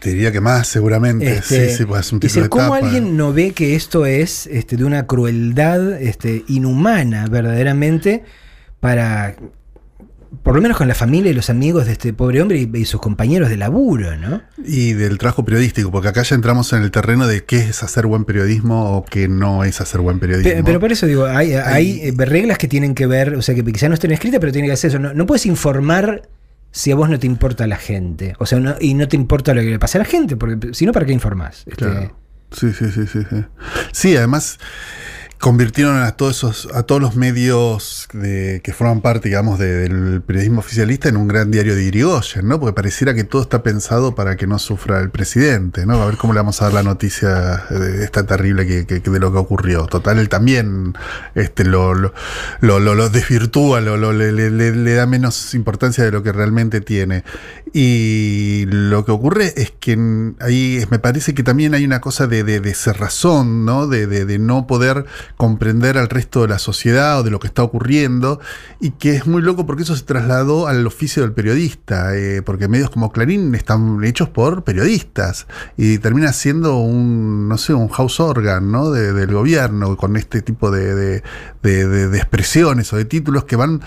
Te 0.00 0.10
diría 0.10 0.32
que 0.32 0.40
más, 0.40 0.68
seguramente. 0.68 1.30
Este, 1.30 1.68
sí, 1.70 1.76
sí, 1.78 1.84
pues 1.84 2.06
es 2.06 2.12
un 2.12 2.20
tipo 2.20 2.28
decir, 2.30 2.42
de 2.44 2.48
¿Cómo 2.48 2.64
etapa. 2.76 2.86
alguien 2.86 3.16
no 3.16 3.32
ve 3.32 3.50
que 3.52 3.74
esto 3.76 4.06
es 4.06 4.46
este, 4.46 4.76
de 4.76 4.84
una 4.84 5.06
crueldad 5.06 6.00
este, 6.00 6.44
inhumana 6.48 7.26
verdaderamente 7.28 8.24
para, 8.80 9.36
por 10.42 10.54
lo 10.54 10.62
menos 10.62 10.78
con 10.78 10.88
la 10.88 10.94
familia 10.94 11.30
y 11.30 11.34
los 11.34 11.50
amigos 11.50 11.84
de 11.86 11.92
este 11.92 12.12
pobre 12.14 12.40
hombre 12.40 12.58
y, 12.58 12.70
y 12.74 12.84
sus 12.86 13.00
compañeros 13.02 13.48
de 13.50 13.58
laburo, 13.58 14.16
¿no? 14.16 14.40
Y 14.64 14.94
del 14.94 15.18
trabajo 15.18 15.44
periodístico, 15.44 15.90
porque 15.90 16.08
acá 16.08 16.22
ya 16.22 16.34
entramos 16.36 16.72
en 16.72 16.82
el 16.82 16.90
terreno 16.90 17.26
de 17.26 17.44
qué 17.44 17.58
es 17.58 17.82
hacer 17.82 18.06
buen 18.06 18.24
periodismo 18.24 18.96
o 18.96 19.04
qué 19.04 19.28
no 19.28 19.62
es 19.64 19.80
hacer 19.82 20.00
buen 20.00 20.18
periodismo. 20.20 20.52
Pe- 20.52 20.62
Pero, 20.64 20.80
por 20.80 20.90
eso 20.92 21.06
digo, 21.06 21.26
hay, 21.26 21.52
hay, 21.52 22.10
reglas 22.12 22.56
que 22.58 22.68
tienen 22.68 22.94
que 22.94 23.06
ver, 23.06 23.34
o 23.34 23.42
sea, 23.42 23.54
que 23.54 23.62
quizás 23.62 23.88
no 23.90 23.94
estén 23.94 24.12
escritas, 24.12 24.40
pero 24.40 24.52
tienen 24.52 24.70
que 24.70 24.74
hacer 24.74 24.88
eso. 24.88 24.98
No, 24.98 25.12
no 25.12 25.26
puedes 25.26 25.44
informar 25.46 26.22
si 26.76 26.92
a 26.92 26.94
vos 26.94 27.08
no 27.08 27.18
te 27.18 27.26
importa 27.26 27.66
la 27.66 27.76
gente. 27.78 28.34
O 28.38 28.44
sea, 28.44 28.60
no- 28.60 28.74
y 28.80 28.92
no 28.92 29.08
te 29.08 29.16
importa 29.16 29.54
lo 29.54 29.62
que 29.62 29.70
le 29.70 29.78
pasa 29.78 29.96
a 29.96 30.00
la 30.00 30.04
gente, 30.04 30.36
porque 30.36 30.74
si 30.74 30.84
no, 30.84 30.92
¿para 30.92 31.06
qué 31.06 31.12
informás? 31.12 31.58
Este, 31.66 31.74
Claro. 31.76 32.18
Sí, 32.52 32.72
sí, 32.72 32.90
sí, 32.92 33.06
sí, 33.06 33.20
sí. 33.28 33.44
Sí, 33.92 34.16
además 34.16 34.58
convirtieron 35.38 35.96
a 35.98 36.12
todos 36.12 36.36
esos, 36.38 36.68
a 36.74 36.84
todos 36.84 37.00
los 37.00 37.14
medios 37.14 38.08
de, 38.12 38.60
que 38.64 38.72
forman 38.72 39.00
parte, 39.02 39.28
digamos, 39.28 39.58
de- 39.58 39.88
del 39.88 40.22
periodismo 40.22 40.60
oficialista 40.60 41.08
en 41.08 41.16
un 41.16 41.28
gran 41.28 41.50
diario 41.50 41.74
de 41.74 41.84
Irigoyen, 41.84 42.48
¿no? 42.48 42.58
Porque 42.58 42.72
pareciera 42.74 43.14
que 43.14 43.22
todo 43.24 43.42
está 43.42 43.62
pensado 43.62 44.14
para 44.14 44.36
que 44.36 44.46
no 44.46 44.58
sufra 44.58 45.00
el 45.00 45.10
presidente, 45.10 45.84
¿no? 45.84 46.00
A 46.02 46.06
ver 46.06 46.16
cómo 46.16 46.32
le 46.32 46.40
vamos 46.40 46.60
a 46.62 46.66
dar 46.66 46.74
la 46.74 46.82
noticia 46.82 47.64
de 47.68 48.04
esta 48.04 48.24
terrible 48.26 48.66
que, 48.66 48.86
que- 48.86 49.02
que 49.02 49.10
de 49.10 49.18
lo 49.20 49.30
que 49.30 49.38
ocurrió. 49.38 49.86
Total, 49.86 50.18
él 50.18 50.28
también 50.28 50.94
este, 51.34 51.64
lo, 51.64 51.92
lo, 51.94 52.12
lo, 52.60 52.80
lo- 52.80 53.08
desvirtúa, 53.10 53.80
lo, 53.80 53.96
le, 54.12 54.32
le- 54.32 54.50
le- 54.50 54.94
da 54.94 55.06
menos 55.06 55.54
importancia 55.54 56.02
de 56.02 56.12
lo 56.12 56.22
que 56.22 56.32
realmente 56.32 56.80
tiene. 56.80 57.24
Y 57.72 58.64
lo 58.68 59.04
que 59.04 59.12
ocurre 59.12 59.52
es 59.56 59.70
que 59.78 59.98
ahí 60.40 60.84
me 60.90 60.98
parece 60.98 61.34
que 61.34 61.42
también 61.42 61.74
hay 61.74 61.84
una 61.84 62.00
cosa 62.00 62.26
de, 62.26 62.42
de, 62.42 62.60
de 62.60 62.74
cerrazón, 62.74 63.64
¿no? 63.66 63.86
De 63.86 64.38
no 64.38 64.66
poder 64.66 65.04
comprender 65.36 65.98
al 65.98 66.08
resto 66.08 66.42
de 66.42 66.48
la 66.48 66.58
sociedad 66.58 67.20
o 67.20 67.22
de 67.22 67.30
lo 67.30 67.38
que 67.40 67.46
está 67.46 67.62
ocurriendo, 67.62 68.40
y 68.80 68.90
que 68.90 69.16
es 69.16 69.26
muy 69.26 69.42
loco 69.42 69.66
porque 69.66 69.82
eso 69.82 69.96
se 69.96 70.04
trasladó 70.04 70.66
al 70.66 70.86
oficio 70.86 71.22
del 71.22 71.32
periodista, 71.32 72.16
eh, 72.16 72.42
porque 72.42 72.68
medios 72.68 72.90
como 72.90 73.10
Clarín 73.12 73.54
están 73.54 74.02
hechos 74.04 74.28
por 74.28 74.64
periodistas, 74.64 75.46
y 75.76 75.98
termina 75.98 76.32
siendo 76.32 76.76
un, 76.78 77.48
no 77.48 77.58
sé, 77.58 77.74
un 77.74 77.88
house 77.88 78.20
organ, 78.20 78.70
¿no? 78.70 78.90
De- 78.90 79.12
del 79.12 79.32
gobierno, 79.32 79.96
con 79.96 80.16
este 80.16 80.42
tipo 80.42 80.70
de, 80.70 80.94
de- 80.94 81.22
de- 81.62 82.16
expresiones 82.16 82.92
o 82.92 82.96
de 82.96 83.04
títulos 83.04 83.44
que 83.44 83.56
van 83.56 83.80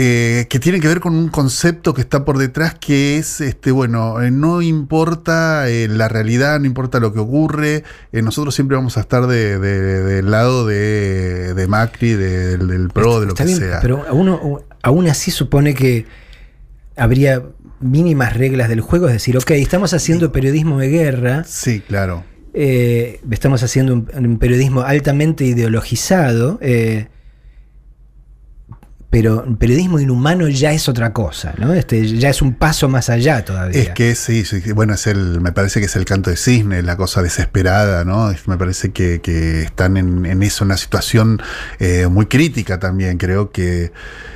eh, 0.00 0.46
que 0.48 0.60
tiene 0.60 0.78
que 0.78 0.86
ver 0.86 1.00
con 1.00 1.12
un 1.16 1.28
concepto 1.28 1.92
que 1.92 2.00
está 2.02 2.24
por 2.24 2.38
detrás, 2.38 2.76
que 2.78 3.16
es, 3.16 3.40
este, 3.40 3.72
bueno, 3.72 4.22
eh, 4.22 4.30
no 4.30 4.62
importa 4.62 5.68
eh, 5.68 5.88
la 5.88 6.06
realidad, 6.06 6.60
no 6.60 6.66
importa 6.66 7.00
lo 7.00 7.12
que 7.12 7.18
ocurre, 7.18 7.82
nosotros 8.12 8.54
siempre 8.54 8.76
vamos 8.76 8.96
a 8.96 9.00
estar 9.00 9.26
de- 9.26 9.58
de- 9.58 10.02
del 10.04 10.30
lado 10.30 10.66
de, 10.68 11.52
de 11.54 11.66
Macri, 11.66 12.12
de- 12.12 12.56
del, 12.58 12.68
del 12.68 12.88
PRO, 12.90 13.18
de 13.20 13.26
lo 13.26 13.34
que 13.34 13.44
bien, 13.44 13.58
sea. 13.58 13.80
Pero 13.80 14.04
uno, 14.12 14.60
aún 14.82 15.08
así 15.08 15.32
supone 15.32 15.74
que 15.74 16.06
habría 16.96 17.42
mínimas 17.80 18.34
reglas 18.36 18.68
del 18.68 18.80
juego, 18.80 19.08
es 19.08 19.14
decir, 19.14 19.36
ok, 19.36 19.50
estamos 19.52 19.94
haciendo 19.94 20.30
periodismo 20.30 20.78
de 20.78 20.88
guerra, 20.90 21.42
Sí, 21.44 21.80
claro. 21.80 22.22
estamos 22.54 23.64
haciendo 23.64 23.94
un, 23.94 24.08
un 24.14 24.38
periodismo 24.38 24.82
altamente 24.82 25.44
ideologizado, 25.44 26.58
eh, 26.62 27.08
pero 29.10 29.56
periodismo 29.58 29.98
inhumano 29.98 30.48
ya 30.48 30.72
es 30.72 30.86
otra 30.86 31.14
cosa, 31.14 31.54
¿no? 31.56 31.72
Este, 31.72 32.06
ya 32.18 32.28
es 32.28 32.42
un 32.42 32.54
paso 32.54 32.90
más 32.90 33.08
allá 33.08 33.42
todavía. 33.42 33.80
Es 33.80 33.90
que 33.90 34.14
sí, 34.14 34.44
sí, 34.44 34.60
bueno, 34.72 34.94
es 34.94 35.06
el, 35.06 35.40
me 35.40 35.52
parece 35.52 35.80
que 35.80 35.86
es 35.86 35.96
el 35.96 36.04
canto 36.04 36.28
de 36.28 36.36
cisne, 36.36 36.82
la 36.82 36.96
cosa 36.96 37.22
desesperada, 37.22 38.04
¿no? 38.04 38.30
Me 38.46 38.58
parece 38.58 38.90
que, 38.90 39.20
que 39.22 39.62
están 39.62 39.96
en, 39.96 40.26
en 40.26 40.42
eso, 40.42 40.62
una 40.64 40.76
situación 40.76 41.40
eh, 41.78 42.06
muy 42.06 42.26
crítica 42.26 42.78
también. 42.78 43.16
Creo 43.16 43.50
que 43.50 43.92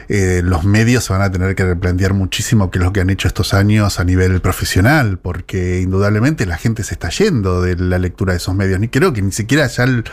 eh, 0.09 0.41
los 0.43 0.65
medios 0.65 1.05
se 1.05 1.13
van 1.13 1.23
a 1.23 1.31
tener 1.31 1.55
que 1.55 1.65
replantear 1.65 2.15
muchísimo 2.15 2.71
qué 2.71 2.79
es 2.79 2.85
lo 2.85 2.95
que 2.95 3.01
han 3.01 3.11
hecho 3.11 3.29
estos 3.29 3.53
años 3.53 4.01
a 4.01 4.05
nivel 4.05 4.41
profesional, 4.41 5.19
porque 5.19 5.81
indudablemente 5.83 6.47
la 6.47 6.57
gente 6.57 6.83
se 6.83 6.95
está 6.95 7.11
yendo 7.11 7.61
de 7.61 7.77
la 7.77 7.99
lectura 7.99 8.33
de 8.33 8.39
esos 8.39 8.55
medios. 8.55 8.81
Ni 8.81 8.89
creo 8.89 9.13
que 9.13 9.21
ni 9.21 9.33
siquiera 9.33 9.67
ya 9.67 9.85
el, 9.85 10.05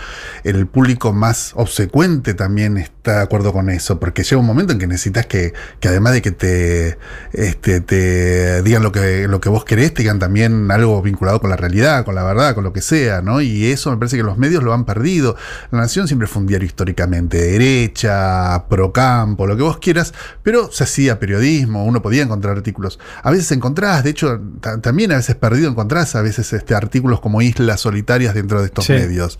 el 0.43 0.67
público 0.67 1.13
más 1.13 1.53
obsecuente 1.55 2.33
también 2.33 2.77
está 2.77 2.98
de 3.17 3.21
acuerdo 3.21 3.53
con 3.53 3.69
eso, 3.69 3.99
porque 3.99 4.23
llega 4.23 4.37
un 4.39 4.45
momento 4.45 4.73
en 4.73 4.79
que 4.79 4.87
necesitas 4.87 5.25
que, 5.25 5.53
que 5.79 5.87
además 5.87 6.13
de 6.13 6.21
que 6.21 6.31
te, 6.31 6.97
este, 7.33 7.81
te 7.81 8.61
digan 8.63 8.83
lo 8.83 8.91
que, 8.91 9.27
lo 9.27 9.39
que 9.41 9.49
vos 9.49 9.65
querés, 9.65 9.93
te 9.93 10.01
digan 10.03 10.19
también 10.19 10.69
algo 10.71 11.01
vinculado 11.01 11.39
con 11.41 11.49
la 11.49 11.55
realidad, 11.55 12.05
con 12.05 12.15
la 12.15 12.23
verdad, 12.23 12.55
con 12.55 12.63
lo 12.63 12.73
que 12.73 12.81
sea, 12.81 13.21
¿no? 13.21 13.41
Y 13.41 13.65
eso 13.71 13.91
me 13.91 13.97
parece 13.97 14.17
que 14.17 14.23
los 14.23 14.37
medios 14.37 14.63
lo 14.63 14.73
han 14.73 14.85
perdido. 14.85 15.35
La 15.71 15.79
Nación 15.79 16.07
siempre 16.07 16.27
fue 16.27 16.41
un 16.41 16.47
diario 16.47 16.65
históricamente 16.67 17.37
de 17.37 17.51
derecha, 17.53 18.65
pro 18.69 18.91
campo, 18.93 19.47
lo 19.47 19.55
que 19.57 19.63
vos 19.63 19.77
quieras, 19.79 20.13
pero 20.43 20.71
se 20.71 20.83
hacía 20.83 21.19
periodismo, 21.19 21.85
uno 21.85 22.01
podía 22.01 22.23
encontrar 22.23 22.55
artículos. 22.57 22.99
A 23.23 23.31
veces 23.31 23.51
encontrás, 23.51 24.03
de 24.03 24.09
hecho, 24.11 24.39
ta- 24.61 24.79
también 24.81 25.11
a 25.11 25.15
veces 25.17 25.35
perdido 25.35 25.69
encontrás 25.69 26.15
a 26.15 26.21
veces 26.21 26.51
este, 26.53 26.75
artículos 26.75 27.19
como 27.19 27.41
islas 27.41 27.81
solitarias 27.81 28.33
dentro 28.33 28.59
de 28.59 28.65
estos 28.67 28.85
Sí. 28.85 28.93
medios. 28.93 29.39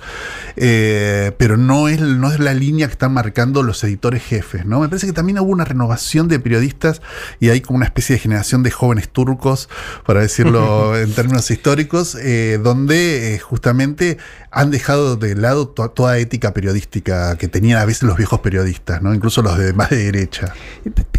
Eh, 0.56 1.32
pero 1.38 1.58
no 1.58 1.88
es, 1.88 2.00
no 2.02 2.32
es 2.32 2.40
la 2.40 2.54
línea 2.54 2.88
que 2.88 2.94
están 2.94 3.14
marcando 3.14 3.59
los 3.66 3.84
editores 3.84 4.24
jefes, 4.24 4.66
¿no? 4.66 4.80
Me 4.80 4.88
parece 4.90 5.08
que 5.08 5.14
también 5.14 5.40
hubo 5.40 5.52
una 5.52 5.66
renovación 5.66 6.28
de 6.28 6.40
periodistas 6.40 7.02
y 7.40 7.50
hay 7.50 7.62
como 7.62 7.78
una 7.78 7.86
especie 7.86 8.16
de 8.16 8.20
generación 8.20 8.64
de 8.64 8.72
jóvenes 8.72 9.10
turcos, 9.10 9.70
para 10.06 10.22
decirlo 10.22 10.98
en 11.00 11.14
términos 11.14 11.50
históricos, 11.52 12.16
eh, 12.16 12.60
donde 12.64 13.36
eh, 13.36 13.40
justamente 13.40 14.18
han 14.52 14.72
dejado 14.72 15.16
de 15.16 15.36
lado 15.36 15.68
to- 15.70 15.90
toda 15.92 16.18
ética 16.18 16.54
periodística 16.54 17.38
que 17.38 17.48
tenían 17.48 17.80
a 17.80 17.86
veces 17.86 18.04
los 18.04 18.18
viejos 18.18 18.40
periodistas, 18.40 19.02
¿no? 19.02 19.14
Incluso 19.14 19.42
los 19.42 19.58
de 19.58 19.74
más 19.74 19.90
de 19.90 19.98
derecha. 20.06 20.54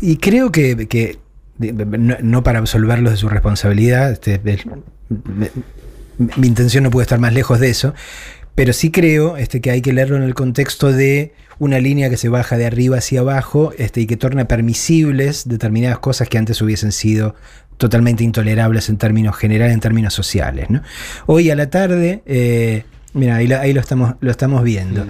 Y 0.00 0.16
creo 0.16 0.50
que, 0.52 0.86
que 0.88 1.18
no, 1.58 2.16
no 2.22 2.42
para 2.42 2.58
absolverlos 2.58 3.12
de 3.12 3.16
su 3.18 3.28
responsabilidad, 3.28 4.10
este, 4.12 4.40
el- 4.44 4.64
me- 5.08 5.50
mi 6.36 6.46
intención 6.48 6.84
no 6.84 6.90
puede 6.90 7.04
estar 7.04 7.18
más 7.18 7.32
lejos 7.32 7.60
de 7.60 7.70
eso, 7.70 7.94
pero 8.54 8.72
sí 8.72 8.90
creo 8.90 9.36
este, 9.36 9.60
que 9.60 9.70
hay 9.70 9.80
que 9.80 9.92
leerlo 9.92 10.16
en 10.16 10.22
el 10.22 10.34
contexto 10.34 10.92
de 10.92 11.32
una 11.60 11.78
línea 11.78 12.08
que 12.08 12.16
se 12.16 12.30
baja 12.30 12.56
de 12.56 12.64
arriba 12.66 12.96
hacia 12.96 13.20
abajo 13.20 13.72
este, 13.76 14.00
y 14.00 14.06
que 14.06 14.16
torna 14.16 14.48
permisibles 14.48 15.46
determinadas 15.46 15.98
cosas 15.98 16.28
que 16.28 16.38
antes 16.38 16.60
hubiesen 16.62 16.90
sido 16.90 17.36
totalmente 17.76 18.24
intolerables 18.24 18.88
en 18.88 18.96
términos 18.96 19.36
generales, 19.36 19.74
en 19.74 19.80
términos 19.80 20.14
sociales. 20.14 20.70
¿no? 20.70 20.82
Hoy 21.26 21.50
a 21.50 21.56
la 21.56 21.68
tarde, 21.68 22.22
eh, 22.24 22.84
mira, 23.12 23.36
ahí, 23.36 23.72
lo, 23.74 23.80
estamos, 23.80 24.14
lo 24.20 24.30
estamos 24.30 24.64
viendo. 24.64 25.06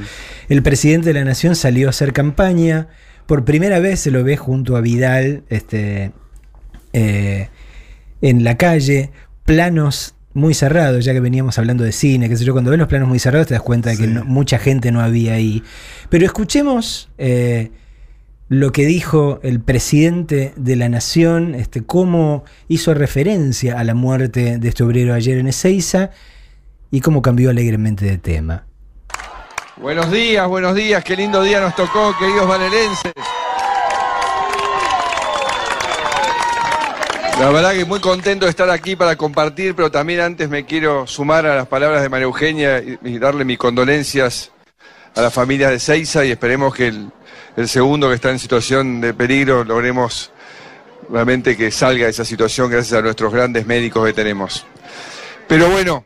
El 0.48 0.62
presidente 0.62 1.11
de 1.11 1.14
la 1.14 1.24
Nación 1.24 1.55
salió 1.55 1.86
a 1.86 1.90
hacer 1.90 2.12
campaña. 2.12 2.88
Por 3.26 3.44
primera 3.44 3.78
vez 3.78 4.01
se 4.01 4.11
lo 4.11 4.24
ve 4.24 4.36
junto 4.36 4.76
a 4.76 4.80
Vidal 4.80 5.44
este, 5.51 6.11
eh, 6.92 7.48
en 8.22 8.42
la 8.42 8.57
calle, 8.57 9.12
planos 9.44 10.16
muy 10.33 10.55
cerrados, 10.55 11.05
ya 11.05 11.12
que 11.12 11.20
veníamos 11.20 11.59
hablando 11.59 11.83
de 11.85 11.93
cine, 11.93 12.28
qué 12.28 12.37
sé 12.37 12.45
yo, 12.45 12.53
cuando 12.53 12.70
ves 12.70 12.78
los 12.78 12.89
planos 12.89 13.09
muy 13.09 13.18
cerrados 13.18 13.49
te 13.49 13.55
das 13.55 13.62
cuenta 13.62 13.91
de 13.91 13.97
que 13.97 14.05
Sí. 14.05 14.11
no- 14.12 14.24
mucha 14.24 14.59
gente 14.59 14.93
no 14.93 15.01
había 15.01 15.35
ahí. 15.35 15.62
Pero 16.09 16.24
escuchemos 16.24 17.09
eh, 17.18 17.70
lo 18.49 18.72
que 18.72 18.85
dijo 18.87 19.41
el 19.43 19.61
presidente 19.61 20.53
de 20.57 20.76
la 20.76 20.89
nación, 20.89 21.55
este, 21.55 21.83
cómo 21.83 22.45
hizo 22.68 22.95
referencia 22.95 23.78
a 23.78 23.85
la 23.85 23.95
muerte 23.95 24.59
de 24.59 24.68
este 24.68 24.83
obrero 24.85 25.14
ayer 25.14 25.39
en 25.39 25.47
Ezeiza 25.49 26.11
y 26.91 27.01
cómo 27.01 27.22
cambió 27.22 27.51
alegremente 27.51 28.05
de 28.05 28.18
tema. 28.18 28.64
Buenos 29.81 30.11
días, 30.12 30.47
buenos 30.49 30.74
días, 30.74 31.03
qué 31.05 31.16
lindo 31.16 31.43
día 31.43 31.61
nos 31.61 31.74
tocó, 31.74 32.14
queridos 32.18 32.47
vanerenses. 32.47 33.12
La 37.41 37.49
verdad 37.49 37.72
que 37.72 37.86
muy 37.86 38.01
contento 38.01 38.45
de 38.45 38.51
estar 38.51 38.68
aquí 38.68 38.97
para 38.97 39.16
compartir, 39.16 39.74
pero 39.74 39.91
también 39.91 40.20
antes 40.20 40.51
me 40.51 40.66
quiero 40.66 41.07
sumar 41.07 41.47
a 41.47 41.57
las 41.57 41.66
palabras 41.66 42.03
de 42.03 42.11
María 42.11 42.26
Eugenia 42.26 42.80
y, 42.80 43.18
darle 43.18 43.47
mis 43.47 43.57
condolencias 43.57 44.53
a 45.16 45.22
la 45.22 45.30
familia 45.30 45.70
de 45.70 45.78
Seiza 45.78 46.22
y 46.26 46.32
esperemos 46.32 46.74
que 46.74 46.93
el 47.57 47.68
segundo 47.68 48.11
que 48.11 48.16
está 48.16 48.30
en 48.30 48.38
situación 48.38 49.01
de 49.01 49.14
peligro 49.14 49.64
logremos 49.64 50.30
realmente 51.09 51.57
que 51.57 51.70
salga 51.70 52.05
de 52.05 52.11
esa 52.11 52.26
situación 52.26 52.70
gracias 52.70 52.99
a 52.99 53.03
nuestros 53.03 53.32
grandes 53.32 53.66
médicos 53.66 54.05
que 54.05 54.12
tenemos. 54.12 54.66
Pero 55.49 55.70
bueno, 55.70 56.05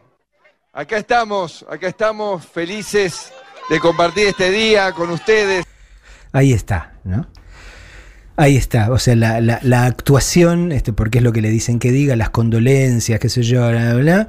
acá 0.72 0.98
estamos, 0.98 1.66
acá 1.68 1.88
estamos 1.88 2.46
felices 2.46 3.32
de 3.68 3.80
compartir 3.80 4.28
este 4.28 4.50
día 4.50 4.92
con 4.92 5.10
ustedes. 5.10 5.66
Ahí 6.32 6.52
está, 6.52 6.94
¿no? 7.02 7.26
Ahí 8.36 8.56
está, 8.56 8.90
o 8.90 8.98
sea, 8.98 9.14
la, 9.14 9.40
la- 9.40 9.60
la 9.62 9.86
actuación, 9.86 10.72
este, 10.72 10.92
porque 10.92 11.18
es 11.18 11.24
lo 11.24 11.32
que 11.32 11.40
le 11.40 11.50
dicen 11.50 11.78
que 11.78 11.92
diga, 11.92 12.16
las 12.16 12.30
condolencias, 12.30 13.20
qué 13.20 13.28
sé 13.28 13.44
yo, 13.44 13.68
bla, 13.68 13.92
bla, 13.92 13.94
bla, 13.94 14.28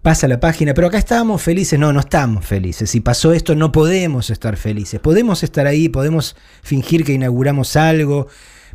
pasa 0.00 0.26
la 0.26 0.40
página, 0.40 0.72
pero 0.72 0.86
acá 0.86 0.96
estábamos 0.96 1.42
felices, 1.42 1.78
no, 1.78 1.92
no 1.92 2.00
estamos 2.00 2.46
felices, 2.46 2.88
si 2.88 3.00
pasó 3.00 3.34
esto 3.34 3.54
no 3.54 3.72
podemos 3.72 4.30
estar 4.30 4.56
felices, 4.56 5.00
podemos 5.00 5.42
estar 5.42 5.66
ahí, 5.66 5.90
podemos 5.90 6.34
fingir 6.62 7.04
que 7.04 7.12
inauguramos 7.12 7.76
algo, 7.76 8.26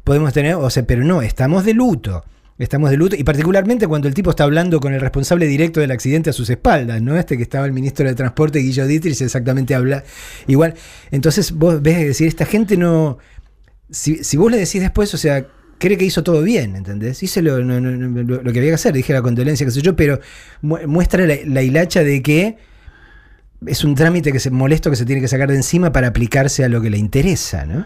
podemos 0.03 0.31
tener, 0.31 0.53
o 0.55 0.69
sea, 0.69 0.85
pero 0.85 1.03
no, 1.03 1.23
estamos 1.23 1.65
de 1.65 1.73
luto. 1.73 2.23
Estamos 2.57 2.89
de 2.89 2.95
luto, 2.95 3.17
y 3.17 3.23
particularmente 3.25 3.85
cuando 3.85 4.07
el 4.07 4.13
tipo 4.13 4.29
está 4.29 4.45
hablando 4.45 4.79
con 4.79 4.93
el 4.93 5.01
responsable 5.01 5.45
directo 5.45 5.81
del 5.81 5.91
accidente 5.91 6.29
a 6.29 6.33
sus 6.33 6.49
espaldas, 6.49 7.01
¿no? 7.01 7.17
Este 7.17 7.35
que 7.35 7.43
estaba 7.43 7.65
el 7.65 7.73
ministro 7.73 8.07
de 8.07 8.15
Transporte, 8.15 8.59
Guillo 8.59 8.87
Dietrich, 8.87 9.19
exactamente 9.21 9.75
habla 9.75 10.05
igual. 10.47 10.73
Entonces 11.11 11.51
vos 11.51 11.81
ves 11.81 11.97
decir, 11.97 12.29
esta 12.29 12.45
gente 12.45 12.77
no, 12.77 13.17
si, 13.89 14.23
si 14.23 14.37
vos 14.37 14.51
le 14.51 14.57
decís 14.57 14.81
después, 14.81 15.13
o 15.13 15.17
sea, 15.17 15.45
cree 15.77 15.97
que 15.97 16.05
hizo 16.05 16.23
todo 16.23 16.41
bien, 16.41 16.75
¿entendés? 16.75 17.21
Hice 17.23 17.41
lo, 17.41 17.59
lo- 17.59 18.43
que 18.53 18.59
había 18.59 18.71
que 18.71 18.75
hacer, 18.75 18.93
dije 18.93 19.13
la 19.13 19.21
condolencia, 19.21 19.65
qué 19.65 19.71
sé 19.71 19.81
yo, 19.81 19.95
pero 19.95 20.19
mu- 20.61 20.87
muestra 20.87 21.25
la, 21.25 21.35
la 21.45 21.61
hilacha 21.61 22.03
de 22.03 22.21
que 22.21 22.57
es 23.65 23.83
un 23.83 23.95
trámite 23.95 24.31
que 24.31 24.39
se 24.39 24.51
molesto 24.51 24.89
que 24.89 24.95
se 24.95 25.05
tiene 25.05 25.21
que 25.21 25.27
sacar 25.27 25.49
de 25.49 25.55
encima 25.55 25.91
para 25.91 26.07
aplicarse 26.07 26.63
a 26.63 26.69
lo 26.69 26.81
que 26.81 26.89
le 26.89 26.97
interesa, 26.97 27.65
¿no? 27.65 27.85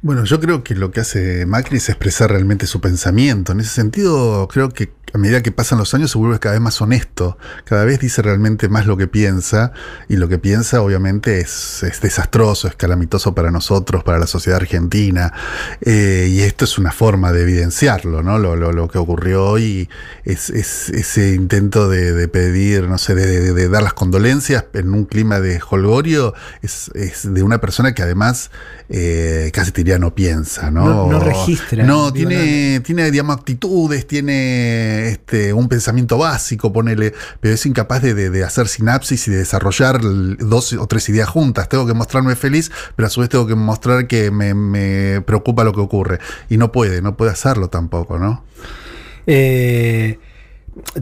Bueno, 0.00 0.24
yo 0.24 0.38
creo 0.38 0.62
que 0.62 0.76
lo 0.76 0.92
que 0.92 1.00
hace 1.00 1.44
Macri 1.44 1.78
es 1.78 1.88
expresar 1.88 2.30
realmente 2.30 2.66
su 2.66 2.80
pensamiento. 2.80 3.50
En 3.52 3.60
ese 3.60 3.70
sentido, 3.70 4.46
creo 4.46 4.68
que 4.68 4.90
a 5.12 5.18
medida 5.18 5.42
que 5.42 5.52
pasan 5.52 5.78
los 5.78 5.94
años 5.94 6.10
se 6.10 6.18
vuelve 6.18 6.38
cada 6.38 6.54
vez 6.54 6.60
más 6.62 6.80
honesto. 6.80 7.38
Cada 7.64 7.84
vez 7.84 7.98
dice 8.00 8.20
realmente 8.22 8.68
más 8.68 8.86
lo 8.86 8.96
que 8.96 9.06
piensa. 9.06 9.72
Y 10.08 10.16
lo 10.16 10.28
que 10.28 10.38
piensa, 10.38 10.82
obviamente, 10.82 11.40
es, 11.40 11.82
es 11.82 12.00
desastroso, 12.00 12.68
es 12.68 12.74
calamitoso 12.76 13.34
para 13.34 13.50
nosotros, 13.50 14.04
para 14.04 14.18
la 14.18 14.26
sociedad 14.26 14.60
argentina. 14.60 15.32
Eh, 15.80 16.28
y 16.30 16.40
esto 16.40 16.64
es 16.64 16.78
una 16.78 16.92
forma 16.92 17.32
de 17.32 17.42
evidenciarlo, 17.42 18.22
¿no? 18.22 18.38
Lo, 18.38 18.54
lo- 18.56 18.72
lo 18.72 18.88
que 18.88 18.98
ocurrió 18.98 19.44
hoy 19.46 19.88
es, 20.24 20.50
es 20.50 20.90
ese 20.90 21.34
intento 21.34 21.88
de, 21.88 22.12
de 22.12 22.28
pedir, 22.28 22.84
no 22.88 22.98
sé, 22.98 23.14
de, 23.14 23.26
de- 23.26 23.52
de 23.54 23.68
dar 23.68 23.82
las 23.82 23.94
condolencias 23.94 24.66
en 24.74 24.92
un 24.94 25.04
clima 25.04 25.40
de 25.40 25.60
holgorio, 25.70 26.34
es, 26.62 26.90
es 26.94 27.32
de 27.32 27.42
una 27.42 27.60
persona 27.60 27.94
que 27.94 28.02
además 28.02 28.50
eh, 28.90 29.50
casi 29.52 29.70
diría 29.72 29.98
no 29.98 30.14
piensa, 30.14 30.70
¿no? 30.70 30.84
No- 30.84 31.12
no 31.12 31.20
registra, 31.20 31.84
No, 31.84 32.12
tiene, 32.12 32.80
tiene, 32.80 33.10
digamos, 33.10 33.36
actitudes, 33.36 34.06
tiene 34.06 34.97
este, 35.06 35.52
un 35.52 35.68
pensamiento 35.68 36.18
básico, 36.18 36.72
ponele, 36.72 37.14
pero 37.40 37.54
es 37.54 37.64
incapaz 37.66 38.02
de, 38.02 38.44
hacer 38.44 38.68
sinapsis 38.68 39.28
y 39.28 39.30
de 39.30 39.38
desarrollar 39.38 40.00
dos 40.00 40.72
o 40.72 40.86
tres 40.86 41.08
ideas 41.08 41.28
juntas. 41.28 41.68
Tengo 41.68 41.86
que 41.86 41.94
mostrarme 41.94 42.36
feliz, 42.36 42.70
pero 42.96 43.06
a 43.06 43.10
su 43.10 43.20
vez 43.20 43.28
tengo 43.28 43.46
que 43.46 43.54
mostrar 43.54 44.06
que 44.06 44.30
me, 44.30 44.54
me 44.54 45.20
preocupa 45.22 45.64
lo 45.64 45.72
que 45.72 45.80
ocurre. 45.80 46.18
Y 46.48 46.56
no 46.56 46.72
puede, 46.72 47.02
no 47.02 47.16
puede 47.16 47.30
hacerlo 47.30 47.68
tampoco, 47.68 48.18
¿no? 48.18 48.44
Eh, 49.26 50.18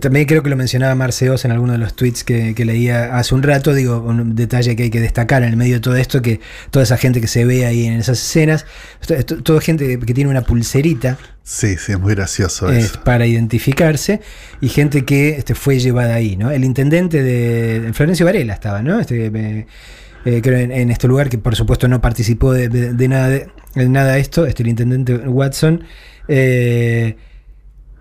también 0.01 0.27
creo 0.27 0.43
que 0.43 0.51
lo 0.51 0.57
mencionaba 0.57 0.95
Marceos 0.95 1.45
en 1.45 1.51
alguno 1.53 1.73
de 1.73 1.79
los 1.79 1.95
tweets 1.95 2.25
que, 2.25 2.55
que 2.55 2.65
leía 2.65 3.17
hace 3.17 3.35
un 3.35 3.43
rato. 3.43 3.75
Digo, 3.75 3.99
un 4.01 4.35
detalle 4.35 4.77
que 4.77 4.85
hay 4.85 4.91
que 4.91 5.01
destacar 5.01 5.43
en 5.43 5.51
el 5.51 5.57
medio 5.57 5.75
de 5.75 5.81
todo 5.81 5.97
esto: 5.97 6.23
que 6.23 6.41
toda 6.71 6.83
esa 6.83 6.97
gente 6.97 7.21
que 7.21 7.27
se 7.29 7.45
ve 7.45 7.67
ahí 7.67 7.87
en 7.87 7.95
esas 7.95 8.19
escenas, 8.21 8.67
to- 9.07 9.25
to- 9.25 9.43
toda 9.43 9.61
gente 9.61 9.99
que 9.99 10.15
tiene 10.15 10.31
una 10.31 10.43
pulserita 10.43 11.19
Sí, 11.43 11.77
sí, 11.77 11.93
es 11.93 12.01
muy 12.01 12.15
gracioso 12.15 12.71
es 12.73 12.87
eso. 12.87 13.05
para 13.05 13.25
identificarse 13.27 14.21
y 14.61 14.69
gente 14.69 15.05
que 15.05 15.31
este, 15.31 15.55
fue 15.55 15.79
llevada 15.79 16.15
ahí, 16.15 16.37
¿no? 16.37 16.51
El 16.51 16.65
intendente 16.65 17.23
de 17.23 17.93
Florencio 17.93 18.27
Varela 18.27 18.53
estaba, 18.55 18.83
¿no? 18.83 18.99
Este, 18.99 19.27
eh, 19.27 19.67
eh, 20.25 20.41
creo 20.43 20.59
en, 20.59 20.73
en 20.73 20.91
este 20.91 21.07
lugar 21.07 21.29
que 21.29 21.39
por 21.39 21.55
supuesto 21.55 21.87
no 21.87 22.01
participó 22.01 22.53
de, 22.53 22.69
de- 22.69 22.95
de 22.95 23.09
nada 23.09 23.29
de, 23.29 23.47
de 23.77 23.89
nada 23.89 24.15
de 24.15 24.21
esto, 24.21 24.45
este, 24.45 24.65
el 24.65 24.71
intendente 24.71 25.15
Watson. 25.17 25.85
eh, 26.27 27.17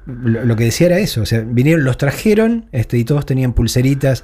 lo, 0.06 0.56
que 0.56 0.66
decía 0.66 0.88
era 0.88 1.00
eso, 1.00 1.22
o 1.22 1.26
sea, 1.26 1.42
vinieron, 1.42 1.84
los 1.84 1.98
trajeron 1.98 2.66
este, 2.72 2.98
y 2.98 3.04
todos 3.04 3.26
tenían 3.26 3.54
pulseritas. 3.54 4.24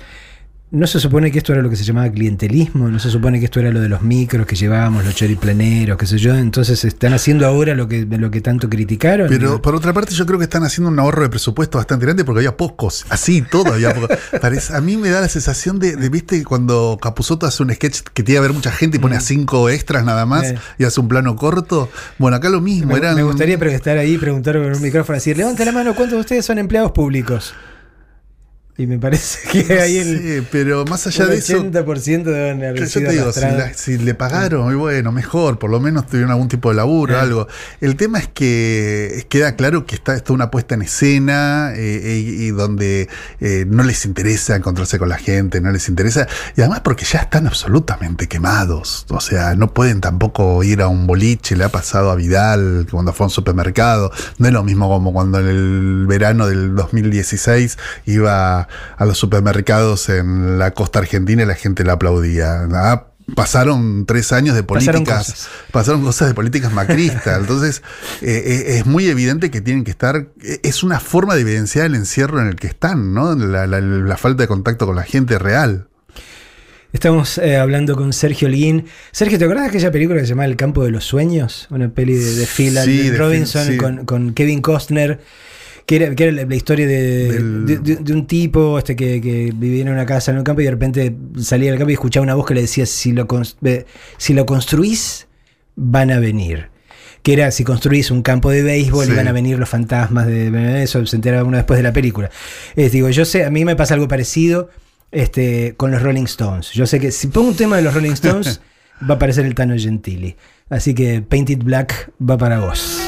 No 0.73 0.87
se 0.87 1.01
supone 1.01 1.33
que 1.33 1.39
esto 1.39 1.51
era 1.51 1.61
lo 1.61 1.69
que 1.69 1.75
se 1.75 1.83
llamaba 1.83 2.09
clientelismo, 2.09 2.87
no 2.87 2.97
se 2.97 3.09
supone 3.09 3.39
que 3.39 3.45
esto 3.45 3.59
era 3.59 3.71
lo 3.71 3.81
de 3.81 3.89
los 3.89 4.01
micros 4.03 4.45
que 4.47 4.55
llevábamos, 4.55 5.03
los 5.03 5.13
choriplaneros, 5.13 5.97
qué 5.97 6.05
sé 6.07 6.17
yo. 6.17 6.33
Entonces 6.33 6.85
están 6.85 7.13
haciendo 7.13 7.45
ahora 7.45 7.75
lo 7.75 7.89
que, 7.89 8.05
lo 8.05 8.31
que 8.31 8.39
tanto 8.39 8.69
criticaron. 8.69 9.27
Pero 9.27 9.61
por 9.61 9.75
otra 9.75 9.91
parte, 9.91 10.13
yo 10.13 10.25
creo 10.25 10.39
que 10.39 10.45
están 10.45 10.63
haciendo 10.63 10.89
un 10.89 10.97
ahorro 10.97 11.23
de 11.23 11.29
presupuesto 11.29 11.77
bastante 11.77 12.05
grande 12.05 12.23
porque 12.23 12.39
había 12.39 12.55
pocos, 12.55 13.05
así 13.09 13.41
todo 13.41 13.73
había 13.73 13.93
pocos. 13.93 14.17
Parece- 14.41 14.73
a 14.73 14.79
mí 14.79 14.95
me 14.95 15.09
da 15.09 15.19
la 15.19 15.27
sensación 15.27 15.77
de, 15.77 15.97
de, 15.97 16.07
viste, 16.07 16.41
cuando 16.45 16.97
Capusotto 17.01 17.45
hace 17.45 17.61
un 17.63 17.73
sketch 17.73 17.99
que 18.13 18.23
tiene 18.23 18.35
que 18.35 18.45
haber 18.45 18.53
mucha 18.53 18.71
gente 18.71 18.95
y 18.95 18.99
pone 19.01 19.17
a 19.17 19.19
cinco 19.19 19.69
extras 19.69 20.05
nada 20.05 20.25
más 20.25 20.51
Eh. 20.51 20.57
y 20.77 20.85
hace 20.85 21.01
un 21.01 21.09
plano 21.09 21.35
corto. 21.35 21.89
Bueno, 22.17 22.37
acá 22.37 22.47
lo 22.47 22.61
mismo, 22.61 22.93
Me, 22.93 22.97
eran. 22.99 23.15
me 23.15 23.23
gustaría 23.23 23.55
estar 23.57 23.97
ahí 23.97 24.13
y 24.13 24.17
preguntar 24.17 24.55
con 24.55 24.71
un 24.73 24.81
micrófono 24.81 25.17
así, 25.17 25.33
levanta 25.33 25.65
la 25.65 25.73
mano, 25.73 25.93
¿cuántos 25.95 26.15
de 26.15 26.21
ustedes 26.21 26.45
son 26.45 26.59
empleados 26.59 26.93
públicos? 26.93 27.53
Y 28.77 28.87
me 28.87 28.97
parece 28.97 29.47
que 29.51 29.75
no 29.75 29.81
ahí 29.81 29.97
el, 29.97 30.47
pero 30.51 30.85
más 30.85 31.05
allá 31.05 31.27
de 31.27 31.35
eso. 31.37 31.61
80% 31.63 32.23
deben 32.23 32.63
haber 32.63 32.79
Yo 32.79 32.87
sido 32.87 33.09
te 33.09 33.15
digo, 33.17 33.31
si, 33.31 33.41
la- 33.41 33.73
si 33.73 33.97
le 33.97 34.15
pagaron, 34.15 34.71
y 34.71 34.75
bueno, 34.75 35.11
mejor, 35.11 35.59
por 35.59 35.69
lo 35.69 35.79
menos 35.79 36.07
tuvieron 36.07 36.31
algún 36.31 36.47
tipo 36.47 36.69
de 36.69 36.75
laburo, 36.75 37.13
Eh. 37.15 37.19
algo. 37.19 37.47
El 37.81 37.95
tema 37.95 38.17
es 38.19 38.27
que 38.29 39.25
queda 39.29 39.55
claro 39.55 39.85
que 39.85 39.95
está, 39.95 40.15
está 40.15 40.33
una 40.33 40.49
puesta 40.49 40.73
en 40.75 40.81
escena 40.83 41.73
eh, 41.75 42.23
y, 42.25 42.45
y 42.45 42.51
donde 42.51 43.07
eh, 43.39 43.65
no 43.67 43.83
les 43.83 44.05
interesa 44.05 44.55
encontrarse 44.55 44.97
con 44.97 45.09
la 45.09 45.17
gente, 45.17 45.61
no 45.61 45.71
les 45.71 45.87
interesa, 45.89 46.27
y 46.55 46.61
además 46.61 46.79
porque 46.79 47.05
ya 47.05 47.19
están 47.19 47.47
absolutamente 47.47 48.27
quemados, 48.27 49.05
o 49.09 49.19
sea, 49.19 49.53
no 49.55 49.73
pueden 49.73 50.01
tampoco 50.01 50.63
ir 50.63 50.81
a 50.81 50.87
un 50.87 51.05
boliche, 51.07 51.55
le 51.55 51.65
ha 51.65 51.69
pasado 51.69 52.09
a 52.09 52.15
Vidal 52.15 52.87
cuando 52.89 53.13
fue 53.13 53.25
a 53.25 53.27
un 53.27 53.31
supermercado, 53.31 54.11
no 54.39 54.47
es 54.47 54.53
lo 54.53 54.63
mismo 54.63 54.87
como 54.89 55.13
cuando 55.13 55.39
en 55.39 55.47
el 55.47 56.05
verano 56.07 56.47
del 56.47 56.73
2016 56.75 57.77
iba 58.05 58.67
a 58.97 59.05
los 59.05 59.17
supermercados 59.17 60.09
en 60.09 60.59
la 60.59 60.71
costa 60.71 60.99
argentina 60.99 61.43
y 61.43 61.45
la 61.45 61.55
gente 61.55 61.83
la 61.83 61.93
aplaudía. 61.93 62.67
Ah, 62.73 63.07
Pasaron 63.35 64.05
tres 64.07 64.33
años 64.33 64.55
de 64.55 64.63
Pasaron 64.63 65.03
políticas, 65.05 65.27
cosas. 65.27 65.49
pasaron 65.71 66.03
cosas 66.03 66.27
de 66.27 66.33
políticas 66.33 66.73
macristas. 66.73 67.39
Entonces, 67.39 67.81
eh, 68.21 68.43
eh, 68.45 68.77
es 68.79 68.85
muy 68.85 69.07
evidente 69.07 69.49
que 69.51 69.61
tienen 69.61 69.85
que 69.85 69.91
estar. 69.91 70.27
eh, 70.43 70.59
Es 70.63 70.83
una 70.83 70.99
forma 70.99 71.35
de 71.35 71.41
evidenciar 71.41 71.85
el 71.85 71.95
encierro 71.95 72.41
en 72.41 72.47
el 72.47 72.55
que 72.57 72.67
están, 72.67 73.13
¿no? 73.13 73.33
La, 73.35 73.67
la- 73.67 73.79
la 73.79 74.17
falta 74.17 74.43
de 74.43 74.47
contacto 74.47 74.85
con 74.85 74.95
la 74.97 75.03
gente 75.03 75.39
real. 75.39 75.87
Estamos 76.93 77.37
eh, 77.37 77.55
hablando 77.57 77.95
con 77.95 78.11
Sergio 78.11 78.49
Holguín. 78.49 78.87
Sergio, 79.13 79.37
¿te 79.39 79.45
acuerdas 79.45 79.63
de 79.65 79.69
aquella 79.69 79.91
película 79.91 80.19
que 80.19 80.25
se 80.25 80.29
llama 80.31 80.45
El 80.45 80.57
campo 80.57 80.83
de 80.83 80.91
los 80.91 81.05
sueños? 81.05 81.67
Una 81.69 81.87
peli 81.89 82.15
de, 82.15 82.35
de 82.35 82.45
Phil 82.45 82.77
Sí, 82.83 83.09
de 83.09 83.17
Robinson 83.17 83.63
Phil, 83.65 83.71
sí. 83.73 83.77
con, 83.77 84.05
con 84.05 84.33
Kevin 84.33 84.61
Costner. 84.61 85.21
Que 85.85 85.95
era, 85.97 86.15
que 86.15 86.23
era 86.23 86.31
la, 86.31 86.45
la 86.45 86.55
historia 86.55 86.87
de, 86.87 87.31
Del- 87.33 87.65
de, 87.65 87.77
de- 87.79 87.95
de 87.97 88.13
un 88.13 88.25
tipo 88.27 88.77
este, 88.77 88.95
que, 88.95 89.19
que 89.21 89.51
vivía 89.55 89.81
en 89.81 89.89
una 89.89 90.05
casa 90.05 90.31
en 90.31 90.37
un 90.37 90.43
campo 90.43 90.61
y 90.61 90.65
de 90.65 90.71
repente 90.71 91.15
salía 91.39 91.69
del 91.71 91.79
campo 91.79 91.89
y 91.89 91.93
escuchaba 91.93 92.23
una 92.23 92.35
voz 92.35 92.45
que 92.45 92.53
le 92.53 92.61
decía: 92.61 92.85
Si 92.85 93.11
lo, 93.11 93.27
eh, 93.63 93.85
si 94.17 94.33
lo 94.33 94.45
construís, 94.45 95.27
van 95.75 96.11
a 96.11 96.19
venir. 96.19 96.69
Que 97.23 97.33
era 97.33 97.51
si 97.51 97.63
construís 97.63 98.09
un 98.09 98.23
campo 98.23 98.49
de 98.49 98.63
béisbol 98.63 99.05
Sí. 99.05 99.11
y 99.11 99.15
van 99.15 99.27
a 99.27 99.31
venir 99.31 99.59
los 99.59 99.69
fantasmas 99.69 100.25
de 100.25 100.81
eso, 100.81 101.05
se 101.05 101.15
entera 101.15 101.43
uno 101.43 101.57
después 101.57 101.77
de 101.77 101.83
la 101.83 101.93
película. 101.93 102.31
Es, 102.75 102.91
digo, 102.93 103.09
yo 103.09 103.25
sé, 103.25 103.45
a 103.45 103.51
mí 103.51 103.63
me 103.63 103.75
pasa 103.75 103.93
algo 103.93 104.07
parecido 104.07 104.69
este, 105.11 105.75
con 105.77 105.91
los 105.91 106.01
Rolling 106.01 106.23
Stones. 106.23 106.71
Yo 106.71 106.87
sé 106.87 106.99
que 106.99 107.11
si 107.11 107.27
pongo 107.27 107.49
un 107.49 107.55
tema 107.55 107.75
de 107.77 107.83
los 107.83 107.93
Rolling 107.93 108.13
Stones, 108.13 108.59
va 109.07 109.13
a 109.13 109.17
aparecer 109.17 109.45
el 109.45 109.53
Tano 109.53 109.75
Gentili. 109.77 110.35
Así 110.69 110.95
que 110.95 111.21
Painted 111.21 111.59
Black 111.59 112.11
va 112.27 112.39
para 112.39 112.59
vos. 112.59 112.99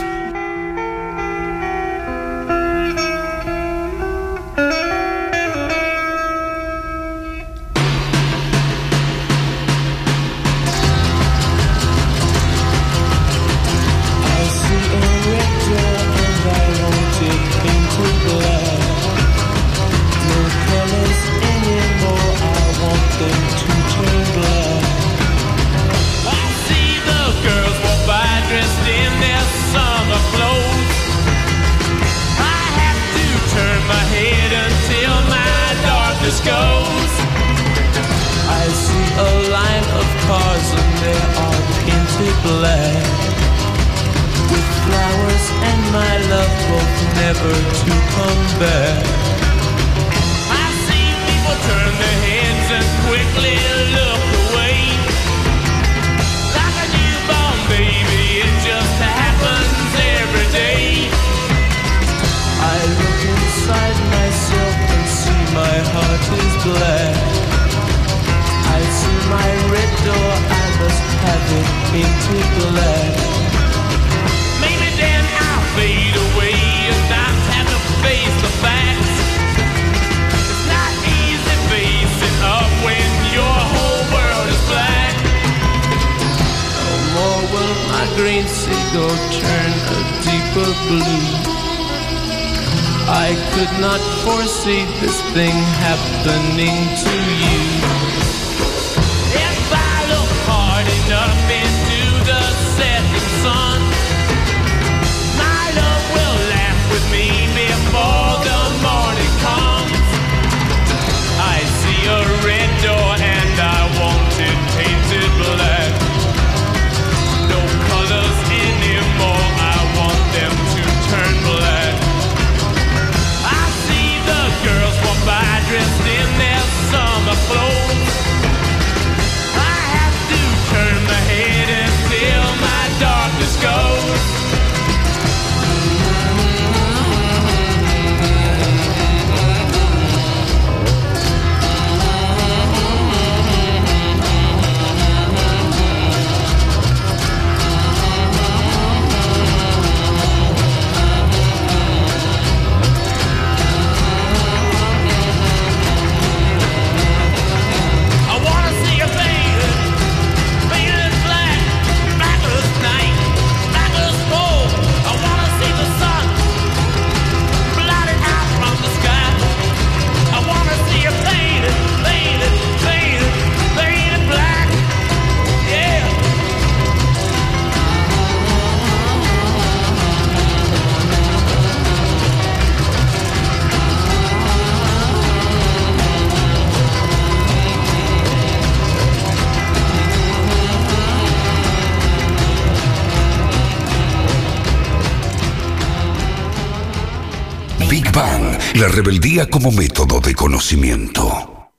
Rebeldía 198.93 199.49
como 199.49 199.71
método 199.71 200.19
de 200.19 200.35
conocimiento. 200.35 201.71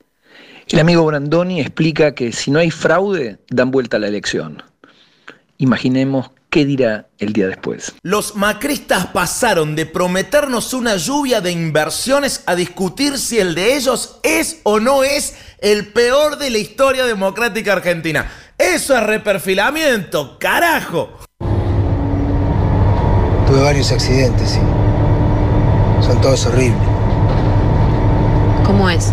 El 0.66 0.80
amigo 0.80 1.04
Brandoni 1.04 1.60
explica 1.60 2.12
que 2.12 2.32
si 2.32 2.50
no 2.50 2.58
hay 2.58 2.72
fraude, 2.72 3.38
dan 3.50 3.70
vuelta 3.70 3.98
a 3.98 4.00
la 4.00 4.08
elección. 4.08 4.64
Imaginemos 5.58 6.32
qué 6.50 6.64
dirá 6.64 7.06
el 7.18 7.32
día 7.32 7.46
después. 7.46 7.94
Los 8.02 8.34
macristas 8.34 9.06
pasaron 9.06 9.76
de 9.76 9.86
prometernos 9.86 10.74
una 10.74 10.96
lluvia 10.96 11.40
de 11.40 11.52
inversiones 11.52 12.42
a 12.46 12.56
discutir 12.56 13.16
si 13.16 13.38
el 13.38 13.54
de 13.54 13.76
ellos 13.76 14.18
es 14.24 14.58
o 14.64 14.80
no 14.80 15.04
es 15.04 15.36
el 15.60 15.86
peor 15.92 16.36
de 16.36 16.50
la 16.50 16.58
historia 16.58 17.04
democrática 17.04 17.74
argentina. 17.74 18.28
Eso 18.58 18.96
es 18.96 19.02
reperfilamiento, 19.04 20.36
carajo. 20.40 21.20
Tuve 23.46 23.60
varios 23.62 23.92
accidentes, 23.92 24.50
sí. 24.50 24.60
Son 26.04 26.20
todos 26.20 26.44
horribles. 26.46 26.93
¿Cómo 28.64 28.88
es? 28.88 29.12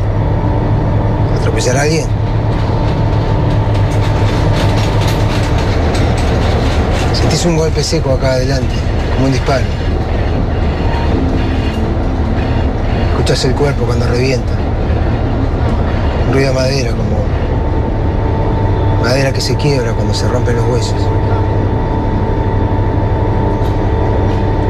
¿Atropellar 1.38 1.76
a 1.78 1.82
alguien? 1.82 2.06
Sentís 7.14 7.46
un 7.46 7.58
golpe 7.58 7.84
seco 7.84 8.14
acá 8.14 8.34
adelante, 8.34 8.74
como 9.14 9.26
un 9.26 9.34
disparo. 9.34 9.66
Escuchás 13.12 13.46
el 13.46 13.56
cuerpo 13.56 13.84
cuando 13.84 14.08
revienta. 14.08 14.54
Un 16.28 16.34
ruido 16.34 16.50
de 16.50 16.56
madera, 16.56 16.92
como 16.92 17.22
madera 19.04 19.34
que 19.34 19.42
se 19.42 19.56
quiebra 19.58 19.92
cuando 19.94 20.14
se 20.14 20.28
rompen 20.30 20.56
los 20.56 20.66
huesos. 20.70 20.96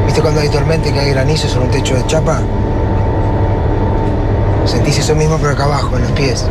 ¿Viste 0.06 0.20
cuando 0.20 0.40
hay 0.40 0.48
tormenta 0.48 0.88
y 0.88 0.92
cae 0.92 1.10
granizo 1.10 1.48
sobre 1.48 1.66
un 1.66 1.70
techo 1.70 1.94
de 1.94 2.04
chapa? 2.06 2.40
Sentís 4.66 4.98
eso 4.98 5.14
mismo 5.14 5.38
pero 5.38 5.52
acá 5.52 5.64
abajo, 5.64 5.96
en 5.96 6.02
los 6.02 6.12
pies. 6.12 6.46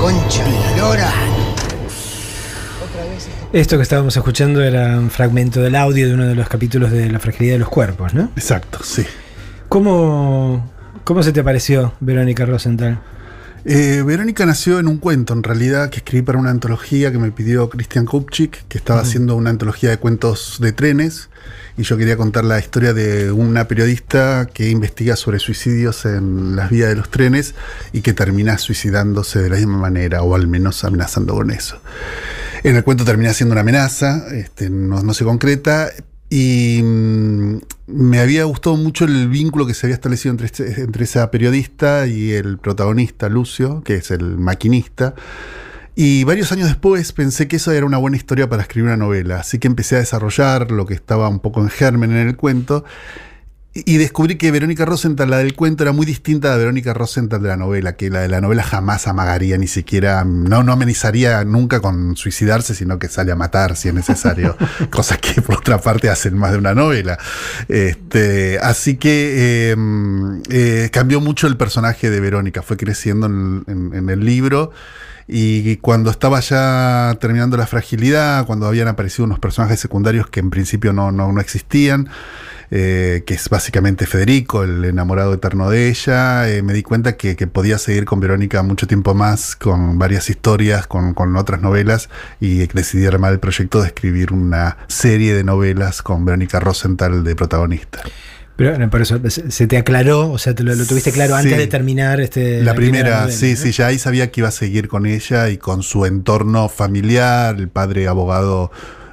Concha 0.00 0.44
de 0.44 0.60
la 0.60 0.76
lora. 0.76 1.12
Esto 3.52 3.76
que 3.76 3.82
estábamos 3.82 4.16
escuchando 4.16 4.62
era 4.62 4.98
un 4.98 5.10
fragmento 5.10 5.60
del 5.60 5.74
audio 5.76 6.08
de 6.08 6.14
uno 6.14 6.26
de 6.26 6.34
los 6.34 6.48
capítulos 6.48 6.90
de 6.90 7.10
La 7.10 7.18
fragilidad 7.18 7.54
de 7.54 7.58
los 7.58 7.68
cuerpos, 7.68 8.14
¿no? 8.14 8.30
Exacto, 8.36 8.78
sí. 8.82 9.04
¿Cómo, 9.70 10.68
cómo 11.04 11.22
se 11.22 11.30
te 11.30 11.44
pareció 11.44 11.94
Verónica 12.00 12.44
Rosenthal? 12.44 13.00
Eh, 13.64 14.02
Verónica 14.04 14.44
nació 14.44 14.80
en 14.80 14.88
un 14.88 14.98
cuento, 14.98 15.32
en 15.32 15.44
realidad, 15.44 15.90
que 15.90 15.98
escribí 15.98 16.22
para 16.22 16.40
una 16.40 16.50
antología 16.50 17.12
que 17.12 17.18
me 17.18 17.30
pidió 17.30 17.70
Christian 17.70 18.04
Kupchik, 18.04 18.66
que 18.66 18.78
estaba 18.78 18.98
haciendo 18.98 19.36
una 19.36 19.50
antología 19.50 19.90
de 19.90 19.98
cuentos 19.98 20.58
de 20.60 20.72
trenes, 20.72 21.28
y 21.76 21.84
yo 21.84 21.96
quería 21.96 22.16
contar 22.16 22.44
la 22.44 22.58
historia 22.58 22.94
de 22.94 23.30
una 23.30 23.68
periodista 23.68 24.48
que 24.52 24.70
investiga 24.70 25.14
sobre 25.14 25.38
suicidios 25.38 26.04
en 26.04 26.56
las 26.56 26.68
vías 26.68 26.88
de 26.88 26.96
los 26.96 27.08
trenes 27.08 27.54
y 27.92 28.00
que 28.00 28.12
termina 28.12 28.58
suicidándose 28.58 29.40
de 29.40 29.50
la 29.50 29.56
misma 29.56 29.78
manera, 29.78 30.22
o 30.22 30.34
al 30.34 30.48
menos 30.48 30.82
amenazando 30.82 31.34
con 31.34 31.52
eso. 31.52 31.80
En 32.64 32.74
el 32.74 32.82
cuento 32.82 33.04
termina 33.04 33.32
siendo 33.34 33.52
una 33.52 33.60
amenaza, 33.60 34.26
este, 34.32 34.68
no, 34.68 35.00
no 35.04 35.14
se 35.14 35.24
concreta, 35.24 35.92
y 36.30 36.80
mm, 36.82 37.56
me 37.88 38.20
había 38.20 38.44
gustado 38.44 38.76
mucho 38.76 39.04
el 39.04 39.28
vínculo 39.28 39.66
que 39.66 39.74
se 39.74 39.86
había 39.86 39.94
establecido 39.96 40.30
entre, 40.30 40.46
este- 40.46 40.80
entre 40.80 41.04
esa 41.04 41.30
periodista 41.30 42.06
y 42.06 42.30
el 42.32 42.56
protagonista, 42.58 43.28
Lucio, 43.28 43.82
que 43.84 43.96
es 43.96 44.10
el 44.12 44.38
maquinista. 44.38 45.14
Y 45.96 46.24
varios 46.24 46.52
años 46.52 46.68
después 46.68 47.12
pensé 47.12 47.48
que 47.48 47.56
eso 47.56 47.72
era 47.72 47.84
una 47.84 47.98
buena 47.98 48.16
historia 48.16 48.48
para 48.48 48.62
escribir 48.62 48.86
una 48.86 48.96
novela, 48.96 49.40
así 49.40 49.58
que 49.58 49.66
empecé 49.66 49.96
a 49.96 49.98
desarrollar 49.98 50.70
lo 50.70 50.86
que 50.86 50.94
estaba 50.94 51.28
un 51.28 51.40
poco 51.40 51.60
en 51.60 51.68
germen 51.68 52.12
en 52.12 52.28
el 52.28 52.36
cuento. 52.36 52.84
Y 53.72 53.98
descubrí 53.98 54.34
que 54.36 54.50
Verónica 54.50 54.84
Rosenthal, 54.84 55.30
la 55.30 55.38
del 55.38 55.54
cuento, 55.54 55.84
era 55.84 55.92
muy 55.92 56.04
distinta 56.04 56.48
a 56.48 56.50
la 56.52 56.56
Verónica 56.56 56.92
Rosenthal 56.92 57.40
de 57.40 57.48
la 57.50 57.56
novela, 57.56 57.94
que 57.94 58.10
la 58.10 58.18
de 58.20 58.26
la 58.26 58.40
novela 58.40 58.64
jamás 58.64 59.06
amagaría, 59.06 59.58
ni 59.58 59.68
siquiera, 59.68 60.24
no, 60.24 60.64
no 60.64 60.72
amenizaría 60.72 61.44
nunca 61.44 61.78
con 61.78 62.16
suicidarse, 62.16 62.74
sino 62.74 62.98
que 62.98 63.06
sale 63.08 63.30
a 63.30 63.36
matar 63.36 63.76
si 63.76 63.86
es 63.86 63.94
necesario, 63.94 64.56
cosas 64.90 65.18
que 65.18 65.40
por 65.40 65.58
otra 65.58 65.80
parte 65.80 66.08
hacen 66.10 66.36
más 66.36 66.50
de 66.50 66.58
una 66.58 66.74
novela. 66.74 67.16
Este, 67.68 68.58
así 68.60 68.96
que 68.96 69.72
eh, 69.72 69.76
eh, 70.50 70.90
cambió 70.92 71.20
mucho 71.20 71.46
el 71.46 71.56
personaje 71.56 72.10
de 72.10 72.18
Verónica, 72.18 72.62
fue 72.62 72.76
creciendo 72.76 73.26
en, 73.26 73.62
en- 73.68 73.94
en 73.94 74.10
el 74.10 74.24
libro. 74.24 74.72
Y 75.32 75.76
cuando 75.76 76.10
estaba 76.10 76.40
ya 76.40 77.16
terminando 77.20 77.56
la 77.56 77.68
fragilidad, 77.68 78.46
cuando 78.46 78.66
habían 78.66 78.88
aparecido 78.88 79.26
unos 79.26 79.38
personajes 79.38 79.78
secundarios 79.78 80.26
que 80.26 80.40
en 80.40 80.50
principio 80.50 80.92
no, 80.92 81.12
no, 81.12 81.32
no 81.32 81.40
existían, 81.40 82.08
eh, 82.70 83.22
que 83.26 83.34
es 83.34 83.48
básicamente 83.48 84.06
Federico, 84.06 84.62
el 84.62 84.84
enamorado 84.84 85.34
eterno 85.34 85.70
de 85.70 85.88
ella, 85.88 86.48
eh, 86.48 86.62
me 86.62 86.72
di 86.72 86.82
cuenta 86.82 87.16
que, 87.16 87.34
que 87.34 87.46
podía 87.46 87.78
seguir 87.78 88.04
con 88.04 88.20
Verónica 88.20 88.62
mucho 88.62 88.86
tiempo 88.86 89.14
más, 89.14 89.56
con 89.56 89.98
varias 89.98 90.30
historias, 90.30 90.86
con, 90.86 91.14
con 91.14 91.36
otras 91.36 91.60
novelas, 91.62 92.08
y 92.40 92.66
decidí 92.68 93.06
armar 93.06 93.32
el 93.32 93.40
proyecto 93.40 93.80
de 93.80 93.88
escribir 93.88 94.32
una 94.32 94.76
serie 94.86 95.34
de 95.34 95.42
novelas 95.44 96.02
con 96.02 96.24
Verónica 96.24 96.60
Rosenthal 96.60 97.24
de 97.24 97.34
protagonista. 97.34 98.02
Pero 98.56 98.90
por 98.90 99.00
eso 99.00 99.18
se 99.28 99.66
te 99.66 99.78
aclaró, 99.78 100.30
o 100.30 100.36
sea, 100.36 100.54
te 100.54 100.62
lo, 100.62 100.74
lo 100.74 100.84
tuviste 100.84 101.12
claro 101.12 101.34
antes 101.34 101.52
Sí. 101.52 101.58
de 101.58 101.66
terminar 101.66 102.20
este, 102.20 102.62
La 102.62 102.74
primera, 102.74 103.22
novela, 103.22 103.32
sí, 103.32 103.52
¿no? 103.52 103.56
sí, 103.56 103.72
ya 103.72 103.86
ahí 103.86 103.98
sabía 103.98 104.30
que 104.30 104.42
iba 104.42 104.48
a 104.48 104.52
seguir 104.52 104.86
con 104.86 105.06
ella 105.06 105.48
y 105.48 105.56
con 105.56 105.82
su 105.82 106.04
entorno 106.04 106.68
familiar, 106.68 107.56
el 107.56 107.70
padre 107.70 108.06
abogado 108.06 108.70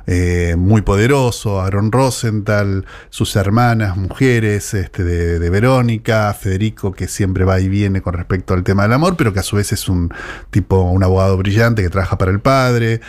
eh, 0.07 0.55
muy 0.57 0.81
poderoso, 0.81 1.59
Aaron 1.61 1.91
Rosenthal, 1.91 2.85
sus 3.09 3.35
hermanas, 3.35 3.97
mujeres 3.97 4.73
este, 4.73 5.03
de, 5.03 5.37
de 5.39 5.49
Verónica, 5.49 6.33
Federico, 6.33 6.93
que 6.93 7.07
siempre 7.07 7.43
va 7.45 7.59
y 7.59 7.67
viene 7.67 8.01
con 8.01 8.13
respecto 8.13 8.53
al 8.53 8.63
tema 8.63 8.83
del 8.83 8.93
amor, 8.93 9.15
pero 9.17 9.33
que 9.33 9.39
a 9.41 9.43
su 9.43 9.57
vez 9.57 9.71
es 9.73 9.89
un 9.89 10.11
tipo, 10.49 10.81
un 10.81 11.03
abogado 11.03 11.37
brillante 11.37 11.81
que 11.83 11.89
trabaja 11.89 12.17
para 12.17 12.31
el 12.31 12.39
padre. 12.39 13.01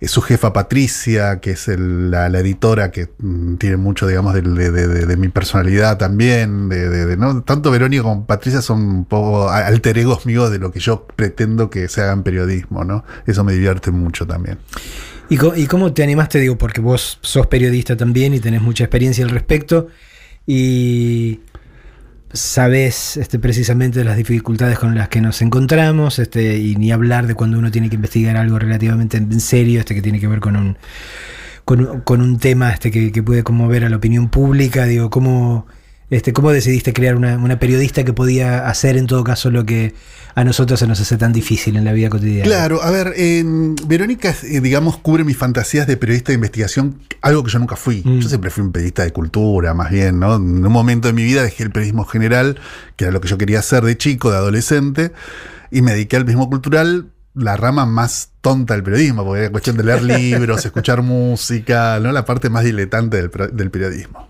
Eh, 0.00 0.08
Su 0.08 0.20
jefa 0.20 0.52
Patricia, 0.52 1.40
que 1.40 1.52
es 1.52 1.66
la, 1.68 2.28
la 2.28 2.40
editora 2.40 2.90
que 2.90 3.08
mm, 3.18 3.54
tiene 3.56 3.76
mucho, 3.78 4.06
digamos, 4.06 4.34
de, 4.34 4.42
de- 4.42 5.16
mi 5.16 5.28
personalidad 5.28 5.96
también. 5.96 6.68
¿no? 7.18 7.42
Tanto 7.42 7.70
Verónica 7.70 8.02
como 8.02 8.26
Patricia 8.26 8.60
son 8.60 8.80
un 8.82 9.04
poco 9.06 9.48
alter 9.48 9.96
egos 9.96 10.26
míos 10.26 10.50
de 10.50 10.58
lo 10.58 10.72
que 10.72 10.80
yo 10.80 11.06
pretendo 11.16 11.70
que 11.70 11.88
se 11.88 12.02
haga 12.02 12.12
en 12.12 12.22
periodismo. 12.22 12.84
¿no? 12.84 13.04
Eso 13.26 13.44
me 13.44 13.52
divierte 13.54 13.92
mucho 13.92 14.26
también. 14.26 14.58
¿Y, 15.30 15.38
y 15.60 15.66
cómo 15.66 15.92
te 15.92 16.02
animaste? 16.02 16.38
Digo, 16.38 16.58
porque 16.58 16.80
vos 16.80 17.18
sos 17.22 17.46
periodista 17.46 17.96
también 17.96 18.34
y 18.34 18.40
tenés 18.40 18.62
mucha 18.62 18.84
experiencia 18.84 19.24
al 19.24 19.30
respecto 19.30 19.88
y 20.46 21.40
sabés 22.32 23.16
este, 23.16 23.38
precisamente 23.38 24.04
las 24.04 24.16
dificultades 24.16 24.78
con 24.78 24.94
las 24.96 25.08
que 25.08 25.20
nos 25.20 25.40
encontramos 25.40 26.18
este, 26.18 26.58
y 26.58 26.74
ni 26.74 26.90
hablar 26.90 27.26
de 27.26 27.34
cuando 27.34 27.58
uno 27.58 27.70
tiene 27.70 27.88
que 27.88 27.94
investigar 27.94 28.36
algo 28.36 28.58
relativamente 28.58 29.16
en 29.16 29.40
serio, 29.40 29.80
este, 29.80 29.94
que 29.94 30.02
tiene 30.02 30.20
que 30.20 30.26
ver 30.26 30.40
con 30.40 30.56
un, 30.56 30.76
con, 31.64 32.00
con 32.02 32.20
un 32.20 32.38
tema 32.38 32.72
este, 32.72 32.90
que, 32.90 33.12
que 33.12 33.22
puede 33.22 33.44
conmover 33.44 33.84
a 33.84 33.88
la 33.88 33.96
opinión 33.96 34.28
pública. 34.28 34.84
Digo, 34.84 35.10
¿cómo, 35.10 35.66
este, 36.10 36.32
¿cómo 36.32 36.50
decidiste 36.50 36.92
crear 36.92 37.14
una, 37.14 37.38
una 37.38 37.58
periodista 37.58 38.04
que 38.04 38.12
podía 38.12 38.68
hacer 38.68 38.96
en 38.96 39.06
todo 39.06 39.22
caso 39.22 39.50
lo 39.50 39.64
que 39.64 39.94
a 40.34 40.44
nosotros 40.44 40.80
se 40.80 40.86
nos 40.86 41.00
hace 41.00 41.16
tan 41.16 41.32
difícil 41.32 41.76
en 41.76 41.84
la 41.84 41.92
vida 41.92 42.10
cotidiana? 42.10 42.44
Claro, 42.44 42.82
a 42.82 42.90
ver, 42.90 43.14
Verónica, 43.86 44.34
eh, 44.42 44.60
digamos, 44.60 44.96
cubre 44.98 45.24
mis 45.24 45.36
fantasías 45.36 45.86
de 45.86 45.96
periodista 45.96 46.32
de 46.32 46.34
investigación, 46.34 47.00
algo 47.22 47.44
que 47.44 47.50
yo 47.50 47.58
nunca 47.58 47.76
fui. 47.76 48.02
Yo 48.04 48.28
siempre 48.28 48.50
fui 48.50 48.62
un 48.62 48.72
periodista 48.72 49.04
de 49.04 49.12
cultura, 49.12 49.74
más 49.74 49.90
bien, 49.90 50.18
¿no? 50.20 50.36
En 50.36 50.64
un 50.66 50.72
momento 50.72 51.08
de 51.08 51.14
mi 51.14 51.24
vida 51.24 51.42
dejé 51.42 51.62
el 51.62 51.70
periodismo 51.70 52.04
general, 52.04 52.58
que 52.96 53.04
era 53.04 53.12
lo 53.12 53.20
que 53.20 53.28
yo 53.28 53.38
quería 53.38 53.60
hacer 53.60 53.84
de 53.84 53.96
chico, 53.96 54.30
de 54.30 54.36
adolescente, 54.36 55.12
y 55.70 55.82
me 55.82 55.92
dediqué 55.92 56.16
al 56.16 56.24
periodismo 56.24 56.50
cultural, 56.50 57.10
la 57.34 57.56
rama 57.56 57.86
más 57.86 58.33
tonta 58.44 58.74
del 58.74 58.82
periodismo, 58.82 59.24
porque 59.24 59.40
era 59.40 59.50
cuestión 59.50 59.78
de 59.78 59.84
leer 59.84 60.02
libros, 60.20 60.66
escuchar 60.66 61.00
música, 61.00 61.98
¿no? 61.98 62.12
La 62.12 62.26
parte 62.26 62.50
más 62.50 62.62
diletante 62.62 63.16
del, 63.16 63.30
del 63.52 63.70
periodismo. 63.70 64.28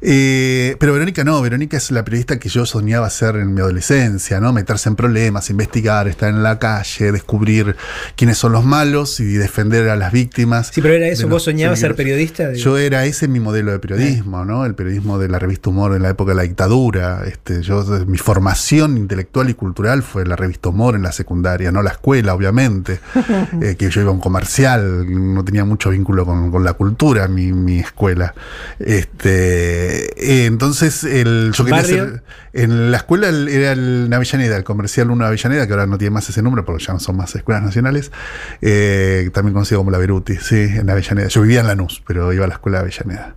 Eh, 0.00 0.76
pero 0.80 0.92
Verónica 0.92 1.22
no, 1.22 1.40
Verónica 1.40 1.76
es 1.76 1.92
la 1.92 2.04
periodista 2.04 2.38
que 2.38 2.48
yo 2.48 2.66
soñaba 2.66 3.08
ser 3.10 3.36
en 3.36 3.54
mi 3.54 3.60
adolescencia, 3.60 4.40
¿no? 4.40 4.52
Meterse 4.52 4.88
en 4.88 4.96
problemas, 4.96 5.50
investigar, 5.50 6.08
estar 6.08 6.30
en 6.30 6.42
la 6.42 6.58
calle, 6.58 7.12
descubrir 7.12 7.76
quiénes 8.16 8.38
son 8.38 8.52
los 8.52 8.64
malos 8.64 9.20
y 9.20 9.34
defender 9.34 9.88
a 9.88 9.94
las 9.94 10.10
víctimas. 10.10 10.72
Sí, 10.74 10.82
pero 10.82 10.94
era 10.94 11.06
eso, 11.06 11.28
¿vos 11.28 11.44
soñabas 11.44 11.78
ser 11.78 11.94
periodista? 11.94 12.52
Yo 12.54 12.76
era 12.76 13.04
ese 13.04 13.28
mi 13.28 13.38
modelo 13.38 13.70
de 13.70 13.78
periodismo, 13.78 14.44
¿no? 14.44 14.66
El 14.66 14.74
periodismo 14.74 15.18
de 15.18 15.28
la 15.28 15.38
revista 15.38 15.70
Humor 15.70 15.94
en 15.94 16.02
la 16.02 16.10
época 16.10 16.32
de 16.32 16.36
la 16.36 16.42
dictadura. 16.42 17.22
Este, 17.26 17.62
yo, 17.62 17.84
mi 18.06 18.18
formación 18.18 18.96
intelectual 18.96 19.48
y 19.48 19.54
cultural 19.54 20.02
fue 20.02 20.26
la 20.26 20.34
revista 20.34 20.70
Humor 20.70 20.96
en 20.96 21.02
la 21.02 21.12
secundaria, 21.12 21.70
no 21.70 21.82
la 21.82 21.90
escuela, 21.90 22.34
obviamente. 22.34 22.98
eh, 23.62 23.76
que 23.76 23.90
yo 23.90 24.00
iba 24.00 24.10
a 24.10 24.12
un 24.14 24.20
comercial, 24.20 25.04
no 25.34 25.44
tenía 25.44 25.64
mucho 25.64 25.90
vínculo 25.90 26.24
con, 26.26 26.50
con 26.50 26.64
la 26.64 26.74
cultura, 26.74 27.28
mi, 27.28 27.52
mi 27.52 27.78
escuela. 27.80 28.34
Este, 28.78 30.42
eh, 30.42 30.46
entonces, 30.46 31.04
el, 31.04 31.50
yo 31.54 31.64
quería 31.64 31.80
ser- 32.10 32.22
en 32.52 32.90
la 32.90 32.98
escuela 32.98 33.28
el- 33.28 33.48
era 33.48 33.72
el 33.72 34.10
Avellaneda, 34.12 34.56
el 34.56 34.64
comercial 34.64 35.10
1 35.10 35.24
de 35.24 35.28
Avellaneda, 35.28 35.66
que 35.66 35.72
ahora 35.72 35.86
no 35.86 35.98
tiene 35.98 36.10
más 36.14 36.28
ese 36.28 36.42
nombre 36.42 36.62
porque 36.62 36.84
ya 36.84 36.92
no 36.92 37.00
son 37.00 37.16
más 37.16 37.34
escuelas 37.34 37.62
nacionales, 37.64 38.12
eh, 38.60 39.28
también 39.32 39.54
conocido 39.54 39.80
como 39.80 39.90
la 39.90 39.98
Beruti, 39.98 40.36
sí, 40.36 40.56
en 40.56 40.88
Avellaneda. 40.90 41.28
Yo 41.28 41.42
vivía 41.42 41.60
en 41.60 41.66
Lanús, 41.66 42.02
pero 42.06 42.32
iba 42.32 42.44
a 42.44 42.48
la 42.48 42.54
escuela 42.54 42.78
de 42.78 42.82
Avellaneda. 42.84 43.34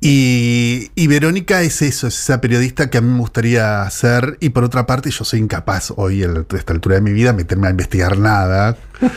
Y, 0.00 0.90
y 0.94 1.06
Verónica 1.06 1.62
es 1.62 1.82
eso, 1.82 2.06
es 2.06 2.18
esa 2.20 2.40
periodista 2.40 2.90
que 2.90 2.98
a 2.98 3.00
mí 3.00 3.10
me 3.12 3.18
gustaría 3.18 3.88
ser. 3.90 4.36
Y 4.40 4.50
por 4.50 4.62
otra 4.64 4.86
parte, 4.86 5.10
yo 5.10 5.24
soy 5.24 5.40
incapaz 5.40 5.92
hoy, 5.96 6.22
a 6.22 6.44
esta 6.56 6.72
altura 6.72 6.96
de 6.96 7.00
mi 7.00 7.12
vida, 7.12 7.32
meterme 7.32 7.66
a 7.68 7.70
investigar 7.70 8.18
nada. 8.18 8.76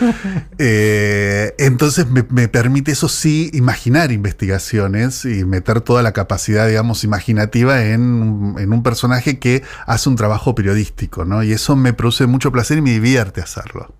Eh, 0.61 1.55
entonces 1.57 2.09
me, 2.09 2.25
me 2.29 2.49
permite, 2.49 2.91
eso 2.91 3.07
sí, 3.07 3.49
imaginar 3.53 4.11
investigaciones 4.11 5.23
y 5.25 5.45
meter 5.45 5.79
toda 5.81 6.03
la 6.03 6.11
capacidad, 6.11 6.67
digamos, 6.67 7.03
imaginativa 7.05 7.85
en, 7.85 8.01
un- 8.01 8.59
en 8.59 8.73
un 8.73 8.83
personaje 8.83 9.39
que 9.39 9.63
hace 9.85 10.09
un 10.09 10.15
trabajo 10.17 10.53
periodístico, 10.55 11.23
¿no? 11.25 11.43
Y 11.43 11.53
eso 11.53 11.75
me 11.77 11.93
produce 11.93 12.27
mucho 12.27 12.51
placer 12.51 12.77
y 12.79 12.81
me 12.81 12.91
divierte 12.91 13.41
hacerlo. 13.41 13.95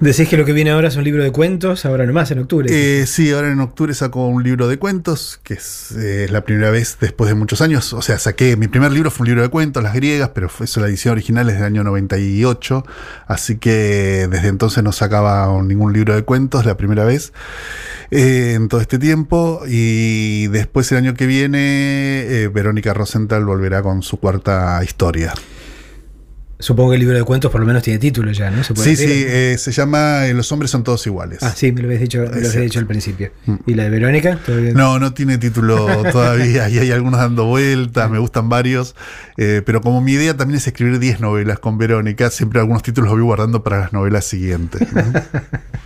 Decís 0.00 0.28
que 0.28 0.36
lo 0.36 0.44
que 0.44 0.52
viene 0.52 0.70
ahora 0.70 0.88
es 0.88 0.96
un 0.96 1.04
libro 1.04 1.22
de 1.22 1.30
cuentos, 1.30 1.84
ahora 1.84 2.04
nomás, 2.04 2.30
en 2.32 2.40
octubre. 2.40 2.68
Eh, 2.68 3.06
sí, 3.06 3.30
ahora 3.30 3.52
en 3.52 3.60
octubre 3.60 3.94
saco 3.94 4.26
un 4.26 4.42
libro 4.42 4.66
de 4.66 4.76
cuentos, 4.76 5.38
que 5.44 5.54
es 5.54 5.92
eh, 5.92 6.26
la 6.30 6.44
primera 6.44 6.70
vez 6.70 6.98
después 7.00 7.28
de 7.28 7.34
muchos 7.34 7.60
años. 7.60 7.92
O 7.92 8.02
sea, 8.02 8.18
saqué, 8.18 8.56
mi 8.56 8.66
primer 8.66 8.90
libro 8.90 9.12
fue 9.12 9.24
un 9.24 9.28
libro 9.28 9.42
de 9.42 9.50
cuentos, 9.50 9.82
Las 9.84 9.94
Griegas, 9.94 10.30
pero 10.34 10.48
fue 10.48 10.66
eso, 10.66 10.80
la 10.80 10.88
edición 10.88 11.12
original 11.12 11.48
es 11.48 11.56
del 11.56 11.64
año 11.64 11.84
98. 11.84 12.84
Así 13.28 13.56
que 13.58 14.26
desde 14.28 14.48
entonces 14.48 14.82
no 14.82 14.90
sacaba 14.90 15.46
ningún 15.62 15.92
libro 15.92 16.14
de 16.16 16.24
cuentos, 16.24 16.66
la 16.66 16.76
primera 16.76 17.04
vez 17.04 17.32
eh, 18.10 18.54
en 18.56 18.68
todo 18.68 18.80
este 18.80 18.98
tiempo. 18.98 19.62
Y 19.66 20.48
después 20.48 20.90
el 20.90 20.98
año 20.98 21.14
que 21.14 21.26
viene, 21.26 22.24
eh, 22.26 22.48
Verónica 22.48 22.94
Rosenthal 22.94 23.44
volverá 23.44 23.80
con 23.82 24.02
su 24.02 24.18
cuarta 24.18 24.82
historia. 24.82 25.34
Supongo 26.58 26.90
que 26.90 26.94
el 26.94 27.00
libro 27.00 27.16
de 27.16 27.24
cuentos 27.24 27.50
por 27.50 27.60
lo 27.60 27.66
menos 27.66 27.82
tiene 27.82 27.98
título 27.98 28.30
ya, 28.32 28.50
¿no? 28.50 28.62
¿Se 28.62 28.74
puede 28.74 28.96
Sí, 28.96 28.96
sí, 28.96 29.24
eh, 29.26 29.56
se 29.58 29.72
llama 29.72 30.26
eh, 30.26 30.34
Los 30.34 30.50
hombres 30.52 30.70
son 30.70 30.84
todos 30.84 31.06
iguales. 31.06 31.42
Ah, 31.42 31.52
sí, 31.54 31.72
me 31.72 31.82
lo 31.82 31.88
habías 31.88 32.00
dicho, 32.00 32.18
me 32.20 32.40
lo 32.40 32.48
dicho 32.48 32.78
al 32.78 32.86
principio. 32.86 33.32
¿Y 33.66 33.74
la 33.74 33.84
de 33.84 33.90
Verónica? 33.90 34.38
¿Todavía? 34.44 34.72
No, 34.72 34.98
no 34.98 35.12
tiene 35.14 35.38
título 35.38 35.86
todavía 36.12 36.68
y 36.68 36.78
hay 36.78 36.90
algunos 36.92 37.20
dando 37.20 37.46
vueltas, 37.46 38.10
me 38.10 38.18
gustan 38.18 38.48
varios, 38.48 38.94
eh, 39.36 39.62
pero 39.66 39.80
como 39.80 40.00
mi 40.00 40.12
idea 40.12 40.36
también 40.36 40.58
es 40.58 40.66
escribir 40.66 40.98
10 40.98 41.20
novelas 41.20 41.58
con 41.58 41.76
Verónica, 41.76 42.30
siempre 42.30 42.60
algunos 42.60 42.82
títulos 42.82 43.10
los 43.10 43.18
voy 43.18 43.24
guardando 43.24 43.62
para 43.62 43.80
las 43.80 43.92
novelas 43.92 44.24
siguientes. 44.24 44.92
¿no? 44.92 45.02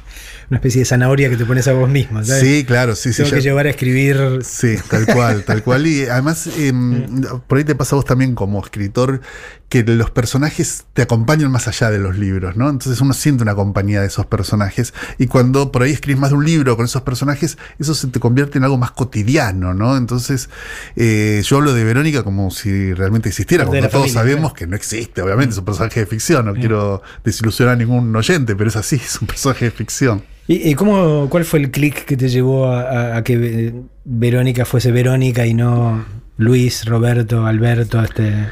Una 0.51 0.57
especie 0.59 0.81
de 0.81 0.85
zanahoria 0.87 1.29
que 1.29 1.37
te 1.37 1.45
pones 1.45 1.69
a 1.69 1.73
vos 1.75 1.91
mismo. 1.91 2.25
¿sabes? 2.25 2.43
Sí, 2.43 2.65
claro, 2.65 2.95
sí, 2.95 3.13
sí. 3.13 3.19
Tengo 3.23 3.31
que 3.35 3.43
ya- 3.43 3.51
llevar 3.51 3.67
a 3.67 3.71
escribir. 3.71 4.39
Sí, 4.43 4.77
tal 4.89 5.05
cual, 5.07 5.45
tal 5.45 5.63
cual. 5.63 5.87
Y 5.87 6.07
además, 6.07 6.49
em, 6.59 7.23
por 7.47 7.59
ahí 7.59 7.65
te 7.65 7.75
pasa 7.75 7.95
a 7.95 7.99
vos 7.99 8.05
también 8.07 8.35
como 8.35 8.59
escritor 8.63 9.21
que 9.69 9.83
los 9.85 10.11
personajes 10.11 10.85
te 10.95 11.03
acompañan 11.03 11.51
más 11.51 11.69
allá 11.69 11.91
de 11.91 11.99
los 11.99 12.17
libros, 12.17 12.57
¿no? 12.57 12.71
Entonces 12.71 12.99
uno 13.03 13.13
siente 13.13 13.43
una 13.43 13.55
compañía 13.55 14.01
de 14.01 14.07
esos 14.07 14.25
personajes 14.25 14.95
y 15.19 15.27
cuando 15.27 15.71
por 15.71 15.83
ahí 15.83 15.93
escribes 15.93 16.19
más 16.19 16.31
de 16.31 16.37
un 16.37 16.47
libro 16.47 16.75
con 16.77 16.87
esos 16.87 17.03
personajes, 17.03 17.59
eso 17.79 17.95
se 17.95 18.07
te 18.09 18.19
convierte 18.19 18.57
en 18.57 18.65
algo 18.65 18.79
más 18.79 18.93
cotidiano, 18.93 19.75
¿no? 19.75 19.99
Entonces 19.99 20.49
eh, 20.97 21.43
yo 21.45 21.59
hablo 21.59 21.75
de 21.75 21.85
Verónica 21.85 22.23
como 22.23 22.51
si 22.51 22.95
realmente 22.95 23.29
existiera, 23.29 23.65
la 23.65 23.71
todos 23.71 23.91
familia, 23.93 24.15
sabemos 24.15 24.55
que 24.55 24.67
no 24.67 24.75
existe, 24.77 25.21
obviamente, 25.21 25.53
es 25.53 25.59
un 25.59 25.67
personaje 25.67 26.01
de 26.01 26.07
ficción, 26.07 26.47
no 26.47 26.55
quiero 26.55 27.03
desilusionar 27.23 27.75
a 27.75 27.77
ningún 27.77 28.17
oyente, 28.17 28.57
pero 28.57 28.71
es 28.71 28.77
así, 28.77 28.97
es 28.97 29.21
un 29.21 29.27
personaje 29.27 29.67
de 29.67 29.71
ficción. 29.71 30.23
¿Y, 30.51 30.75
cómo, 30.77 31.29
cuál 31.29 31.45
fue 31.45 31.59
el 31.61 31.71
clic 31.71 32.07
que 32.07 32.17
te 32.17 32.31
llevó 32.31 32.73
a, 32.73 33.23
que 33.23 33.75
Verónica 34.05 34.65
fuese 34.65 34.91
Verónica 34.91 35.45
y 35.45 35.53
no 35.53 36.05
Luis, 36.39 36.87
Roberto, 36.87 37.47
Alberto? 37.47 38.03
Este... 38.03 38.49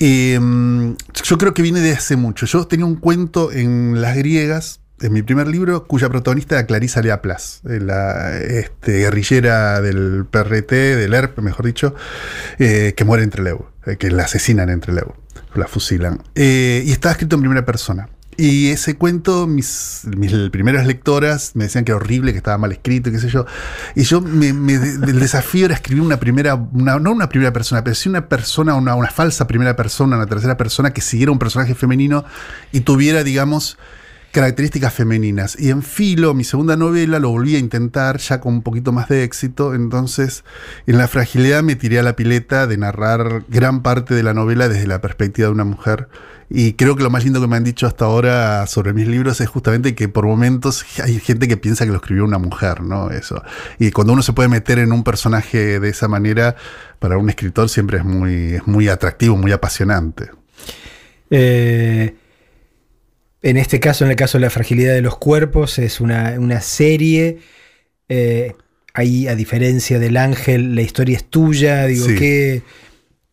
Eh, 0.00 0.38
yo 1.22 1.38
creo 1.38 1.54
que 1.54 1.62
viene 1.62 1.80
de 1.80 1.92
hace 1.92 2.16
mucho. 2.16 2.46
Yo 2.46 2.66
tenía 2.66 2.84
un 2.84 2.96
cuento 2.96 3.52
en 3.52 4.02
Las 4.02 4.16
Griegas, 4.16 4.80
en 5.00 5.12
mi 5.12 5.22
primer 5.22 5.46
libro, 5.46 5.86
cuya 5.86 6.08
protagonista 6.08 6.56
era 6.56 6.66
Clarisa 6.66 7.02
Leaplas, 7.02 7.60
eh, 7.68 7.80
la 7.80 8.38
este, 8.38 8.98
guerrillera 9.00 9.80
del 9.80 10.26
PRT, 10.30 10.72
del 10.72 11.14
ERP, 11.14 11.38
mejor 11.38 11.66
dicho, 11.66 11.94
eh, 12.58 12.94
que 12.96 13.04
muere 13.04 13.24
en 13.24 13.30
Trelew, 13.30 13.66
eh, 13.86 13.96
que 13.96 14.10
la 14.10 14.24
asesinan 14.24 14.70
en 14.70 14.80
Trelew, 14.80 15.14
la 15.54 15.66
fusilan. 15.66 16.22
Y 16.34 16.90
estaba 16.90 17.12
escrito 17.12 17.36
en 17.36 17.42
primera 17.42 17.64
persona. 17.64 18.08
Y 18.38 18.68
ese 18.68 18.96
cuento, 18.96 19.46
mis, 19.46 20.02
mis 20.16 20.32
primeras 20.50 20.86
lectoras 20.86 21.52
me 21.54 21.64
decían 21.64 21.84
que 21.84 21.92
era 21.92 21.96
horrible, 21.96 22.32
que 22.32 22.38
estaba 22.38 22.58
mal 22.58 22.70
escrito, 22.72 23.10
qué 23.10 23.18
sé 23.18 23.30
yo. 23.30 23.46
Y 23.94 24.02
yo, 24.02 24.20
me, 24.20 24.52
me- 24.52 24.74
el 24.74 25.18
desafío 25.18 25.64
era 25.66 25.74
escribir 25.74 26.02
una 26.02 26.18
primera, 26.20 26.54
una- 26.54 26.98
no 26.98 27.12
una 27.12 27.28
primera 27.30 27.52
persona, 27.52 27.82
pero 27.82 27.94
sí 27.94 28.08
una 28.10 28.28
persona, 28.28 28.74
una, 28.74 28.94
una 28.94 29.08
falsa 29.08 29.46
primera 29.46 29.74
persona, 29.74 30.16
una 30.16 30.26
tercera 30.26 30.56
persona 30.58 30.92
que 30.92 31.00
siguiera 31.00 31.32
un 31.32 31.38
personaje 31.38 31.74
femenino 31.74 32.24
y 32.72 32.80
tuviera, 32.80 33.24
digamos, 33.24 33.78
características 34.32 34.92
femeninas. 34.92 35.58
Y 35.58 35.70
en 35.70 35.82
Filo, 35.82 36.34
mi 36.34 36.44
segunda 36.44 36.76
novela, 36.76 37.18
lo 37.18 37.30
volví 37.30 37.56
a 37.56 37.58
intentar 37.58 38.18
ya 38.18 38.38
con 38.40 38.52
un 38.52 38.62
poquito 38.62 38.92
más 38.92 39.08
de 39.08 39.24
éxito. 39.24 39.74
Entonces, 39.74 40.44
en 40.86 40.98
la 40.98 41.08
fragilidad 41.08 41.62
me 41.62 41.74
tiré 41.74 41.98
a 41.98 42.02
la 42.02 42.16
pileta 42.16 42.66
de 42.66 42.76
narrar 42.76 43.44
gran 43.48 43.82
parte 43.82 44.14
de 44.14 44.22
la 44.22 44.34
novela 44.34 44.68
desde 44.68 44.86
la 44.86 45.00
perspectiva 45.00 45.48
de 45.48 45.54
una 45.54 45.64
mujer. 45.64 46.08
Y 46.48 46.74
creo 46.74 46.94
que 46.96 47.02
lo 47.02 47.10
más 47.10 47.24
lindo 47.24 47.40
que 47.40 47.48
me 47.48 47.56
han 47.56 47.64
dicho 47.64 47.86
hasta 47.88 48.04
ahora 48.04 48.66
sobre 48.68 48.92
mis 48.92 49.08
libros 49.08 49.40
es 49.40 49.48
justamente 49.48 49.94
que 49.96 50.08
por 50.08 50.26
momentos 50.26 50.84
hay 51.02 51.18
gente 51.18 51.48
que 51.48 51.56
piensa 51.56 51.84
que 51.84 51.90
lo 51.90 51.96
escribió 51.96 52.24
una 52.24 52.38
mujer, 52.38 52.82
¿no? 52.82 53.10
Eso. 53.10 53.42
Y 53.80 53.90
cuando 53.90 54.12
uno 54.12 54.22
se 54.22 54.32
puede 54.32 54.48
meter 54.48 54.78
en 54.78 54.92
un 54.92 55.02
personaje 55.02 55.80
de 55.80 55.88
esa 55.88 56.06
manera, 56.06 56.54
para 57.00 57.18
un 57.18 57.28
escritor 57.30 57.68
siempre 57.68 57.98
es 57.98 58.04
muy, 58.04 58.54
es 58.54 58.66
muy 58.66 58.88
atractivo, 58.88 59.36
muy 59.36 59.50
apasionante. 59.50 60.30
Eh, 61.30 62.14
en 63.42 63.56
este 63.56 63.80
caso, 63.80 64.04
en 64.04 64.10
el 64.10 64.16
caso 64.16 64.38
de 64.38 64.42
la 64.42 64.50
fragilidad 64.50 64.94
de 64.94 65.02
los 65.02 65.16
cuerpos, 65.18 65.78
es 65.78 66.00
una, 66.00 66.34
una 66.38 66.60
serie. 66.60 67.38
eh, 68.08 68.54
ahí, 68.94 69.28
a 69.28 69.34
diferencia 69.34 69.98
del 69.98 70.16
ángel, 70.16 70.74
la 70.74 70.80
historia 70.82 71.16
es 71.18 71.24
tuya. 71.28 71.84
Digo, 71.86 72.06
Sí. 72.06 72.14
¿qué, 72.14 72.62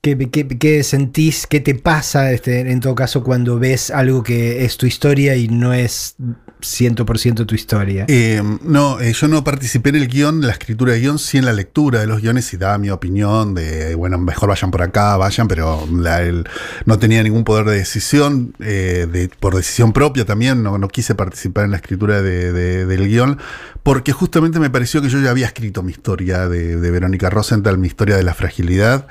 qué, 0.04 0.18
qué- 0.30 0.46
qué 0.48 0.84
sentís? 0.84 1.48
¿Qué 1.48 1.62
te 1.62 1.76
pasa 1.76 2.32
este, 2.34 2.60
en 2.60 2.80
todo 2.82 2.94
caso 2.94 3.24
cuando 3.24 3.58
ves 3.58 3.90
algo 3.90 4.22
que 4.22 4.66
es 4.66 4.76
tu 4.78 4.86
historia 4.86 5.36
y 5.38 5.48
no 5.48 5.72
es 5.74 6.16
100% 6.62 7.46
tu 7.46 7.56
historia? 7.56 8.06
Eh, 8.10 8.42
no, 8.64 9.02
yo 9.02 9.28
no 9.30 9.46
participé 9.46 9.90
en 9.90 9.96
el 9.96 10.08
guion, 10.10 10.42
la 10.42 10.52
escritura 10.52 10.92
de 10.92 11.00
guion, 11.00 11.18
sí 11.20 11.38
en 11.38 11.46
la 11.46 11.54
lectura 11.54 12.02
de 12.02 12.08
los 12.08 12.22
guiones 12.22 12.54
y 12.54 12.58
daba 12.58 12.78
mi 12.78 12.90
opinión 12.90 13.56
de, 13.56 13.96
bueno, 13.96 14.18
mejor 14.18 14.50
vayan 14.50 14.72
por 14.72 14.82
acá, 14.82 15.16
vayan, 15.16 15.48
pero 15.48 15.88
no 16.86 17.00
tenía 17.00 17.24
ningún 17.24 17.46
poder 17.46 17.66
de 17.66 17.78
decisión, 17.78 18.54
eh, 18.60 19.08
de, 19.10 19.30
por 19.40 19.56
decisión 19.56 19.94
propia 19.94 20.26
también, 20.26 20.64
no, 20.64 20.78
no 20.78 20.90
quise 20.90 21.16
participar 21.16 21.64
en 21.64 21.72
la 21.72 21.78
escritura 21.78 22.22
de- 22.22 22.52
de- 22.52 22.86
del 22.86 23.08
guion, 23.08 23.38
porque 23.84 24.12
justamente 24.12 24.60
me 24.60 24.70
pareció 24.70 25.02
que 25.02 25.08
yo 25.08 25.22
ya 25.22 25.30
había 25.30 25.46
escrito 25.46 25.82
mi 25.82 25.92
historia 25.94 26.50
de, 26.50 26.76
de 26.76 26.92
Verónica 26.92 27.30
Rosenthal, 27.30 27.78
mi 27.78 27.88
historia 27.88 28.18
de 28.18 28.24
la 28.24 28.34
fragilidad. 28.34 29.08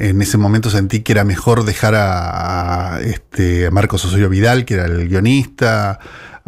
En 0.00 0.22
ese 0.22 0.38
momento 0.38 0.70
sentí 0.70 1.00
que 1.00 1.10
era 1.10 1.24
mejor 1.24 1.64
dejar 1.64 1.94
a, 1.96 3.00
este, 3.02 3.66
a 3.66 3.70
Marcos 3.72 4.04
Osorio 4.04 4.28
Vidal, 4.28 4.64
que 4.64 4.74
era 4.74 4.84
el 4.84 5.08
guionista, 5.08 5.98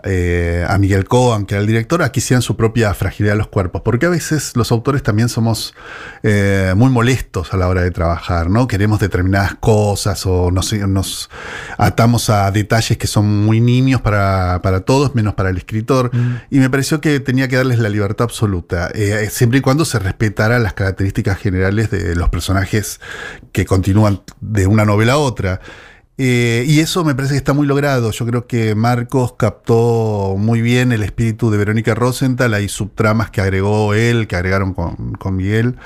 eh, 0.04 0.64
a 0.68 0.78
Miguel 0.78 1.06
Coan, 1.06 1.46
que 1.46 1.54
era 1.54 1.60
el 1.60 1.66
director, 1.66 2.02
a 2.02 2.12
que 2.12 2.20
hicieran 2.20 2.42
su 2.42 2.56
propia 2.56 2.92
fragilidad 2.94 3.34
de 3.34 3.38
los 3.38 3.48
cuerpos. 3.48 3.82
Porque 3.82 4.06
a 4.06 4.08
veces 4.08 4.52
los 4.56 4.72
autores 4.72 5.02
también 5.02 5.28
somos 5.28 5.74
eh, 6.22 6.72
muy 6.76 6.90
molestos 6.90 7.52
a 7.52 7.56
la 7.56 7.68
hora 7.68 7.82
de 7.82 7.90
trabajar, 7.90 8.50
¿no? 8.50 8.66
Queremos 8.66 9.00
determinadas 9.00 9.54
cosas 9.54 10.24
o 10.26 10.50
nos, 10.50 10.72
nos 10.72 11.30
atamos 11.78 12.30
a 12.30 12.50
detalles 12.50 12.98
que 12.98 13.06
son 13.06 13.44
muy 13.44 13.60
nimios 13.60 14.00
para, 14.00 14.60
para 14.62 14.80
todos, 14.80 15.14
menos 15.14 15.34
para 15.34 15.50
el 15.50 15.56
escritor. 15.56 16.10
Y 16.50 16.58
me 16.58 16.70
pareció 16.70 17.00
que 17.00 17.20
tenía 17.20 17.48
que 17.48 17.56
darles 17.56 17.78
la 17.78 17.88
libertad 17.88 18.24
absoluta, 18.24 18.90
eh, 18.94 19.28
siempre 19.30 19.58
y 19.58 19.62
cuando 19.62 19.84
se 19.84 19.98
respetaran 19.98 20.62
las 20.62 20.74
características 20.74 21.38
generales 21.38 21.90
de 21.90 22.14
los 22.14 22.28
personajes 22.28 23.00
que 23.52 23.66
continúan 23.66 24.22
de 24.40 24.66
una 24.66 24.84
novela 24.84 25.14
a 25.14 25.18
otra. 25.18 25.60
Eh, 26.22 26.66
y 26.66 26.80
eso 26.80 27.02
me 27.02 27.14
parece 27.14 27.32
que 27.32 27.38
está 27.38 27.54
muy 27.54 27.66
logrado. 27.66 28.10
Yo 28.10 28.26
creo 28.26 28.46
que 28.46 28.74
Marcos 28.74 29.36
captó 29.38 30.34
muy 30.36 30.60
bien 30.60 30.92
el 30.92 31.02
espíritu 31.02 31.50
de 31.50 31.56
Verónica 31.56 31.94
Rosenthal. 31.94 32.52
Hay 32.52 32.68
subtramas 32.68 33.30
que 33.30 33.40
agregó 33.40 33.94
él, 33.94 34.28
que 34.28 34.36
agregaron 34.36 34.74
con, 34.74 35.14
con 35.14 35.34
Miguel, 35.34 35.76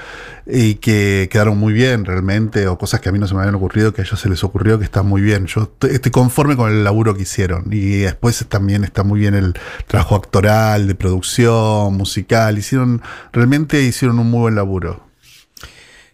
y 0.44 0.74
que 0.74 1.28
quedaron 1.30 1.56
muy 1.56 1.72
bien 1.72 2.04
realmente, 2.04 2.66
o 2.66 2.76
cosas 2.78 2.98
que 2.98 3.10
a 3.10 3.12
mí 3.12 3.20
no 3.20 3.28
se 3.28 3.34
me 3.34 3.42
habían 3.42 3.54
ocurrido, 3.54 3.94
que 3.94 4.00
a 4.02 4.04
ellos 4.04 4.18
se 4.18 4.28
les 4.28 4.42
ocurrió, 4.42 4.76
que 4.76 4.84
está 4.84 5.04
muy 5.04 5.22
bien. 5.22 5.46
Yo 5.46 5.70
estoy, 5.82 6.10
conforme 6.10 6.56
con 6.56 6.68
el 6.68 6.82
laburo 6.82 7.14
que 7.14 7.22
hicieron. 7.22 7.66
Y 7.70 7.98
después 7.98 8.44
también 8.48 8.82
está 8.82 9.04
muy 9.04 9.20
bien 9.20 9.34
el 9.34 9.54
trabajo 9.86 10.16
actoral, 10.16 10.88
de 10.88 10.96
producción, 10.96 11.94
musical. 11.94 12.58
Hicieron, 12.58 13.02
realmente 13.32 13.80
hicieron 13.82 14.18
un 14.18 14.30
muy 14.32 14.40
buen 14.40 14.56
laburo. 14.56 15.13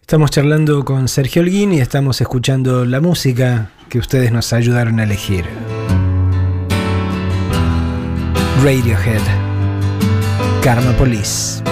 Estamos 0.01 0.31
charlando 0.31 0.83
con 0.83 1.07
Sergio 1.07 1.41
Holguín 1.41 1.71
y 1.71 1.79
estamos 1.79 2.19
escuchando 2.19 2.83
la 2.85 2.99
música 2.99 3.69
que 3.87 3.97
ustedes 3.97 4.31
nos 4.31 4.51
ayudaron 4.51 4.99
a 4.99 5.03
elegir. 5.03 5.45
Radiohead, 8.61 9.21
Karma 10.61 10.91
Police. 10.97 11.63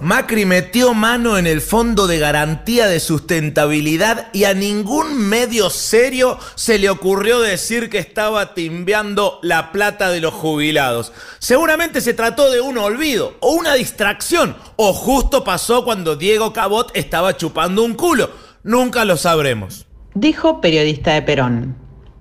Macri 0.00 0.46
metió 0.46 0.94
mano 0.94 1.38
en 1.38 1.46
el 1.46 1.60
fondo 1.60 2.08
de 2.08 2.18
garantía 2.18 2.88
de 2.88 2.98
sustentabilidad 2.98 4.26
y 4.32 4.44
a 4.44 4.54
ningún 4.54 5.16
medio 5.16 5.70
serio 5.70 6.38
se 6.56 6.76
le 6.80 6.90
ocurrió 6.90 7.40
decir 7.40 7.88
que 7.88 7.98
estaba 7.98 8.54
timbeando 8.54 9.38
la 9.42 9.70
plata 9.70 10.10
de 10.10 10.20
los 10.20 10.34
jubilados. 10.34 11.12
Seguramente 11.38 12.00
se 12.00 12.14
trató 12.14 12.50
de 12.50 12.60
un 12.60 12.78
olvido 12.78 13.36
o 13.38 13.52
una 13.52 13.74
distracción 13.74 14.56
o 14.74 14.92
justo 14.92 15.44
pasó 15.44 15.84
cuando 15.84 16.16
Diego 16.16 16.52
Cabot 16.52 16.90
estaba 16.94 17.36
chupando 17.36 17.84
un 17.84 17.94
culo. 17.94 18.30
Nunca 18.64 19.04
lo 19.04 19.16
sabremos. 19.16 19.86
Dijo 20.14 20.60
periodista 20.60 21.14
de 21.14 21.22
Perón. 21.22 21.76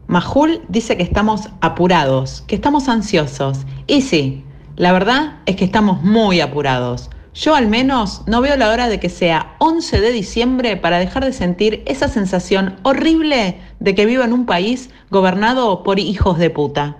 Majul 0.05 0.61
dice 0.69 0.97
que 0.97 1.03
estamos 1.03 1.49
apurados, 1.61 2.43
que 2.45 2.53
estamos 2.53 2.88
ansiosos. 2.89 3.57
Y 3.88 4.03
sí, 4.03 4.43
la 4.75 4.91
verdad 4.91 5.39
es 5.47 5.55
que 5.55 5.65
estamos 5.65 6.03
muy 6.03 6.39
apurados. 6.39 7.09
Yo 7.36 7.55
al 7.55 7.67
menos 7.67 8.21
no 8.27 8.41
veo 8.41 8.55
la 8.57 8.69
hora 8.69 8.88
de 8.88 8.99
que 8.99 9.09
sea 9.09 9.55
11 9.57 10.01
de 10.01 10.11
diciembre 10.11 10.77
para 10.77 10.99
dejar 10.99 11.25
de 11.25 11.34
sentir 11.34 11.81
esa 11.88 12.07
sensación 12.07 12.75
horrible 12.84 13.57
de 13.79 13.95
que 13.95 14.05
vivo 14.05 14.23
en 14.23 14.34
un 14.34 14.45
país 14.45 14.91
gobernado 15.09 15.81
por 15.81 15.97
hijos 15.97 16.38
de 16.38 16.51
puta. 16.51 16.97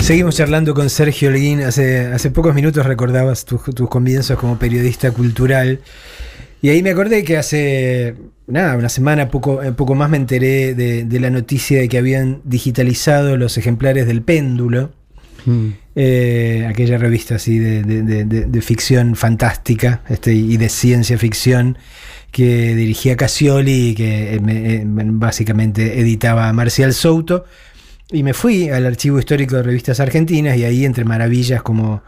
Seguimos 0.00 0.36
charlando 0.36 0.74
con 0.74 0.90
Sergio 0.90 1.30
Holguín. 1.30 1.62
Hace, 1.62 2.08
hace 2.08 2.30
pocos 2.30 2.54
minutos 2.54 2.84
recordabas 2.84 3.46
tus, 3.46 3.62
comienzos 3.88 4.38
como 4.38 4.58
periodista 4.58 5.10
cultural. 5.10 5.80
Y 6.60 6.68
ahí 6.68 6.82
me 6.82 6.90
acordé 6.90 7.24
que 7.24 7.38
hace 7.38 8.14
nada, 8.46 8.76
una 8.76 8.90
semana, 8.90 9.30
poco, 9.30 9.62
eh, 9.62 9.72
poco 9.72 9.94
más 9.94 10.10
me 10.10 10.18
enteré 10.18 10.74
de, 10.74 11.04
de 11.04 11.20
la 11.20 11.30
noticia 11.30 11.80
de 11.80 11.88
que 11.88 11.96
habían 11.96 12.42
digitalizado 12.44 13.38
los 13.38 13.56
ejemplares 13.56 14.06
del 14.06 14.20
péndulo. 14.20 14.92
Eh, 15.96 16.66
aquella 16.68 16.98
revista 16.98 17.36
así 17.36 17.58
de, 17.58 17.82
de- 17.82 18.62
ficción 18.62 19.14
fantástica 19.14 20.02
este, 20.08 20.32
y 20.34 20.56
de 20.56 20.68
ciencia 20.68 21.18
ficción 21.18 21.78
que 22.30 22.74
dirigía 22.74 23.16
Cassioli 23.16 23.90
y 23.90 23.94
que 23.94 24.34
eh, 24.34 24.40
eh, 24.46 24.82
básicamente 24.86 26.00
editaba 26.00 26.52
Marcial 26.52 26.92
Souto. 26.92 27.44
Y 28.10 28.22
me 28.22 28.34
fui 28.34 28.68
al 28.68 28.86
archivo 28.86 29.18
histórico 29.18 29.56
de 29.56 29.62
revistas 29.62 30.00
argentinas 30.00 30.56
y 30.56 30.64
ahí 30.64 30.84
entre 30.84 31.04
maravillas 31.04 31.62
como 31.62 32.02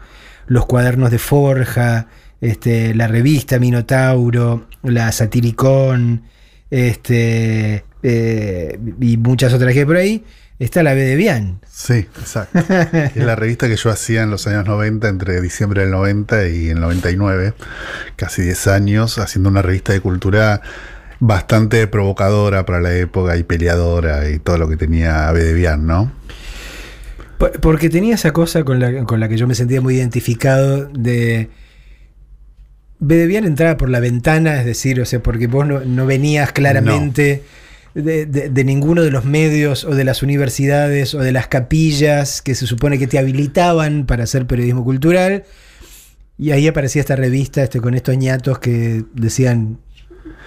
los 0.47 0.65
cuadernos 0.65 1.11
de 1.11 1.19
Forja, 1.19 2.07
este, 2.41 2.93
la 2.93 3.07
revista 3.07 3.59
Minotauro, 3.59 4.67
la 4.83 5.11
Satiricón, 5.11 6.23
este, 6.69 7.83
y 8.03 9.17
muchas 9.17 9.53
otras 9.53 9.73
que 9.73 9.79
hay 9.79 9.85
por 9.85 9.97
ahí, 9.97 10.23
está 10.65 10.83
la 10.83 10.93
B 10.93 11.01
de 11.01 11.15
Bian. 11.15 11.59
Sí, 11.71 11.93
exacto. 12.19 12.59
es 13.15 13.15
la 13.17 13.35
revista 13.35 13.67
que 13.67 13.75
yo 13.75 13.89
hacía 13.89 14.23
en 14.23 14.31
los 14.31 14.47
años 14.47 14.65
90, 14.65 15.07
entre 15.07 15.41
diciembre 15.41 15.81
del 15.81 15.91
90 15.91 16.47
y 16.49 16.69
el 16.69 16.79
99, 16.79 17.53
casi 18.15 18.41
10 18.41 18.67
años, 18.67 19.19
haciendo 19.19 19.49
una 19.49 19.61
revista 19.61 19.93
de 19.93 19.99
cultura 20.01 20.61
bastante 21.19 21.85
provocadora 21.87 22.65
para 22.65 22.79
la 22.79 22.93
época 22.95 23.37
y 23.37 23.43
peleadora 23.43 24.29
y 24.29 24.39
todo 24.39 24.57
lo 24.57 24.67
que 24.69 24.77
tenía 24.77 25.31
B 25.31 25.43
de 25.43 25.53
Bian, 25.53 25.85
¿no? 25.87 26.11
Po- 27.37 27.51
Porque 27.61 27.89
tenía 27.89 28.15
esa 28.15 28.31
cosa 28.33 28.63
con 28.63 28.79
la, 28.79 29.03
con 29.03 29.19
la 29.19 29.29
que 29.29 29.37
yo 29.37 29.47
me 29.47 29.55
sentía 29.55 29.81
muy 29.81 29.95
identificado 29.95 30.85
de... 30.85 31.49
Bedebian 32.99 33.45
entraba 33.45 33.77
por 33.77 33.89
la 33.89 33.99
ventana, 33.99 34.59
es 34.59 34.65
decir, 34.65 34.99
o 34.99 35.05
sea, 35.05 35.21
porque 35.21 35.45
vos 35.45 35.67
no, 35.67 35.81
no 35.81 36.07
venías 36.07 36.51
claramente 36.51 37.43
de, 38.03 38.25
de- 38.25 38.49
de 38.49 38.63
ninguno 38.63 39.01
de 39.01 39.11
los 39.11 39.25
medios 39.25 39.83
o 39.83 39.95
de 39.95 40.03
las 40.03 40.23
universidades 40.23 41.13
o 41.15 41.19
de 41.19 41.31
las 41.31 41.47
capillas 41.47 42.41
que 42.41 42.55
se 42.55 42.67
supone 42.67 42.97
que 42.99 43.07
te 43.07 43.17
habilitaban 43.19 44.05
para 44.05 44.23
hacer 44.23 44.45
periodismo 44.47 44.83
cultural. 44.83 45.43
Y 46.37 46.51
ahí 46.51 46.67
aparecía 46.67 46.99
esta 47.01 47.15
revista 47.15 47.63
este, 47.63 47.81
con 47.81 47.95
estos 47.95 48.15
ñatos 48.17 48.59
que 48.59 49.03
decían, 49.13 49.79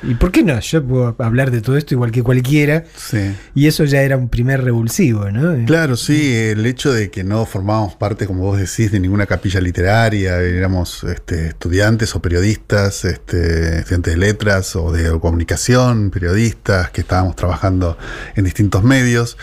¿y 0.02 0.14
por 0.14 0.32
qué 0.32 0.42
no? 0.42 0.58
Yo 0.60 0.84
puedo 0.84 1.16
hablar 1.18 1.50
de 1.50 1.60
todo 1.60 1.76
esto 1.76 1.94
igual 1.94 2.10
que 2.10 2.22
cualquiera. 2.22 2.84
Sí. 2.96 3.34
Y 3.54 3.66
eso 3.66 3.84
ya 3.84 4.02
era 4.02 4.16
un 4.16 4.28
primer 4.28 4.62
revulsivo, 4.62 5.30
¿no? 5.30 5.64
Claro, 5.66 5.96
sí, 5.96 6.34
el 6.34 6.64
hecho 6.66 6.92
de 6.92 7.10
que 7.10 7.24
no 7.24 7.46
formábamos 7.46 7.96
parte, 7.96 8.26
como 8.26 8.42
vos 8.42 8.58
decís, 8.58 8.92
de 8.92 9.00
ninguna 9.00 9.26
capilla 9.26 9.60
literaria, 9.60 10.38
éramos 10.40 11.04
este, 11.04 11.48
estudiantes 11.48 12.14
o 12.14 12.22
periodistas, 12.22 13.04
este, 13.04 13.78
estudiantes 13.78 14.14
de 14.14 14.18
letras 14.18 14.76
o 14.76 14.92
de 14.92 15.18
comunicación, 15.20 16.10
periodistas 16.10 16.90
que 16.90 17.02
estábamos 17.02 17.36
trabajando 17.36 17.98
en 18.36 18.44
distintos 18.44 18.82
medios. 18.82 19.36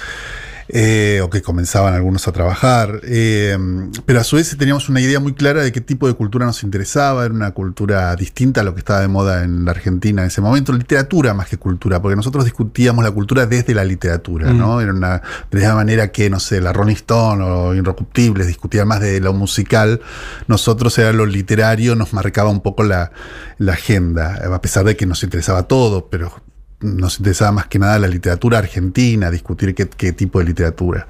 Eh, 0.69 1.21
o 1.23 1.29
que 1.29 1.41
comenzaban 1.41 1.93
algunos 1.93 2.27
a 2.27 2.31
trabajar, 2.31 3.01
eh, 3.03 3.57
pero 4.05 4.19
a 4.19 4.23
su 4.23 4.35
vez 4.35 4.55
teníamos 4.57 4.89
una 4.89 4.99
idea 5.01 5.19
muy 5.19 5.33
clara 5.33 5.63
de 5.63 5.71
qué 5.71 5.81
tipo 5.81 6.07
de 6.07 6.13
cultura 6.13 6.45
nos 6.45 6.63
interesaba, 6.63 7.25
era 7.25 7.33
una 7.33 7.51
cultura 7.51 8.15
distinta 8.15 8.61
a 8.61 8.63
lo 8.63 8.73
que 8.73 8.79
estaba 8.79 9.01
de 9.01 9.07
moda 9.07 9.43
en 9.43 9.65
la 9.65 9.71
Argentina 9.71 10.21
en 10.21 10.27
ese 10.27 10.41
momento, 10.41 10.73
literatura 10.73 11.33
más 11.33 11.47
que 11.47 11.57
cultura, 11.57 12.01
porque 12.01 12.15
nosotros 12.15 12.43
discutíamos 12.45 13.03
la 13.03 13.11
cultura 13.11 13.45
desde 13.45 13.73
la 13.73 13.83
literatura, 13.83 14.51
Mm. 14.51 14.57
¿no? 14.57 14.81
Era 14.81 14.93
una, 14.93 15.21
de 15.51 15.61
la 15.61 15.75
manera 15.75 16.11
que, 16.11 16.29
no 16.29 16.39
sé, 16.39 16.61
la 16.61 16.73
Rolling 16.73 16.95
Stone 16.95 17.43
o 17.43 17.73
Inrecuptibles 17.73 18.47
discutían 18.47 18.87
más 18.87 18.99
de 18.99 19.19
lo 19.19 19.33
musical, 19.33 20.01
nosotros 20.47 20.97
era 20.97 21.13
lo 21.13 21.25
literario, 21.25 21.95
nos 21.95 22.13
marcaba 22.13 22.49
un 22.49 22.61
poco 22.61 22.83
la, 22.83 23.11
la 23.57 23.73
agenda, 23.73 24.39
a 24.53 24.61
pesar 24.61 24.83
de 24.85 24.95
que 24.95 25.05
nos 25.05 25.23
interesaba 25.23 25.63
todo, 25.63 26.09
pero 26.09 26.46
nos 26.79 27.17
interesaba 27.17 27.51
más 27.51 27.67
que 27.67 27.79
nada 27.79 27.97
la 27.97 28.07
literatura 28.07 28.59
argentina, 28.59 29.31
discutir 29.31 29.73
qué, 29.73 29.87
qué 29.87 30.13
tipo 30.13 30.39
de 30.39 30.45
literatura. 30.45 31.07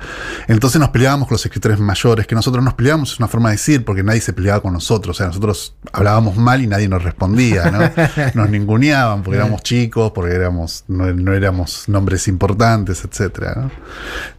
Entonces 0.48 0.80
nos 0.80 0.90
peleábamos 0.90 1.28
con 1.28 1.36
los 1.36 1.46
escritores 1.46 1.80
mayores, 1.80 2.26
que 2.26 2.36
nosotros 2.36 2.64
nos 2.64 2.74
peleábamos, 2.74 3.14
es 3.14 3.20
una 3.20 3.28
forma 3.28 3.50
de 3.50 3.56
decir, 3.56 3.84
porque 3.84 4.04
nadie 4.04 4.22
se 4.22 4.32
peleaba 4.32 4.62
con 4.62 4.74
nosotros, 4.74 5.16
o 5.16 5.18
sea, 5.18 5.28
nosotros 5.28 5.76
hablábamos 5.92 6.38
mal 6.38 6.62
y 6.62 6.68
nadie 6.68 6.88
nos 6.88 7.04
respondía, 7.04 7.70
¿no? 7.72 7.80
Nos 8.34 8.50
ninguneaban 8.50 9.24
porque 9.24 9.38
éramos 9.38 9.62
chicos, 9.64 10.12
porque 10.12 10.36
éramos, 10.36 10.86
no, 10.88 11.12
no 11.14 11.34
éramos 11.34 11.88
nombres 11.88 12.28
importantes, 12.28 13.04
¿no? 13.56 13.72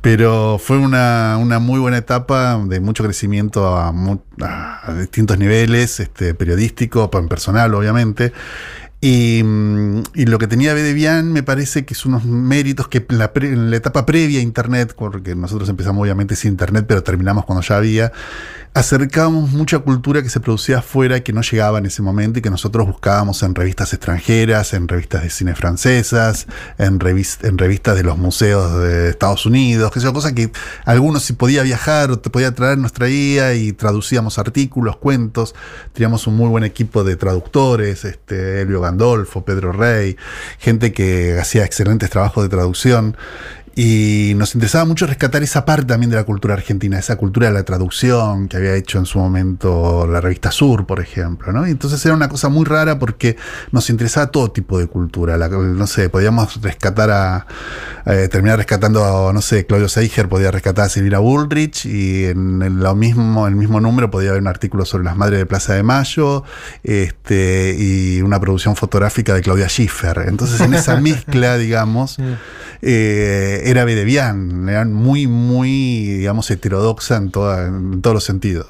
Pero 0.00 0.59
fue 0.59 0.78
una, 0.78 1.36
una 1.38 1.59
muy 1.59 1.80
buena 1.80 1.98
etapa 1.98 2.59
de 2.66 2.80
mucho 2.80 3.05
crecimiento 3.05 3.76
a, 3.76 3.92
a 4.82 4.94
distintos 4.94 5.38
niveles, 5.38 6.00
este, 6.00 6.34
periodístico, 6.34 7.10
personal, 7.10 7.74
obviamente. 7.74 8.32
Y, 9.00 9.42
mm, 9.44 10.02
y 10.14 10.26
lo 10.26 10.38
que 10.38 10.48
tenía 10.48 10.74
B 10.74 10.82
de 10.82 10.92
Bian 10.92 11.32
me 11.32 11.44
parece 11.44 11.84
que 11.84 11.94
es 11.94 12.04
unos 12.04 12.24
méritos 12.24 12.88
que 12.88 13.06
la, 13.10 13.32
pre- 13.32 13.52
en 13.52 13.70
la 13.70 13.76
etapa 13.76 14.04
previa 14.04 14.40
a 14.40 14.42
Internet, 14.42 14.94
porque 14.98 15.36
nosotros 15.36 15.68
empezamos 15.68 16.02
obviamente 16.02 16.34
sin 16.34 16.50
Internet, 16.50 16.86
pero 16.88 17.02
terminamos 17.04 17.44
cuando 17.44 17.62
ya 17.62 17.76
había, 17.76 18.12
acercábamos 18.78 19.50
mucha 19.50 19.80
cultura 19.80 20.22
que 20.22 20.28
se 20.28 20.38
producía 20.38 20.78
afuera 20.78 21.16
y 21.16 21.22
que 21.22 21.32
no 21.32 21.40
llegaba 21.42 21.78
en 21.78 21.86
ese 21.86 22.00
momento 22.00 22.38
y 22.38 22.42
que 22.42 22.50
nosotros 22.50 22.86
buscábamos 22.86 23.42
en 23.42 23.56
revistas 23.56 23.92
extranjeras, 23.92 24.72
en 24.72 24.86
revistas 24.86 25.24
de 25.24 25.30
cine 25.30 25.56
francesas, 25.56 26.46
en 26.78 27.00
revistas 27.00 27.96
de 27.96 28.05
los 28.05 28.16
museos 28.18 28.80
de 28.80 29.09
Estados 29.09 29.46
Unidos, 29.46 29.90
que 29.90 29.98
son 29.98 30.14
cosas 30.14 30.32
que 30.32 30.52
algunos 30.84 31.24
si 31.24 31.32
podía 31.32 31.64
viajar 31.64 32.12
o 32.12 32.20
te 32.20 32.30
podía 32.30 32.55
traer 32.55 32.78
nos 32.78 32.92
traía 32.92 33.52
y 33.55 33.72
traducíamos 33.72 34.38
artículos, 34.38 34.96
cuentos, 34.96 35.56
teníamos 35.92 36.28
un 36.28 36.36
muy 36.36 36.48
buen 36.48 36.62
equipo 36.62 37.02
de 37.02 37.16
traductores, 37.16 38.05
este, 38.05 38.60
Elvio 38.60 38.80
Gandolfo, 38.80 39.44
Pedro 39.44 39.72
Rey, 39.72 40.16
gente 40.60 40.92
que 40.92 41.36
hacía 41.40 41.64
excelentes 41.64 42.10
trabajos 42.10 42.44
de 42.44 42.48
traducción. 42.48 43.16
Y 43.74 44.32
nos 44.36 44.55
interesaba 44.55 44.85
mucho 44.85 45.07
rescatar 45.07 45.43
esa 45.43 45.65
parte 45.65 45.85
también 45.86 46.11
de 46.11 46.16
la 46.16 46.24
cultura 46.24 46.55
argentina, 46.55 46.99
esa 46.99 47.16
cultura 47.16 47.49
de 47.49 47.55
la 47.55 47.62
traducción 47.65 48.49
que 48.49 48.57
había 48.57 48.74
hecho 48.74 48.99
en 48.99 49.07
su 49.07 49.19
momento 49.19 50.07
la 50.07 50.20
revista 50.20 50.51
Sur, 50.51 50.86
por 50.86 51.01
ejemplo. 51.01 51.53
¿no? 51.53 51.66
Y 51.66 51.70
entonces 51.70 52.05
era 52.05 52.15
una 52.15 52.28
cosa 52.28 52.49
muy 52.49 52.65
rara 52.65 52.99
porque 52.99 53.36
nos 53.73 53.89
interesaba 53.90 54.28
todo 54.28 54.51
tipo 54.51 54.78
de 54.78 54.86
cultura. 54.86 55.36
La- 55.36 55.49
no 55.49 55.86
sé, 55.86 56.09
podíamos 56.09 56.61
rescatar 56.62 57.11
a. 57.11 57.47
eh, 58.07 58.28
terminar 58.31 58.57
rescatando 58.59 59.05
a, 59.28 59.32
no 59.32 59.43
sé, 59.43 59.66
Claudio 59.66 59.89
Seiger 59.89 60.28
podía 60.28 60.51
rescatar 60.51 60.86
a 60.86 60.89
Silvira 60.89 61.19
Bullrich 61.19 61.85
y 61.86 62.24
en 62.27 62.81
lo 62.81 62.95
mismo, 62.95 63.47
el 63.47 63.55
mismo 63.55 63.81
número 63.81 64.11
podía 64.11 64.31
haber 64.31 64.40
un 64.43 64.49
artículo 64.49 64.85
sobre 64.85 65.05
las 65.05 65.16
madres 65.16 65.39
de 65.39 65.47
Plaza 65.47 65.74
de 65.74 65.82
Mayo 65.82 66.43
este, 66.82 67.77
y 67.78 68.23
una 68.23 68.40
producción 68.40 68.77
fotográfica 68.77 69.35
de 69.35 69.43
Claudia 69.43 69.69
Schiffer. 69.69 70.24
Entonces 70.27 70.61
en 70.61 70.74
esa 70.74 70.97
mezcla, 71.01 71.57
digamos 71.59 72.19
eh, 72.81 73.62
era 73.70 73.85
Bedevián, 73.85 74.69
era 74.69 74.85
muy, 74.85 75.27
muy, 75.27 76.05
digamos, 76.19 76.51
heterodoxa 76.51 77.16
en, 77.16 77.31
toda- 77.31 77.66
en 77.66 78.01
todos 78.03 78.15
los 78.15 78.24
sentidos. 78.24 78.66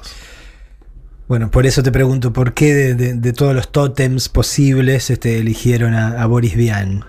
Bueno, 1.27 1.51
por 1.51 1.67
eso 1.67 1.83
te 1.83 1.91
pregunto, 1.91 2.33
¿por 2.33 2.53
qué 2.53 2.73
de, 2.95 3.33
todos 3.33 3.53
los 3.53 3.71
tótems 3.71 4.29
posibles 4.29 5.11
este, 5.11 5.37
eligieron 5.37 5.93
a, 5.93 6.21
a 6.21 6.25
Boris 6.25 6.55
Vian? 6.55 7.03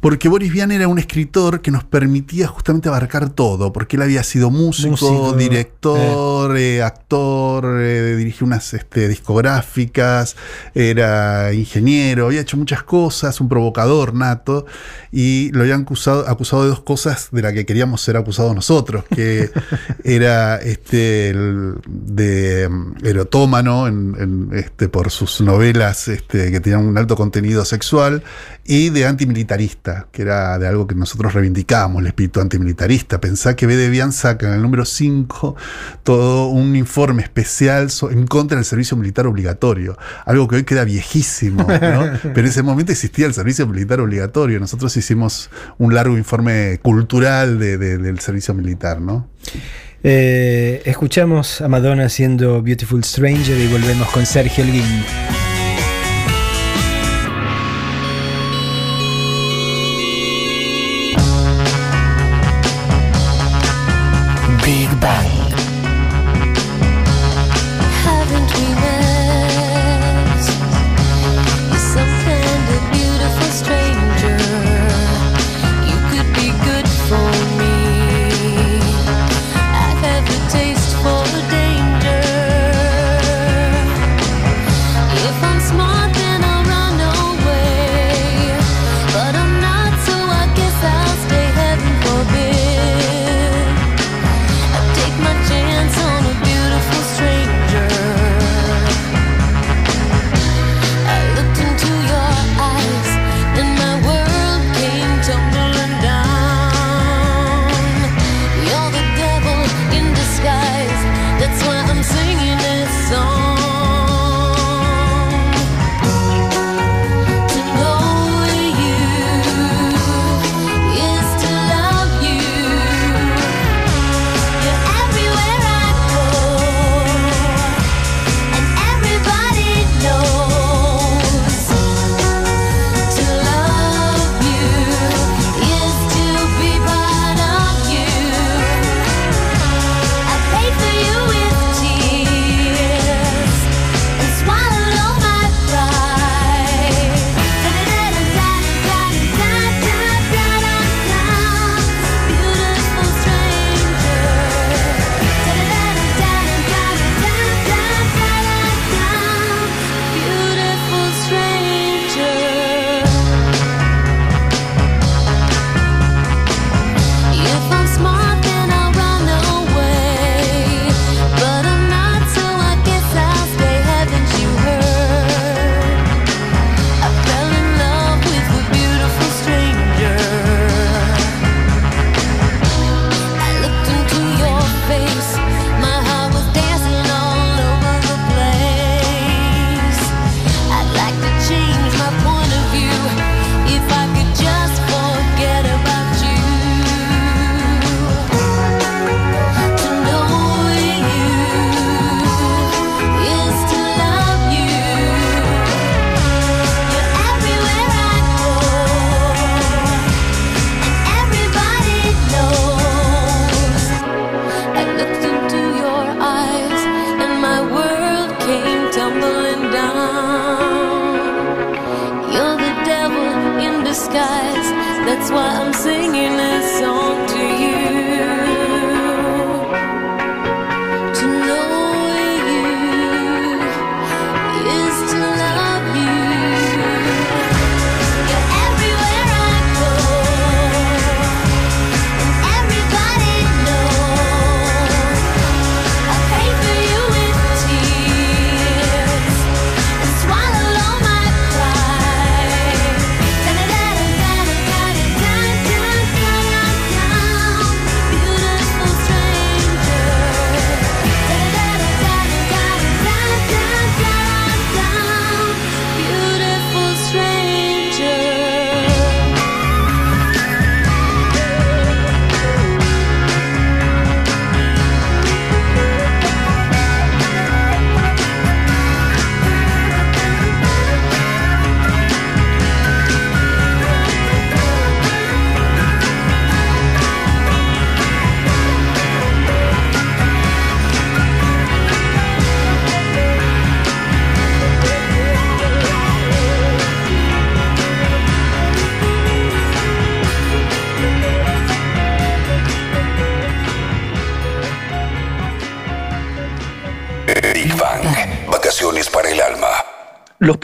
Porque 0.00 0.28
Boris 0.28 0.52
Vian 0.52 0.70
era 0.70 0.86
un 0.86 0.98
escritor 1.00 1.60
que 1.60 1.72
nos 1.72 1.82
permitía 1.82 2.46
justamente 2.46 2.88
abarcar 2.88 3.30
todo, 3.30 3.72
porque 3.72 3.96
él 3.96 4.02
había 4.02 4.22
sido 4.22 4.48
músico, 4.50 4.90
Músico, 4.90 5.32
director, 5.32 6.56
eh, 6.56 6.82
actor, 6.82 7.80
eh, 7.80 8.14
dirigió 8.16 8.46
unas 8.46 8.74
este, 8.74 9.08
discográficas, 9.08 10.36
era 10.74 11.52
ingeniero, 11.52 12.26
había 12.26 12.42
hecho 12.42 12.56
muchas 12.56 12.84
cosas, 12.84 13.40
un 13.40 13.48
provocador 13.48 14.14
nato, 14.14 14.66
y 15.10 15.50
lo 15.52 15.62
habían 15.62 15.82
acusado, 15.82 16.28
acusado 16.28 16.62
de 16.62 16.68
dos 16.68 16.80
cosas 16.80 17.28
de 17.32 17.42
las 17.42 17.52
que 17.52 17.66
queríamos 17.66 18.00
ser 18.00 18.16
acusados 18.16 18.54
nosotros, 18.54 19.04
que 19.14 19.50
era 20.04 20.56
este 20.58 21.30
el 21.30 21.74
de 21.86 22.68
mm, 22.68 23.04
erotómano 23.04 23.88
en- 23.88 24.14
en, 24.18 24.48
este, 24.56 24.88
por 24.88 25.10
sus 25.10 25.40
novelas 25.40 26.06
este, 26.08 26.52
que 26.52 26.60
tenían 26.60 26.86
un 26.86 26.96
alto 26.98 27.16
contenido 27.16 27.64
sexual 27.64 28.22
y 28.70 28.90
de 28.90 29.06
antimilitarista, 29.06 30.08
que 30.12 30.20
era 30.20 30.58
de 30.58 30.68
algo 30.68 30.86
que 30.86 30.94
nosotros 30.94 31.32
reivindicábamos, 31.32 32.02
el 32.02 32.08
espíritu 32.08 32.42
antimilitarista. 32.42 33.18
Pensá 33.18 33.56
que 33.56 33.66
B. 33.66 33.74
de 33.76 33.88
Bian 33.88 34.12
saca 34.12 34.46
en 34.46 34.52
el 34.52 34.60
número 34.60 34.84
5 34.84 35.56
todo 36.02 36.48
un 36.48 36.76
informe 36.76 37.22
especial 37.22 37.88
en 38.10 38.26
contra 38.26 38.56
del 38.56 38.66
servicio 38.66 38.94
militar 38.98 39.26
obligatorio, 39.26 39.96
algo 40.26 40.46
que 40.48 40.56
hoy 40.56 40.64
queda 40.64 40.84
viejísimo, 40.84 41.62
¿no? 41.62 41.66
pero 42.22 42.40
en 42.40 42.46
ese 42.46 42.62
momento 42.62 42.92
existía 42.92 43.24
el 43.24 43.32
servicio 43.32 43.66
militar 43.66 44.00
obligatorio. 44.00 44.60
Nosotros 44.60 44.94
hicimos 44.98 45.48
un 45.78 45.94
largo 45.94 46.18
informe 46.18 46.78
cultural 46.82 47.58
de- 47.58 47.78
de- 47.78 47.96
del 47.96 48.20
servicio 48.20 48.52
militar, 48.52 49.00
¿no? 49.00 49.30
Eh, 50.02 50.82
escuchamos 50.84 51.62
a 51.62 51.68
Madonna 51.68 52.04
haciendo 52.04 52.62
Beautiful 52.62 53.02
Stranger 53.02 53.58
y 53.58 53.66
volvemos 53.68 54.08
con 54.10 54.26
Sergio 54.26 54.62
Elguín. 54.62 54.84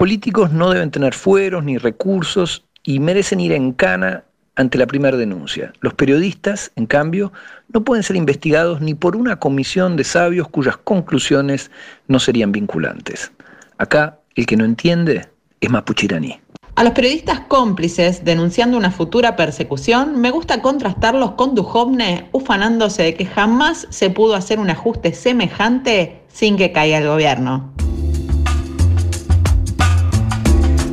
Políticos 0.05 0.53
no 0.53 0.69
deben 0.69 0.91
tener 0.91 1.15
fueros 1.15 1.65
ni 1.65 1.79
recursos 1.79 2.63
y 2.83 3.01
merecen 3.01 3.41
ir 3.41 3.53
en 3.53 3.73
cana 3.73 4.25
ante 4.55 4.77
la 4.77 4.87
primera 4.87 5.17
denuncia. 5.17 5.73
Los 5.81 5.95
periodistas, 5.95 6.71
en 6.77 6.85
cambio, 6.85 7.33
no 7.73 7.85
pueden 7.85 8.03
ser 8.03 8.17
investigados 8.17 8.83
ni 8.83 8.93
por 8.93 9.17
una 9.17 9.37
comisión 9.37 9.97
de 9.97 10.05
sabios 10.05 10.47
cuyas 10.49 10.77
conclusiones 10.77 11.71
no 12.07 12.19
serían 12.19 12.53
vinculantes. 12.53 13.33
Acá, 13.79 14.19
el 14.35 14.45
que 14.45 14.59
no 14.59 14.67
entiende 14.67 15.27
es 15.63 15.71
mapuchiraní. 15.71 16.39
A 16.75 16.85
los 16.85 16.93
periodistas 16.93 17.41
cómplices 17.49 18.27
denunciando 18.27 18.77
una 18.77 18.91
futura 18.91 19.37
persecución, 19.37 20.21
me 20.21 20.31
gusta 20.31 20.61
contrastarlos 20.61 21.31
con 21.31 21.55
Duhovne 21.55 22.29
ufanándose 22.33 23.05
de 23.05 23.15
que 23.15 23.25
jamás 23.25 23.87
se 23.89 24.11
pudo 24.11 24.35
hacer 24.35 24.59
un 24.59 24.69
ajuste 24.69 25.15
semejante 25.15 26.21
sin 26.29 26.59
que 26.59 26.73
caiga 26.73 26.99
el 26.99 27.07
gobierno. 27.07 27.73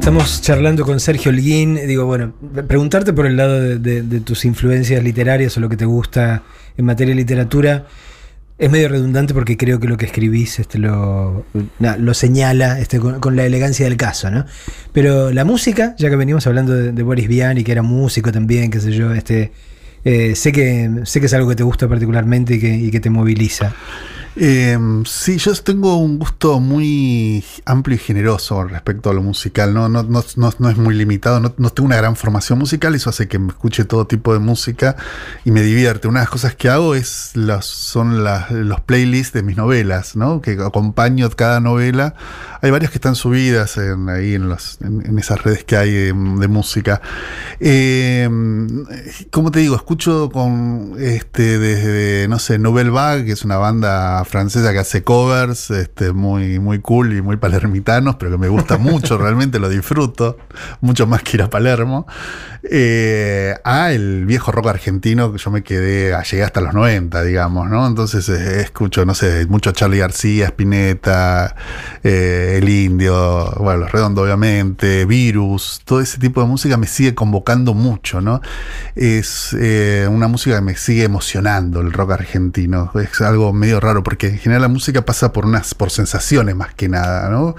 Estamos 0.01 0.41
charlando 0.41 0.83
con 0.83 0.99
Sergio 0.99 1.29
Holguín. 1.29 1.75
Digo, 1.85 2.07
bueno, 2.07 2.33
preguntarte 2.67 3.13
por 3.13 3.27
el 3.27 3.37
lado 3.37 3.77
de, 3.77 4.01
tus 4.21 4.45
influencias 4.45 5.03
literarias 5.03 5.55
o 5.57 5.59
lo 5.59 5.69
que 5.69 5.77
te 5.77 5.85
gusta 5.85 6.41
en 6.75 6.85
materia 6.85 7.13
de 7.13 7.21
literatura. 7.21 7.85
Es 8.57 8.71
medio 8.71 8.89
redundante 8.89 9.35
porque 9.35 9.57
creo 9.57 9.79
que 9.79 9.87
lo 9.87 9.97
que 9.97 10.07
escribís 10.07 10.57
este, 10.57 10.79
lo, 10.79 11.45
señala 12.13 12.79
este, 12.79 12.99
con, 12.99 13.35
la 13.35 13.45
elegancia 13.45 13.85
del 13.85 13.95
caso, 13.95 14.31
¿no? 14.31 14.43
Pero 14.91 15.31
la 15.31 15.45
música, 15.45 15.93
ya 15.99 16.09
que 16.09 16.15
venimos 16.15 16.47
hablando 16.47 16.73
de, 16.73 16.93
de 16.93 17.03
Boris 17.03 17.27
Vian 17.27 17.59
y 17.59 17.63
que 17.63 17.71
era 17.71 17.83
músico 17.83 18.31
también, 18.31 18.71
qué 18.71 18.79
sé 18.79 18.93
yo, 18.93 19.13
este, 19.13 19.51
eh, 20.03 20.35
sé, 20.35 20.51
que, 20.51 20.89
sé 21.03 21.19
que 21.19 21.27
es 21.27 21.33
algo 21.35 21.47
que 21.47 21.55
te 21.55 21.63
gusta 21.63 21.87
particularmente 21.87 22.55
y 22.55 22.59
que, 22.59 22.73
y 22.73 22.89
que 22.89 22.99
te 22.99 23.11
moviliza. 23.11 23.75
Eh, 24.35 24.77
sí, 25.05 25.37
yo 25.37 25.53
tengo 25.55 25.97
un 25.97 26.17
gusto 26.17 26.59
muy 26.59 27.43
amplio 27.65 27.95
y 27.95 27.99
generoso 27.99 28.63
respecto 28.63 29.09
a 29.09 29.13
lo 29.13 29.21
musical, 29.21 29.73
no, 29.73 29.89
no, 29.89 30.03
no, 30.03 30.23
no, 30.37 30.53
no 30.57 30.69
es 30.69 30.77
muy 30.77 30.95
limitado, 30.95 31.39
no, 31.39 31.53
no 31.57 31.69
tengo 31.69 31.87
una 31.87 31.97
gran 31.97 32.15
formación 32.15 32.57
musical, 32.57 32.95
eso 32.95 33.09
hace 33.09 33.27
que 33.27 33.39
me 33.39 33.49
escuche 33.49 33.83
todo 33.83 34.07
tipo 34.07 34.33
de 34.33 34.39
música 34.39 34.95
y 35.43 35.51
me 35.51 35.61
divierte. 35.61 36.07
Una 36.07 36.21
de 36.21 36.23
las 36.25 36.29
cosas 36.29 36.55
que 36.55 36.69
hago 36.69 36.95
es 36.95 37.33
son 37.61 38.23
los 38.23 38.79
playlists 38.81 39.33
de 39.33 39.43
mis 39.43 39.57
novelas, 39.57 40.15
¿no? 40.15 40.41
que 40.41 40.51
acompaño 40.51 41.29
cada 41.31 41.59
novela. 41.59 42.15
Hay 42.61 42.71
varias 42.71 42.91
que 42.91 42.97
están 42.97 43.15
subidas 43.15 43.77
en, 43.77 44.09
ahí 44.09 44.35
en, 44.35 44.47
los, 44.49 44.79
en, 44.81 45.17
esas 45.17 45.41
redes 45.43 45.63
que 45.63 45.75
hay 45.75 45.91
de, 45.91 46.13
de 46.13 46.47
música. 46.47 47.01
Eh, 47.59 48.29
como 49.31 49.51
te 49.51 49.59
digo, 49.59 49.75
escucho 49.75 50.29
con 50.31 50.95
este 50.99 51.57
desde, 51.59 52.27
no 52.27 52.39
sé, 52.39 52.59
Nouvelle 52.59 52.91
Vague, 52.91 53.25
que 53.25 53.31
es 53.31 53.43
una 53.43 53.57
banda 53.57 54.20
francesa 54.25 54.71
que 54.73 54.79
hace 54.79 55.03
covers, 55.03 55.71
este, 55.71 56.11
muy, 56.11 56.59
muy 56.59 56.79
cool 56.79 57.17
y 57.17 57.21
muy 57.21 57.37
palermitanos, 57.37 58.15
pero 58.15 58.31
que 58.31 58.37
me 58.37 58.47
gusta 58.47 58.77
mucho, 58.77 59.17
realmente 59.19 59.59
lo 59.59 59.69
disfruto, 59.69 60.37
mucho 60.81 61.07
más 61.07 61.23
que 61.23 61.37
ir 61.37 61.43
a 61.43 61.49
Palermo. 61.49 62.05
Eh, 62.63 63.55
a 63.63 63.91
el 63.91 64.25
viejo 64.27 64.51
rock 64.51 64.67
argentino 64.67 65.31
que 65.31 65.39
yo 65.39 65.49
me 65.49 65.63
quedé, 65.63 66.15
llegué 66.29 66.43
hasta 66.43 66.61
los 66.61 66.75
90, 66.75 67.23
digamos, 67.23 67.67
¿no? 67.69 67.87
Entonces 67.87 68.29
eh, 68.29 68.61
escucho, 68.61 69.03
no 69.03 69.15
sé, 69.15 69.47
mucho 69.47 69.71
Charlie 69.71 69.97
García, 69.97 70.45
Spinetta, 70.45 71.55
eh, 72.03 72.59
El 72.61 72.69
Indio, 72.69 73.51
bueno, 73.57 73.79
Los 73.79 73.91
Redondos 73.91 74.23
obviamente, 74.25 75.05
Virus, 75.05 75.81
todo 75.85 76.01
ese 76.01 76.19
tipo 76.19 76.39
de 76.39 76.47
música 76.47 76.77
me 76.77 76.85
sigue 76.85 77.15
convocando 77.15 77.73
mucho, 77.73 78.21
¿no? 78.21 78.41
Es 78.95 79.53
una 79.53 80.27
música 80.27 80.57
que 80.57 80.61
me 80.61 80.75
sigue 80.75 81.03
emocionando 81.03 81.81
el 81.81 81.91
rock 81.91 82.11
argentino, 82.11 82.91
es 82.95 83.21
algo 83.21 83.53
medio 83.53 83.79
raro 83.79 84.03
porque 84.11 84.27
en 84.27 84.37
general 84.39 84.63
la 84.63 84.67
música 84.67 85.05
pasa 85.05 85.31
por 85.31 85.45
unas, 85.45 85.73
por 85.73 85.89
sensaciones 85.89 86.53
más 86.53 86.73
que 86.73 86.89
nada, 86.89 87.29
¿no? 87.29 87.55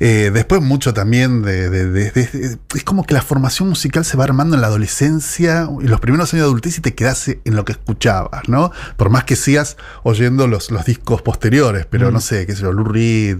Eh, 0.00 0.32
después 0.34 0.60
mucho 0.60 0.92
también 0.92 1.42
de, 1.42 1.70
de- 1.70 1.88
de- 1.88 2.10
de- 2.10 2.58
es 2.74 2.82
como 2.82 3.04
que 3.06 3.14
la 3.14 3.22
formación 3.22 3.68
musical 3.68 4.04
se 4.04 4.16
va 4.16 4.24
armando 4.24 4.56
en 4.56 4.60
la 4.60 4.66
adolescencia 4.66 5.68
y 5.80 5.86
los 5.86 6.00
primeros 6.00 6.34
años 6.34 6.42
de 6.46 6.48
adultez 6.48 6.78
y 6.78 6.80
te 6.80 6.96
quedas 6.96 7.28
en 7.28 7.54
lo 7.54 7.64
que 7.64 7.70
escuchabas, 7.70 8.48
¿no? 8.48 8.72
Por 8.96 9.08
más 9.10 9.22
que 9.22 9.36
sigas 9.36 9.76
oyendo 10.02 10.48
los, 10.48 10.72
los 10.72 10.84
discos 10.84 11.22
posteriores, 11.22 11.86
pero 11.88 12.10
no 12.10 12.20
sé, 12.20 12.44
qué 12.44 12.56
sé 12.56 12.62
yo, 12.62 12.72
Lou 12.72 12.82
Reed, 12.86 13.38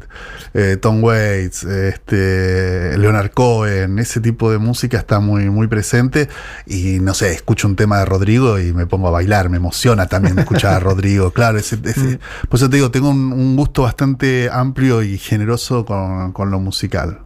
eh, 0.54 0.76
Tom 0.80 1.02
Waits, 1.02 1.64
este, 1.64 2.96
Leonard 2.98 3.32
Cohen, 3.32 3.98
ese 3.98 4.20
tipo 4.20 4.52
de 4.52 4.58
música 4.58 4.96
está 4.96 5.18
muy, 5.18 5.50
muy 5.50 5.66
presente 5.66 6.28
y 6.66 7.00
no 7.00 7.14
sé, 7.14 7.32
escucho 7.32 7.66
un 7.66 7.74
tema 7.74 7.98
de 7.98 8.04
Rodrigo 8.04 8.60
y 8.60 8.72
me 8.72 8.86
pongo 8.86 9.08
a 9.08 9.10
bailar, 9.10 9.48
me 9.48 9.56
emociona 9.56 10.06
también 10.06 10.38
escuchar 10.38 10.74
a 10.74 10.78
Rodrigo, 10.84 11.32
claro, 11.32 11.58
ese, 11.58 11.80
ese- 11.84 12.20
por 12.48 12.58
eso 12.58 12.68
te 12.68 12.76
digo, 12.76 12.90
tengo 12.90 13.10
un, 13.10 13.56
gusto 13.56 13.82
bastante 13.82 14.48
amplio 14.50 15.02
y 15.02 15.18
generoso 15.18 15.84
con, 15.84 16.32
con 16.32 16.50
lo 16.50 16.60
musical. 16.60 17.20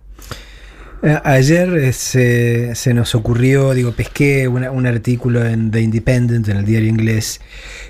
Eh, 1.02 1.16
Ayer 1.22 1.76
eh, 1.76 1.92
se, 1.92 2.74
se 2.74 2.92
nos 2.92 3.14
ocurrió, 3.14 3.72
digo, 3.72 3.92
pesqué 3.92 4.48
un 4.48 4.86
artículo 4.86 5.44
en 5.46 5.70
The 5.70 5.80
Independent, 5.80 6.48
en 6.48 6.56
el 6.56 6.64
diario 6.64 6.88
inglés, 6.88 7.40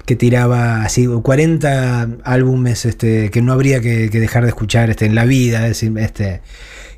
que 0.05 0.15
tiraba 0.15 0.83
así 0.83 1.07
40 1.07 2.09
álbumes 2.25 2.85
este, 2.85 3.31
que 3.31 3.41
no 3.41 3.53
habría 3.53 3.81
que, 3.81 4.11
dejar 4.11 4.43
de 4.43 4.51
escuchar 4.51 4.91
este, 4.91 5.07
en 5.07 5.15
la 5.15 5.25
vida. 5.25 5.61
decir, 5.61 5.97
este, 5.99 6.43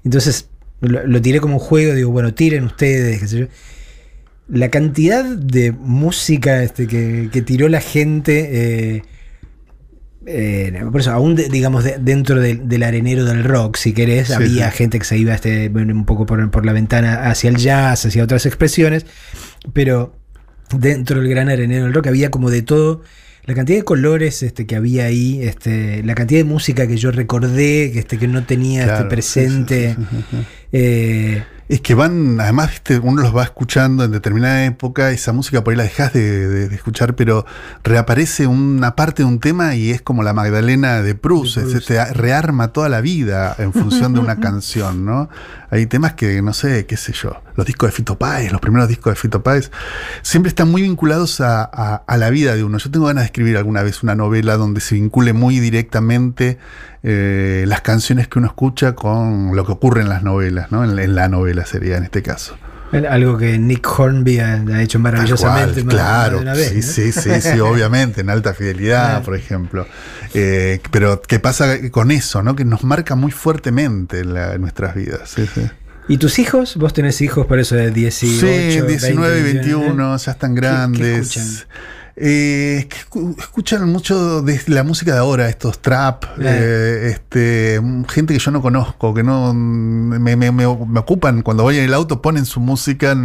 entonces 0.04 0.48
lo, 0.80 1.06
lo 1.06 1.22
tiré 1.22 1.40
como 1.40 1.54
un 1.54 1.60
juego, 1.60 1.94
digo, 1.94 2.10
bueno, 2.10 2.34
tiren 2.34 2.64
ustedes, 2.64 3.20
qué 3.20 3.28
sé 3.28 3.38
yo. 3.40 3.46
La 4.48 4.68
cantidad 4.68 5.24
de 5.24 5.70
música 5.70 6.64
este, 6.64 6.88
que, 6.88 7.28
que 7.32 7.42
tiró 7.42 7.68
la 7.68 7.80
gente. 7.80 8.96
eh, 8.96 9.02
eh, 10.26 10.82
por 10.92 11.00
eso, 11.00 11.10
aún 11.12 11.34
de- 11.34 11.48
digamos 11.48 11.84
de- 11.84 11.96
dentro 11.98 12.40
del- 12.40 12.68
del 12.68 12.82
arenero 12.82 13.24
del 13.24 13.42
rock, 13.44 13.76
si 13.76 13.92
querés, 13.92 14.28
Sí, 14.28 14.32
había 14.34 14.70
sí. 14.70 14.76
gente 14.78 14.98
que 14.98 15.04
se 15.04 15.16
iba 15.16 15.34
este, 15.34 15.68
un 15.70 16.04
poco 16.04 16.26
por, 16.26 16.50
por 16.50 16.66
la 16.66 16.72
ventana 16.72 17.28
hacia 17.30 17.48
el 17.50 17.56
jazz, 17.56 18.04
hacia 18.06 18.22
otras 18.24 18.44
expresiones, 18.46 19.06
pero 19.72 20.14
dentro 20.76 21.20
del 21.20 21.28
gran 21.30 21.48
arenero 21.48 21.84
del 21.84 21.94
rock 21.94 22.08
había 22.08 22.30
como 22.30 22.50
de 22.50 22.62
todo. 22.62 23.02
La 23.46 23.54
cantidad 23.54 23.78
de 23.78 23.84
colores 23.84 24.42
este, 24.42 24.66
que 24.66 24.76
había 24.76 25.06
ahí, 25.06 25.40
este, 25.42 26.02
la 26.04 26.14
cantidad 26.14 26.40
de 26.40 26.44
música 26.44 26.86
que 26.86 26.96
yo 26.98 27.10
recordé, 27.10 27.90
que, 27.90 27.98
este, 28.00 28.18
que 28.18 28.28
no 28.28 28.44
tenía 28.44 28.84
este, 28.84 29.04
presente. 29.06 29.96
eh, 30.72 31.42
Es 31.70 31.80
que 31.80 31.94
van, 31.94 32.40
además, 32.40 32.70
viste, 32.70 32.98
uno 32.98 33.22
los 33.22 33.34
va 33.36 33.44
escuchando 33.44 34.02
en 34.02 34.10
determinada 34.10 34.64
época, 34.64 35.12
esa 35.12 35.32
música 35.32 35.62
por 35.62 35.70
ahí 35.70 35.76
la 35.76 35.84
dejas 35.84 36.12
de, 36.12 36.48
de- 36.48 36.68
de 36.68 36.74
escuchar, 36.74 37.14
pero 37.14 37.46
reaparece 37.84 38.48
una 38.48 38.96
parte 38.96 39.22
de 39.22 39.28
un 39.28 39.38
tema 39.38 39.76
y 39.76 39.92
es 39.92 40.02
como 40.02 40.24
la 40.24 40.32
Magdalena 40.32 41.00
de 41.00 41.14
Proust, 41.14 41.58
se 41.70 41.80
te 41.80 42.04
rearma 42.12 42.68
toda 42.72 42.88
la 42.88 43.00
vida 43.00 43.54
en 43.58 43.72
función 43.72 44.14
de 44.14 44.18
una 44.20 44.36
canción, 44.40 45.04
¿no? 45.04 45.28
Hay 45.70 45.86
temas 45.86 46.14
que, 46.14 46.42
no 46.42 46.52
sé, 46.52 46.86
qué 46.86 46.96
sé 46.96 47.12
yo. 47.12 47.40
los 47.56 47.66
discos 47.66 47.88
de 47.90 47.92
Fito 47.96 48.18
Páez, 48.18 48.50
los 48.52 48.60
primeros 48.60 48.88
discos 48.88 49.12
de 49.12 49.16
Fito 49.16 49.42
Páez, 49.42 49.70
siempre 50.22 50.48
están 50.48 50.70
muy 50.70 50.82
vinculados 50.82 51.40
a, 51.40 51.62
a- 51.62 52.02
a 52.06 52.16
la 52.16 52.30
vida 52.30 52.54
de 52.56 52.64
uno. 52.64 52.78
Yo 52.78 52.90
tengo 52.90 53.06
ganas 53.06 53.22
de 53.22 53.26
escribir 53.26 53.56
alguna 53.56 53.82
vez 53.82 54.02
una 54.02 54.14
novela 54.14 54.56
donde 54.56 54.80
se 54.80 54.94
vincule 54.96 55.32
muy 55.32 55.60
directamente 55.60 56.58
eh, 57.02 57.64
las 57.68 57.80
canciones 57.82 58.28
que 58.28 58.38
uno 58.38 58.48
escucha 58.48 58.94
con 58.94 59.54
lo 59.54 59.64
que 59.64 59.72
ocurre 59.72 60.00
en 60.02 60.08
las 60.08 60.22
novelas, 60.22 60.72
¿no? 60.72 60.84
En, 60.84 60.98
en 60.98 61.14
la 61.14 61.28
novela 61.28 61.64
sería 61.66 61.96
en 61.98 62.04
este 62.04 62.22
caso. 62.22 62.56
Algo 62.92 63.38
que 63.38 63.56
Nick 63.58 63.86
Hornby 63.98 64.40
ha, 64.40 64.54
ha 64.54 64.82
hecho 64.82 64.98
maravillosamente. 64.98 65.74
Cual, 65.82 65.84
más 65.86 65.94
claro, 65.94 66.36
de 66.36 66.42
una 66.42 66.52
vez, 66.54 66.68
sí, 66.70 66.76
¿no? 66.76 67.12
sí, 67.12 67.12
sí, 67.12 67.40
sí, 67.40 67.60
obviamente, 67.60 68.20
en 68.22 68.30
alta 68.30 68.52
fidelidad, 68.54 69.22
por 69.22 69.36
ejemplo. 69.36 69.86
Eh, 70.34 70.80
pero 70.90 71.22
¿qué 71.22 71.38
pasa 71.38 71.76
con 71.90 72.10
eso, 72.10 72.42
no? 72.42 72.56
Que 72.56 72.64
nos 72.64 72.82
marca 72.84 73.14
muy 73.14 73.30
fuertemente 73.32 74.20
en, 74.20 74.34
la- 74.34 74.54
en 74.54 74.60
nuestras 74.60 74.94
vidas. 74.94 75.30
Sí, 75.34 75.46
sí. 75.54 75.62
¿Y 76.08 76.18
tus 76.18 76.40
hijos? 76.40 76.76
Vos 76.76 76.92
tenés 76.92 77.20
hijos 77.20 77.46
por 77.46 77.60
eso 77.60 77.76
de 77.76 77.92
18, 77.92 78.40
Sí, 78.40 78.80
19 78.86 79.38
y 79.38 79.42
20, 79.44 79.58
21, 79.60 80.16
ya 80.16 80.32
están 80.32 80.54
grandes. 80.56 81.36
escuchan? 81.36 81.68
Eh, 82.16 82.86
escuchan 83.38 83.88
mucho 83.88 84.42
de 84.42 84.60
la 84.66 84.82
música 84.84 85.12
de 85.12 85.18
ahora, 85.18 85.48
estos 85.48 85.80
trap, 85.80 86.24
Eh. 86.24 86.28
eh, 86.44 87.10
este, 87.12 87.80
gente 88.08 88.34
que 88.34 88.40
yo 88.40 88.50
no 88.50 88.60
conozco, 88.60 89.14
que 89.14 89.22
no 89.22 89.54
me, 89.54 90.36
me- 90.36 90.50
me- 90.52 90.66
ocupan 90.66 91.42
cuando 91.42 91.62
voy 91.62 91.78
en 91.78 91.84
el 91.84 91.94
auto, 91.94 92.20
ponen 92.20 92.44
su 92.44 92.60
música, 92.60 93.16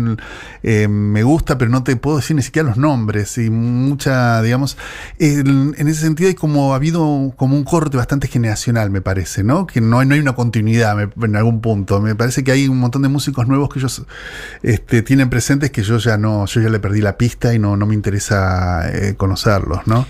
eh, 0.63 0.87
me 0.87 1.23
gusta, 1.23 1.57
pero 1.57 1.69
no 1.71 1.83
te 1.83 1.95
puedo 1.95 2.17
decir 2.17 2.35
ni 2.35 2.41
siquiera 2.41 2.67
los 2.69 2.77
nombres 2.77 3.37
y 3.37 3.49
mucha, 3.49 4.41
digamos, 4.41 4.77
en, 5.19 5.75
en 5.77 5.87
ese 5.87 6.01
sentido 6.01 6.29
hay 6.29 6.35
como 6.35 6.73
ha 6.73 6.77
habido 6.77 7.33
como 7.35 7.55
un 7.55 7.63
corte 7.63 7.97
bastante 7.97 8.27
generacional, 8.27 8.89
me 8.91 9.01
parece, 9.01 9.43
¿no? 9.43 9.67
Que 9.67 9.81
no 9.81 9.99
hay, 9.99 10.07
no 10.07 10.13
hay 10.15 10.19
una 10.21 10.35
continuidad 10.35 10.97
en 11.21 11.35
algún 11.35 11.61
punto. 11.61 11.99
Me 12.01 12.15
parece 12.15 12.43
que 12.43 12.51
hay 12.51 12.67
un 12.67 12.79
montón 12.79 13.01
de 13.01 13.09
músicos 13.09 13.47
nuevos 13.47 13.69
que 13.69 13.79
ellos 13.79 14.03
este, 14.63 15.01
tienen 15.01 15.29
presentes 15.29 15.71
que 15.71 15.83
yo 15.83 15.97
ya 15.97 16.17
no, 16.17 16.45
yo 16.45 16.61
ya 16.61 16.69
le 16.69 16.79
perdí 16.79 17.01
la 17.01 17.17
pista 17.17 17.53
y 17.53 17.59
no, 17.59 17.75
no 17.77 17.85
me 17.85 17.93
interesa 17.93 18.74
eh, 18.83 19.15
conocerlos, 19.15 19.87
¿no? 19.87 20.05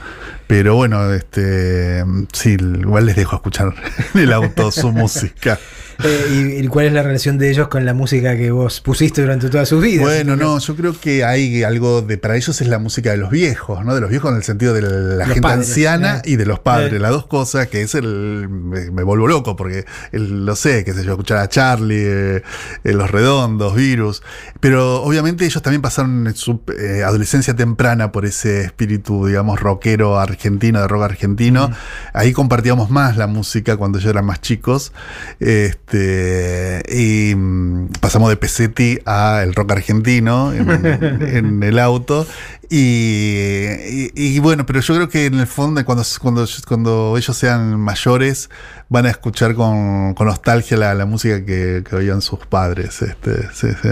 Pero 0.47 0.75
bueno, 0.75 1.11
este 1.13 2.03
sí, 2.33 2.57
igual 2.59 3.07
les 3.07 3.15
dejo 3.15 3.35
escuchar 3.35 3.73
en 4.13 4.21
el 4.21 4.33
auto 4.33 4.71
su 4.71 4.91
música. 4.93 5.59
Eh, 6.03 6.57
¿y, 6.59 6.65
y 6.65 6.67
cuál 6.67 6.87
es 6.87 6.93
la 6.93 7.03
relación 7.03 7.37
de 7.37 7.49
ellos 7.49 7.67
con 7.67 7.85
la 7.85 7.93
música 7.93 8.35
que 8.35 8.51
vos 8.51 8.81
pusiste 8.81 9.21
durante 9.21 9.49
toda 9.49 9.65
sus 9.65 9.81
vidas? 9.81 10.05
Bueno, 10.05 10.35
no, 10.35 10.59
yo 10.59 10.75
creo 10.75 10.99
que 10.99 11.23
hay 11.23 11.63
algo 11.63 12.01
de. 12.01 12.17
Para 12.17 12.35
ellos 12.35 12.59
es 12.59 12.67
la 12.67 12.79
música 12.79 13.11
de 13.11 13.17
los 13.17 13.29
viejos, 13.29 13.83
¿no? 13.85 13.95
De 13.95 14.01
los 14.01 14.09
viejos 14.09 14.31
en 14.31 14.37
el 14.37 14.43
sentido 14.43 14.73
de 14.73 14.81
la 14.81 14.89
Los 14.89 15.27
gente 15.27 15.41
padres, 15.41 15.69
anciana 15.69 16.17
eh. 16.17 16.31
y 16.31 16.35
de 16.35 16.45
los 16.45 16.59
padres. 16.59 16.93
Eh. 16.93 16.99
Las 16.99 17.11
dos 17.11 17.27
cosas, 17.27 17.67
que 17.67 17.81
es 17.81 17.95
el. 17.95 18.47
Me, 18.49 18.91
me 18.91 19.03
vuelvo 19.03 19.27
loco 19.27 19.55
porque 19.55 19.85
el, 20.11 20.45
lo 20.45 20.55
sé, 20.55 20.83
qué 20.83 20.93
sé 20.93 21.03
yo, 21.03 21.11
escuchar 21.11 21.37
a 21.37 21.47
Charlie, 21.47 22.03
eh, 22.05 22.43
Los 22.83 23.11
Redondos, 23.11 23.75
Virus. 23.75 24.21
Pero 24.59 25.01
obviamente 25.03 25.45
ellos 25.45 25.61
también 25.61 25.81
pasaron 25.81 26.27
en 26.27 26.35
su 26.35 26.61
adolescencia 27.05 27.55
temprana 27.55 28.11
por 28.11 28.25
ese 28.25 28.61
espíritu, 28.61 29.27
digamos, 29.27 29.59
rockero 29.59 30.19
argentino, 30.19 30.81
de 30.81 30.87
rock 30.87 31.03
argentino. 31.03 31.71
Ahí 32.13 32.33
compartíamos 32.33 32.89
más 32.89 33.17
la 33.17 33.27
música 33.27 33.77
cuando 33.77 33.99
yo 33.99 34.09
era 34.09 34.21
más 34.21 34.41
chicos. 34.41 34.91
Este, 35.39 35.84
y 35.93 37.33
mm, 37.35 37.89
pasamos 37.99 38.29
de 38.29 38.37
Pesetti 38.37 38.99
a 39.05 39.41
el 39.43 39.53
rock 39.53 39.71
argentino 39.73 40.53
en, 40.53 40.69
en 41.21 41.63
el 41.63 41.79
auto. 41.79 42.25
Y, 42.69 42.77
y- 42.77 44.11
y 44.15 44.39
bueno, 44.39 44.65
pero 44.65 44.79
yo 44.79 44.95
creo 44.95 45.09
que 45.09 45.25
en 45.27 45.39
el 45.39 45.47
fondo, 45.47 45.83
cuando, 45.85 46.03
cuando, 46.19 46.45
cuando 46.67 47.15
ellos 47.17 47.37
sean 47.37 47.79
mayores, 47.79 48.49
van 48.89 49.05
a 49.05 49.09
escuchar 49.11 49.53
con, 49.53 50.13
con 50.15 50.27
nostalgia 50.27 50.75
la, 50.77 50.93
la 50.95 51.05
música 51.05 51.45
que, 51.45 51.83
que 51.87 51.95
oían 51.95 52.21
sus 52.21 52.39
padres. 52.47 53.01
Este, 53.03 53.49
sí, 53.53 53.67
sí. 53.81 53.89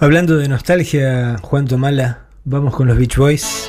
Hablando 0.00 0.36
de 0.38 0.48
nostalgia, 0.48 1.36
Juan 1.42 1.66
Tomala, 1.66 2.20
vamos 2.44 2.74
con 2.74 2.88
los 2.88 2.96
Beach 2.96 3.16
Boys. 3.16 3.68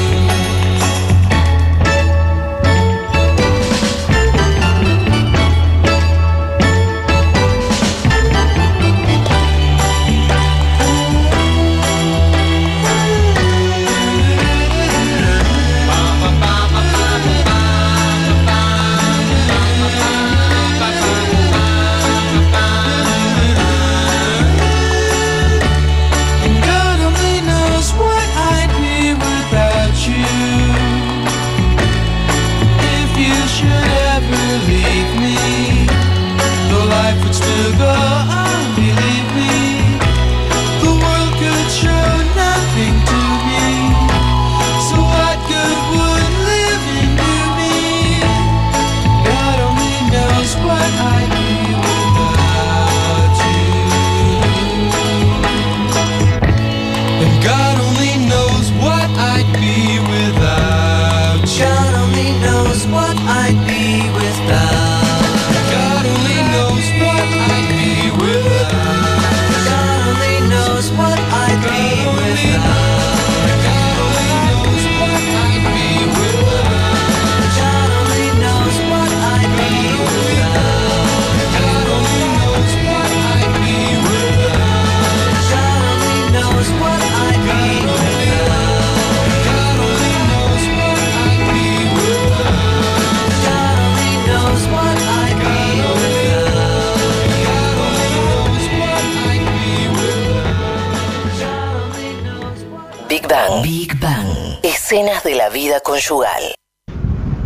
Vida 105.53 105.79
conyugal. 105.81 106.55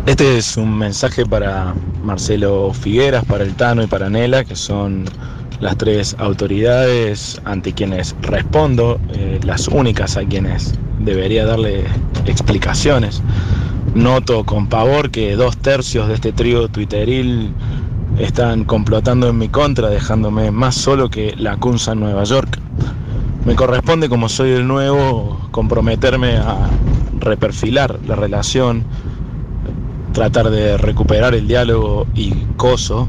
Este 0.05 0.37
es 0.37 0.57
un 0.57 0.77
mensaje 0.77 1.25
para 1.25 1.73
Marcelo 2.03 2.71
Figueras, 2.73 3.25
para 3.25 3.43
el 3.43 3.55
Tano 3.55 3.81
y 3.83 3.87
para 3.87 4.09
Nela, 4.09 4.43
que 4.43 4.55
son 4.55 5.05
las 5.59 5.77
tres 5.77 6.15
autoridades 6.19 7.41
ante 7.45 7.73
quienes 7.73 8.15
respondo, 8.21 8.99
eh, 9.13 9.39
las 9.43 9.67
únicas 9.67 10.17
a 10.17 10.23
quienes 10.23 10.75
debería 10.99 11.45
darle 11.45 11.85
explicaciones. 12.25 13.21
Noto 13.95 14.45
con 14.45 14.67
pavor 14.67 15.09
que 15.09 15.35
dos 15.35 15.57
tercios 15.57 16.07
de 16.07 16.15
este 16.15 16.33
trío 16.33 16.67
twitteril 16.67 17.53
están 18.19 18.65
complotando 18.65 19.29
en 19.29 19.37
mi 19.37 19.49
contra, 19.49 19.89
dejándome 19.89 20.51
más 20.51 20.75
solo 20.75 21.09
que 21.09 21.33
la 21.37 21.57
Cunza 21.57 21.93
en 21.93 22.01
Nueva 22.01 22.23
York. 22.25 22.59
Me 23.45 23.55
corresponde, 23.55 24.09
como 24.09 24.29
soy 24.29 24.51
el 24.51 24.67
nuevo, 24.67 25.39
comprometerme 25.51 26.37
a 26.37 26.69
reperfilar 27.19 27.99
la 28.07 28.15
relación, 28.15 28.83
tratar 30.13 30.49
de 30.49 30.77
recuperar 30.77 31.35
el 31.35 31.47
diálogo 31.47 32.07
y 32.15 32.31
coso 32.57 33.07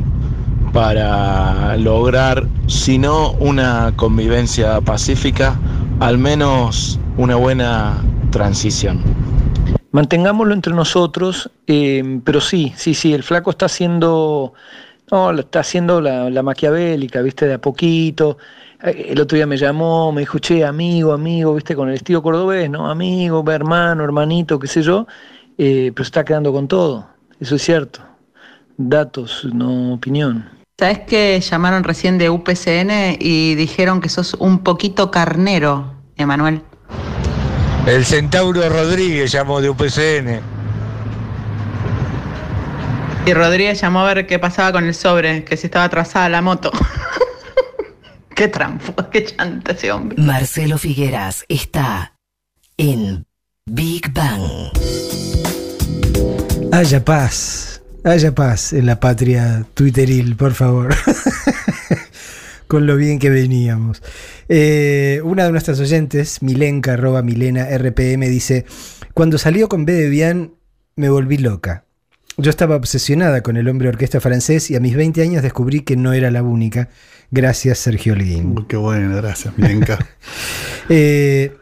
para 0.73 1.77
lograr, 1.77 2.47
si 2.66 2.99
no 2.99 3.33
una 3.33 3.93
convivencia 3.97 4.81
pacífica, 4.81 5.59
al 6.01 6.19
menos 6.19 6.99
una 7.16 7.37
buena 7.37 8.03
transición. 8.31 9.01
Mantengámoslo 9.93 10.53
entre 10.53 10.74
nosotros, 10.74 11.51
eh, 11.66 12.20
pero 12.24 12.41
sí, 12.41 12.74
sí, 12.77 12.93
sí, 12.93 13.15
el 13.15 13.23
flaco 13.23 13.51
está 13.51 13.66
haciendo, 13.66 14.53
no, 15.11 15.31
está 15.31 15.61
haciendo 15.61 16.03
la, 16.03 16.28
la 16.28 16.43
maquiavélica, 16.43 17.23
viste, 17.23 17.47
de 17.47 17.55
a 17.55 17.61
poquito. 17.61 18.37
Eh, 18.82 19.07
El 19.11 19.20
otro 19.20 19.36
día 19.36 19.47
me 19.47 19.57
llamó, 19.57 20.12
me 20.12 20.20
dijo, 20.23 20.39
che, 20.39 20.65
amigo, 20.65 21.12
amigo, 21.12 21.55
viste, 21.55 21.74
con 21.74 21.89
el 21.89 21.94
estilo 21.94 22.23
cordobés, 22.23 22.69
¿no? 22.70 22.90
Amigo, 22.90 23.44
hermano, 23.51 24.05
hermanito, 24.05 24.59
qué 24.59 24.66
sé 24.66 24.82
yo, 24.82 25.07
eh, 25.59 25.93
pero 25.94 26.05
se 26.05 26.09
está 26.09 26.24
quedando 26.24 26.53
con 26.53 26.69
todo, 26.69 27.09
eso 27.40 27.57
es 27.57 27.62
cierto. 27.62 28.01
Datos, 28.77 29.47
no 29.53 29.94
opinión. 29.94 30.48
¿Sabes 30.78 30.98
que 31.01 31.40
llamaron 31.40 31.85
recién 31.85 32.19
de 32.19 32.28
UPCN 32.28 33.16
y 33.19 33.55
dijeron 33.55 34.03
que 34.03 34.11
sos 34.11 34.35
un 34.35 34.59
poquito 34.59 35.11
carnero, 35.11 35.94
Emanuel? 36.16 36.61
El 37.86 38.05
Centauro 38.05 38.69
Rodríguez 38.69 39.32
llamó 39.32 39.62
de 39.62 39.70
UPCN. 39.70 40.40
Y 43.24 43.32
Rodríguez 43.32 43.81
llamó 43.81 44.01
a 44.01 44.12
ver 44.12 44.27
qué 44.27 44.39
pasaba 44.39 44.73
con 44.73 44.85
el 44.85 44.94
sobre, 44.94 45.44
que 45.44 45.57
si 45.57 45.66
estaba 45.66 45.86
atrasada 45.86 46.28
la 46.28 46.43
moto. 46.43 46.70
qué 48.37 48.49
trampo, 48.49 48.95
qué 49.11 49.25
chanta 49.25 49.73
ese 49.73 49.91
hombre. 49.91 50.23
Marcelo 50.23 50.79
Figueras 50.79 51.45
está 51.49 52.15
en 52.77 53.27
Big 53.65 54.13
Bang. 54.13 54.71
Haya 56.71 57.05
paz, 57.05 57.83
haya 58.05 58.35
paz 58.35 58.73
en 58.73 58.87
la 58.87 59.01
patria 59.01 59.67
twitteril, 59.75 60.37
por 60.37 60.53
favor. 60.53 60.95
Con 62.69 62.87
lo 62.87 62.97
bien 62.97 63.19
que 63.19 63.31
veníamos. 63.31 64.03
Eh, 64.49 65.21
una 65.25 65.45
de 65.45 65.53
nuestras 65.53 65.79
oyentes, 65.81 66.43
Milenka, 66.43 66.95
arroba 66.95 67.23
Milena 67.23 67.67
RPM, 67.71 68.29
dice: 68.29 68.67
Cuando 69.15 69.39
salió 69.39 69.69
con 69.69 69.85
B 69.85 69.93
de 69.93 70.09
Bian, 70.09 70.55
me 70.97 71.09
volví 71.09 71.39
loca. 71.39 71.86
Yo 72.39 72.51
estaba 72.51 72.77
obsesionada 72.77 73.43
con 73.43 73.57
el 73.57 73.67
hombre 73.69 73.89
orquesta 73.89 74.21
francés 74.21 74.71
y 74.71 74.77
a 74.77 74.81
mis 74.81 74.95
20 74.95 75.23
años 75.23 75.43
descubrí 75.43 75.81
que 75.81 75.97
no 75.97 76.13
era 76.13 76.31
la 76.31 76.43
única. 76.43 76.91
Gracias, 77.31 77.79
Sergio 77.79 78.13
Holguín. 78.13 78.67
Qué 78.69 78.77
bueno, 78.77 79.17
gracias, 79.17 79.57
Milenka. 79.59 79.99
Eh, 80.89 81.53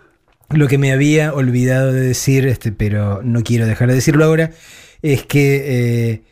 lo 0.51 0.69
que 0.69 0.77
me 0.77 0.93
había 0.93 1.33
olvidado 1.33 1.93
de 1.95 2.01
decir, 2.03 2.47
este, 2.47 2.73
pero 2.73 3.23
no 3.23 3.43
quiero 3.43 3.67
dejar 3.67 3.89
de 3.89 3.95
decirlo 3.95 4.27
ahora, 4.27 4.51
es 5.01 5.23
que 5.25 5.63
eh, 6.13 6.23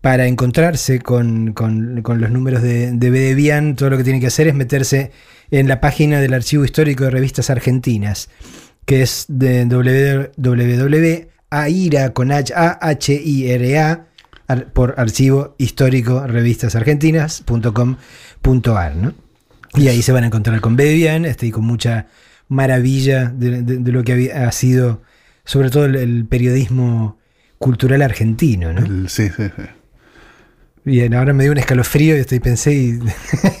para 0.00 0.26
encontrarse 0.26 1.00
con, 1.00 1.52
con- 1.52 2.00
con 2.00 2.22
los 2.22 2.30
números 2.30 2.62
de, 2.62 2.92
de 2.92 3.10
B 3.10 3.18
de 3.20 3.34
Bian, 3.34 3.76
todo 3.76 3.90
lo 3.90 3.98
que 3.98 4.04
tiene 4.04 4.20
que 4.20 4.28
hacer 4.28 4.48
es 4.48 4.54
meterse 4.54 5.10
en 5.50 5.68
la 5.68 5.82
página 5.82 6.18
del 6.20 6.32
Archivo 6.32 6.64
Histórico 6.64 7.04
de 7.04 7.10
Revistas 7.10 7.50
Argentinas, 7.50 8.30
que 8.86 9.02
es 9.02 9.26
de 9.28 9.66
www.aira 11.50 12.12
con 12.12 12.32
H 12.32 12.52
A 12.54 12.78
H 12.80 13.12
I 13.14 13.50
R 13.50 13.78
A 13.78 14.06
ar- 14.46 14.72
por 14.72 14.94
Archivo 14.98 15.54
Histórico 15.58 16.26
Revistas 16.26 16.74
Argentinas.com.ar, 16.74 18.96
¿no? 18.96 19.12
Y 19.76 19.88
ahí 19.88 20.02
se 20.02 20.12
van 20.12 20.24
a 20.24 20.28
encontrar 20.28 20.60
con 20.60 20.76
B 20.76 20.84
de 20.84 20.94
Bian, 20.94 21.24
este, 21.24 21.46
y 21.46 21.50
con 21.50 21.64
mucha 21.64 22.06
maravilla 22.48 23.26
de, 23.34 23.62
lo 23.92 24.04
que 24.04 24.32
ha 24.32 24.52
sido, 24.52 25.02
sobre 25.44 25.70
todo 25.70 25.86
el 25.86 26.26
periodismo 26.26 27.18
cultural 27.58 28.02
argentino, 28.02 28.72
¿no? 28.72 29.08
sí, 29.08 29.28
sí, 29.28 29.42
sí. 29.56 29.62
Bien, 30.86 31.14
ahora 31.14 31.32
me 31.32 31.44
dio 31.44 31.52
un 31.52 31.56
escalofrío 31.56 32.14
y 32.14 32.20
estoy 32.20 32.40
pensé, 32.40 32.74
y, 32.74 33.00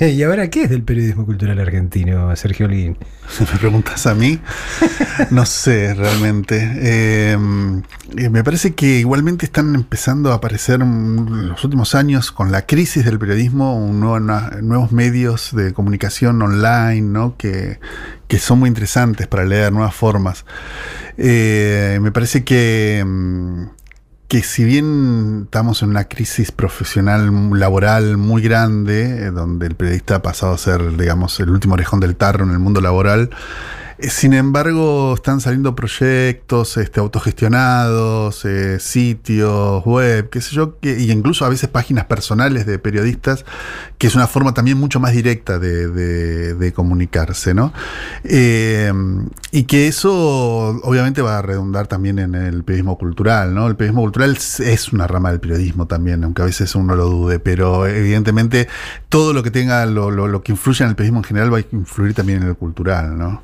¿y 0.04 0.22
ahora 0.24 0.50
qué 0.50 0.64
es 0.64 0.70
del 0.70 0.82
periodismo 0.82 1.24
cultural 1.24 1.58
argentino, 1.58 2.36
Sergio 2.36 2.66
Holguín? 2.66 2.98
¿Me 3.40 3.58
preguntas 3.58 4.06
a 4.06 4.14
mí? 4.14 4.38
No 5.30 5.46
sé, 5.46 5.94
realmente. 5.94 6.70
Eh, 6.76 7.38
eh, 8.18 8.28
me 8.28 8.44
parece 8.44 8.74
que 8.74 8.98
igualmente 8.98 9.46
están 9.46 9.74
empezando 9.74 10.32
a 10.32 10.34
aparecer 10.34 10.82
en 10.82 11.48
los 11.48 11.64
últimos 11.64 11.94
años 11.94 12.30
con 12.30 12.52
la 12.52 12.66
crisis 12.66 13.06
del 13.06 13.18
periodismo 13.18 13.74
un 13.74 14.00
nuevos 14.00 14.92
medios 14.92 15.56
de 15.56 15.72
comunicación 15.72 16.42
online, 16.42 17.00
¿no? 17.00 17.38
Que, 17.38 17.80
que 18.28 18.38
son 18.38 18.58
muy 18.58 18.68
interesantes 18.68 19.28
para 19.28 19.46
leer 19.46 19.72
nuevas 19.72 19.94
formas. 19.94 20.44
Eh, 21.16 21.98
me 22.02 22.12
parece 22.12 22.44
que, 22.44 23.02
mm, 23.06 23.64
que 24.28 24.42
si 24.42 24.64
bien 24.64 25.42
estamos 25.44 25.82
en 25.82 25.90
una 25.90 26.04
crisis 26.04 26.50
profesional, 26.50 27.30
laboral 27.58 28.16
muy 28.16 28.42
grande, 28.42 29.26
eh, 29.26 29.30
donde 29.30 29.66
el 29.66 29.74
periodista 29.74 30.16
ha 30.16 30.22
pasado 30.22 30.54
a 30.54 30.58
ser, 30.58 30.96
digamos, 30.96 31.38
el 31.40 31.50
último 31.50 31.74
orejón 31.74 32.00
del 32.00 32.16
tarro 32.16 32.44
en 32.44 32.50
el 32.50 32.58
mundo 32.58 32.80
laboral, 32.80 33.30
sin 34.00 34.32
embargo, 34.34 35.14
están 35.14 35.40
saliendo 35.40 35.74
proyectos 35.76 36.76
este, 36.76 37.00
autogestionados, 37.00 38.44
eh, 38.44 38.78
sitios, 38.80 39.84
web, 39.84 40.28
qué 40.30 40.40
sé 40.40 40.54
yo, 40.54 40.78
que, 40.80 40.98
y 40.98 41.10
incluso 41.10 41.44
a 41.44 41.48
veces 41.48 41.68
páginas 41.68 42.04
personales 42.06 42.66
de 42.66 42.78
periodistas, 42.78 43.44
que 43.98 44.06
es 44.08 44.14
una 44.14 44.26
forma 44.26 44.52
también 44.54 44.78
mucho 44.78 45.00
más 45.00 45.12
directa 45.12 45.58
de, 45.58 45.88
de- 45.88 46.54
de 46.54 46.72
comunicarse, 46.72 47.54
¿no? 47.54 47.72
Eh, 48.24 48.92
y 49.52 49.64
que 49.64 49.86
eso 49.88 50.12
obviamente 50.82 51.22
va 51.22 51.38
a 51.38 51.42
redundar 51.42 51.86
también 51.86 52.18
en 52.18 52.34
el 52.34 52.64
periodismo 52.64 52.98
cultural, 52.98 53.54
¿no? 53.54 53.66
El 53.68 53.76
periodismo 53.76 54.02
cultural 54.02 54.32
es- 54.36 54.60
es 54.60 54.92
una 54.92 55.06
rama 55.06 55.30
del 55.30 55.40
periodismo 55.40 55.86
también, 55.86 56.24
aunque 56.24 56.42
a 56.42 56.46
veces 56.46 56.74
uno 56.74 56.96
lo 56.96 57.06
dude, 57.06 57.38
pero 57.38 57.86
evidentemente 57.86 58.68
todo 59.08 59.32
lo 59.32 59.42
que 59.42 59.50
tenga, 59.50 59.86
lo, 59.86 60.10
lo- 60.10 60.28
lo 60.28 60.42
que 60.42 60.52
influye 60.52 60.82
en 60.84 60.90
el 60.90 60.96
periodismo 60.96 61.20
en 61.20 61.24
general 61.24 61.52
va 61.54 61.58
a 61.58 61.64
influir 61.72 62.14
también 62.14 62.42
en 62.42 62.48
el 62.48 62.56
cultural, 62.56 63.16
¿no? 63.16 63.42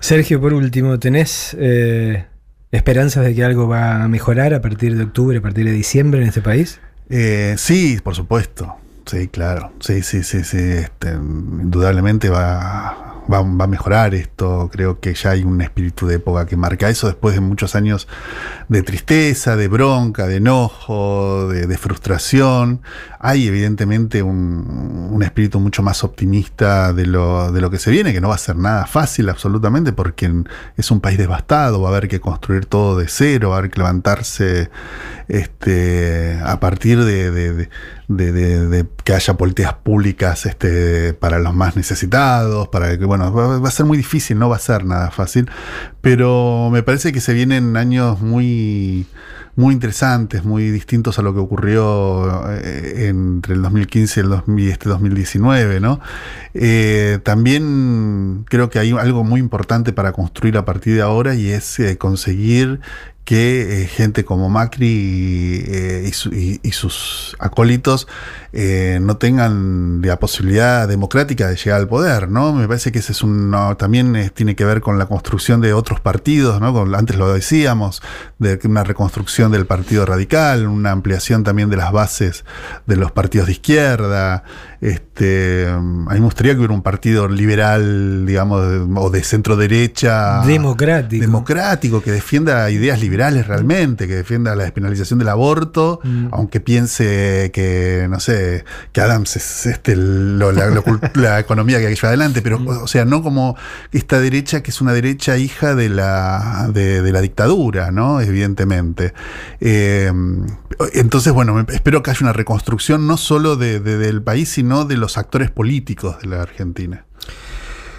Sergio, 0.00 0.40
por 0.40 0.54
último, 0.54 0.98
¿tenés 0.98 1.56
eh, 1.58 2.26
esperanzas 2.70 3.24
de 3.24 3.34
que 3.34 3.44
algo 3.44 3.68
va 3.68 4.04
a 4.04 4.08
mejorar 4.08 4.54
a 4.54 4.60
partir 4.60 4.96
de 4.96 5.04
octubre, 5.04 5.38
a 5.38 5.42
partir 5.42 5.64
de 5.64 5.72
diciembre 5.72 6.22
en 6.22 6.28
este 6.28 6.40
país? 6.40 6.80
Eh, 7.10 7.54
sí, 7.58 7.98
por 8.02 8.14
supuesto. 8.14 8.76
Sí, 9.06 9.28
claro. 9.28 9.72
Sí, 9.80 10.02
sí, 10.02 10.22
sí, 10.22 10.44
sí. 10.44 10.58
Este, 10.58 11.10
indudablemente 11.10 12.28
va, 12.28 13.17
va, 13.32 13.42
va 13.42 13.64
a 13.64 13.68
mejorar 13.68 14.14
esto. 14.14 14.68
Creo 14.72 15.00
que 15.00 15.14
ya 15.14 15.30
hay 15.30 15.44
un 15.44 15.60
espíritu 15.60 16.06
de 16.06 16.16
época 16.16 16.46
que 16.46 16.56
marca 16.56 16.88
eso 16.88 17.06
después 17.06 17.34
de 17.34 17.40
muchos 17.40 17.74
años 17.74 18.08
de 18.68 18.82
tristeza, 18.82 19.56
de 19.56 19.68
bronca, 19.68 20.26
de 20.26 20.36
enojo, 20.36 21.48
de, 21.48 21.78
frustración. 21.78 22.80
Hay 23.20 23.46
evidentemente 23.46 24.22
un, 24.22 25.08
un 25.12 25.22
espíritu 25.22 25.60
mucho 25.60 25.82
más 25.82 26.02
optimista 26.04 26.92
de 26.92 27.06
lo, 27.06 27.52
de 27.52 27.60
lo 27.60 27.70
que 27.70 27.78
se 27.78 27.90
viene, 27.90 28.12
que 28.12 28.20
no 28.20 28.28
va 28.28 28.34
a 28.34 28.38
ser 28.38 28.56
nada 28.56 28.86
fácil 28.86 29.28
absolutamente 29.28 29.92
porque 29.92 30.32
es 30.76 30.90
un 30.90 31.00
país 31.00 31.18
devastado, 31.18 31.80
va 31.80 31.88
a 31.88 31.92
haber 31.92 32.08
que 32.08 32.20
construir 32.20 32.66
todo 32.66 32.98
de 32.98 33.08
cero, 33.08 33.50
va 33.50 33.56
a 33.56 33.58
haber 33.58 33.70
que 33.70 33.78
levantarse 33.78 34.70
este, 35.28 36.40
a 36.44 36.58
partir 36.60 37.04
de- 37.04 37.68
de- 38.08 38.32
de- 38.32 38.66
de 38.68 38.86
que 39.04 39.12
haya 39.12 39.34
políticas 39.34 39.74
públicas 39.74 40.46
este, 40.46 41.12
para 41.14 41.38
los 41.38 41.54
más 41.54 41.76
necesitados, 41.76 42.68
para 42.68 42.98
que, 42.98 43.04
bueno, 43.04 43.32
va, 43.32 43.66
a 43.68 43.70
ser 43.70 43.86
muy 43.86 43.98
difícil, 43.98 44.38
no 44.38 44.48
va 44.48 44.56
a 44.56 44.60
ser 44.60 44.84
nada 44.84 45.10
fácil, 45.10 45.48
pero 46.00 46.70
me 46.72 46.82
parece 46.82 47.12
que 47.12 47.20
se 47.20 47.34
vienen 47.34 47.76
años 47.76 48.20
muy, 48.22 49.06
muy 49.56 49.74
interesantes, 49.74 50.44
muy 50.44 50.70
distintos 50.70 51.18
a 51.18 51.22
lo 51.22 51.34
que 51.34 51.40
ocurrió 51.40 52.44
eh, 52.50 53.08
entre 53.08 53.54
el 53.54 53.62
2015 53.62 54.20
y 54.20 54.22
el 54.22 54.28
2000 54.30 54.64
y 54.66 54.70
este 54.70 54.88
2019, 54.88 55.80
¿no? 55.80 56.00
Eh, 56.54 57.18
también 57.24 58.44
creo 58.48 58.70
que 58.70 58.78
hay 58.78 58.92
algo 58.92 59.22
muy 59.24 59.40
importante 59.40 59.92
para 59.92 60.12
construir 60.12 60.56
a 60.56 60.64
partir 60.64 60.94
de 60.94 61.02
ahora 61.02 61.34
y 61.34 61.50
es 61.50 61.78
eh, 61.80 61.98
conseguir 61.98 62.80
que 63.28 63.82
eh, 63.82 63.86
gente 63.86 64.24
como 64.24 64.48
Macri 64.48 65.62
eh, 65.68 66.10
y, 66.32 66.60
y 66.66 66.72
sus 66.72 67.36
acólitos 67.38 68.08
eh, 68.54 68.98
no 69.02 69.18
tengan 69.18 70.00
la 70.02 70.18
posibilidad 70.18 70.88
democrática 70.88 71.48
de 71.48 71.56
llegar 71.56 71.78
al 71.78 71.88
poder, 71.88 72.30
¿no? 72.30 72.54
Me 72.54 72.66
parece 72.66 72.90
que 72.90 73.00
ese 73.00 73.12
es 73.12 73.22
un 73.22 73.50
no, 73.50 73.76
también 73.76 74.16
eh, 74.16 74.30
tiene 74.30 74.56
que 74.56 74.64
ver 74.64 74.80
con 74.80 74.98
la 74.98 75.04
construcción 75.04 75.60
de 75.60 75.74
otros 75.74 76.00
partidos, 76.00 76.58
¿no? 76.58 76.96
Antes 76.96 77.16
lo 77.16 77.30
decíamos, 77.30 78.00
de 78.38 78.58
una 78.64 78.84
reconstrucción 78.84 79.52
del 79.52 79.66
Partido 79.66 80.06
Radical, 80.06 80.66
una 80.66 80.92
ampliación 80.92 81.44
también 81.44 81.68
de 81.68 81.76
las 81.76 81.92
bases 81.92 82.46
de 82.86 82.96
los 82.96 83.12
partidos 83.12 83.48
de 83.48 83.52
izquierda. 83.52 84.44
Este, 84.80 85.66
a 85.68 85.80
mí 85.80 86.06
me 86.08 86.20
gustaría 86.20 86.52
que 86.52 86.58
hubiera 86.58 86.72
un 86.74 86.82
partido 86.82 87.26
liberal, 87.28 88.24
digamos, 88.26 88.62
o 88.96 89.10
de 89.10 89.24
centro 89.24 89.56
derecha. 89.56 90.42
Democrático. 90.46 91.20
Democrático, 91.20 92.00
que 92.00 92.12
defienda 92.12 92.70
ideas 92.70 93.00
liberales 93.00 93.46
realmente, 93.48 94.06
que 94.06 94.14
defienda 94.14 94.54
la 94.54 94.62
despenalización 94.64 95.18
del 95.18 95.28
aborto, 95.30 96.00
Mm. 96.04 96.28
aunque 96.30 96.60
piense 96.60 97.50
que, 97.52 98.06
no 98.08 98.20
sé, 98.20 98.64
que 98.92 99.00
Adams 99.00 99.34
es 99.36 99.66
este, 99.66 99.96
lo- 99.96 100.52
la, 100.52 100.66
lo 100.68 100.84
cult- 100.84 101.10
la 101.16 101.40
economía 101.40 101.78
que 101.80 101.88
lleva 101.92 102.08
adelante, 102.08 102.40
pero, 102.40 102.60
Mm. 102.60 102.68
o 102.68 102.86
sea, 102.86 103.04
no 103.04 103.22
como 103.22 103.56
esta 103.92 104.20
derecha 104.20 104.62
que 104.62 104.70
es 104.70 104.80
una 104.80 104.92
derecha 104.92 105.36
hija 105.38 105.74
de 105.74 105.88
la, 105.88 106.70
de, 106.72 107.02
de 107.02 107.12
la 107.12 107.20
dictadura, 107.20 107.90
¿no? 107.90 108.20
Evidentemente. 108.20 109.12
Eh, 109.60 110.12
entonces, 110.94 111.32
bueno, 111.32 111.64
espero 111.68 112.02
que 112.02 112.10
haya 112.10 112.20
una 112.22 112.32
reconstrucción 112.32 113.06
no 113.08 113.16
solo 113.16 113.56
de- 113.56 113.80
de- 113.80 113.98
del 113.98 114.22
país, 114.22 114.48
sino 114.48 114.67
de 114.68 114.96
los 114.96 115.16
actores 115.16 115.50
políticos 115.50 116.20
de 116.20 116.28
la 116.28 116.42
Argentina. 116.42 117.06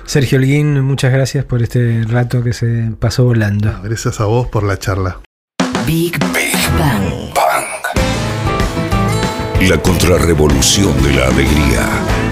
Sergio 0.06 0.38
Holguín, 0.38 0.82
muchas 0.82 1.12
gracias 1.12 1.46
por 1.46 1.62
este 1.62 2.04
rato 2.08 2.44
que 2.44 2.54
se 2.54 2.92
pasó 3.00 3.26
volando. 3.26 3.72
Gracias 3.84 4.20
a 4.20 4.26
vos 4.26 4.48
por 4.48 4.64
la 4.64 4.78
charla. 4.78 5.20
Big 5.86 6.18
Bang. 6.20 7.34
La 9.68 9.82
contrarrevolución 9.82 11.02
de 11.04 11.14
la 11.14 11.28
alegría. 11.28 12.29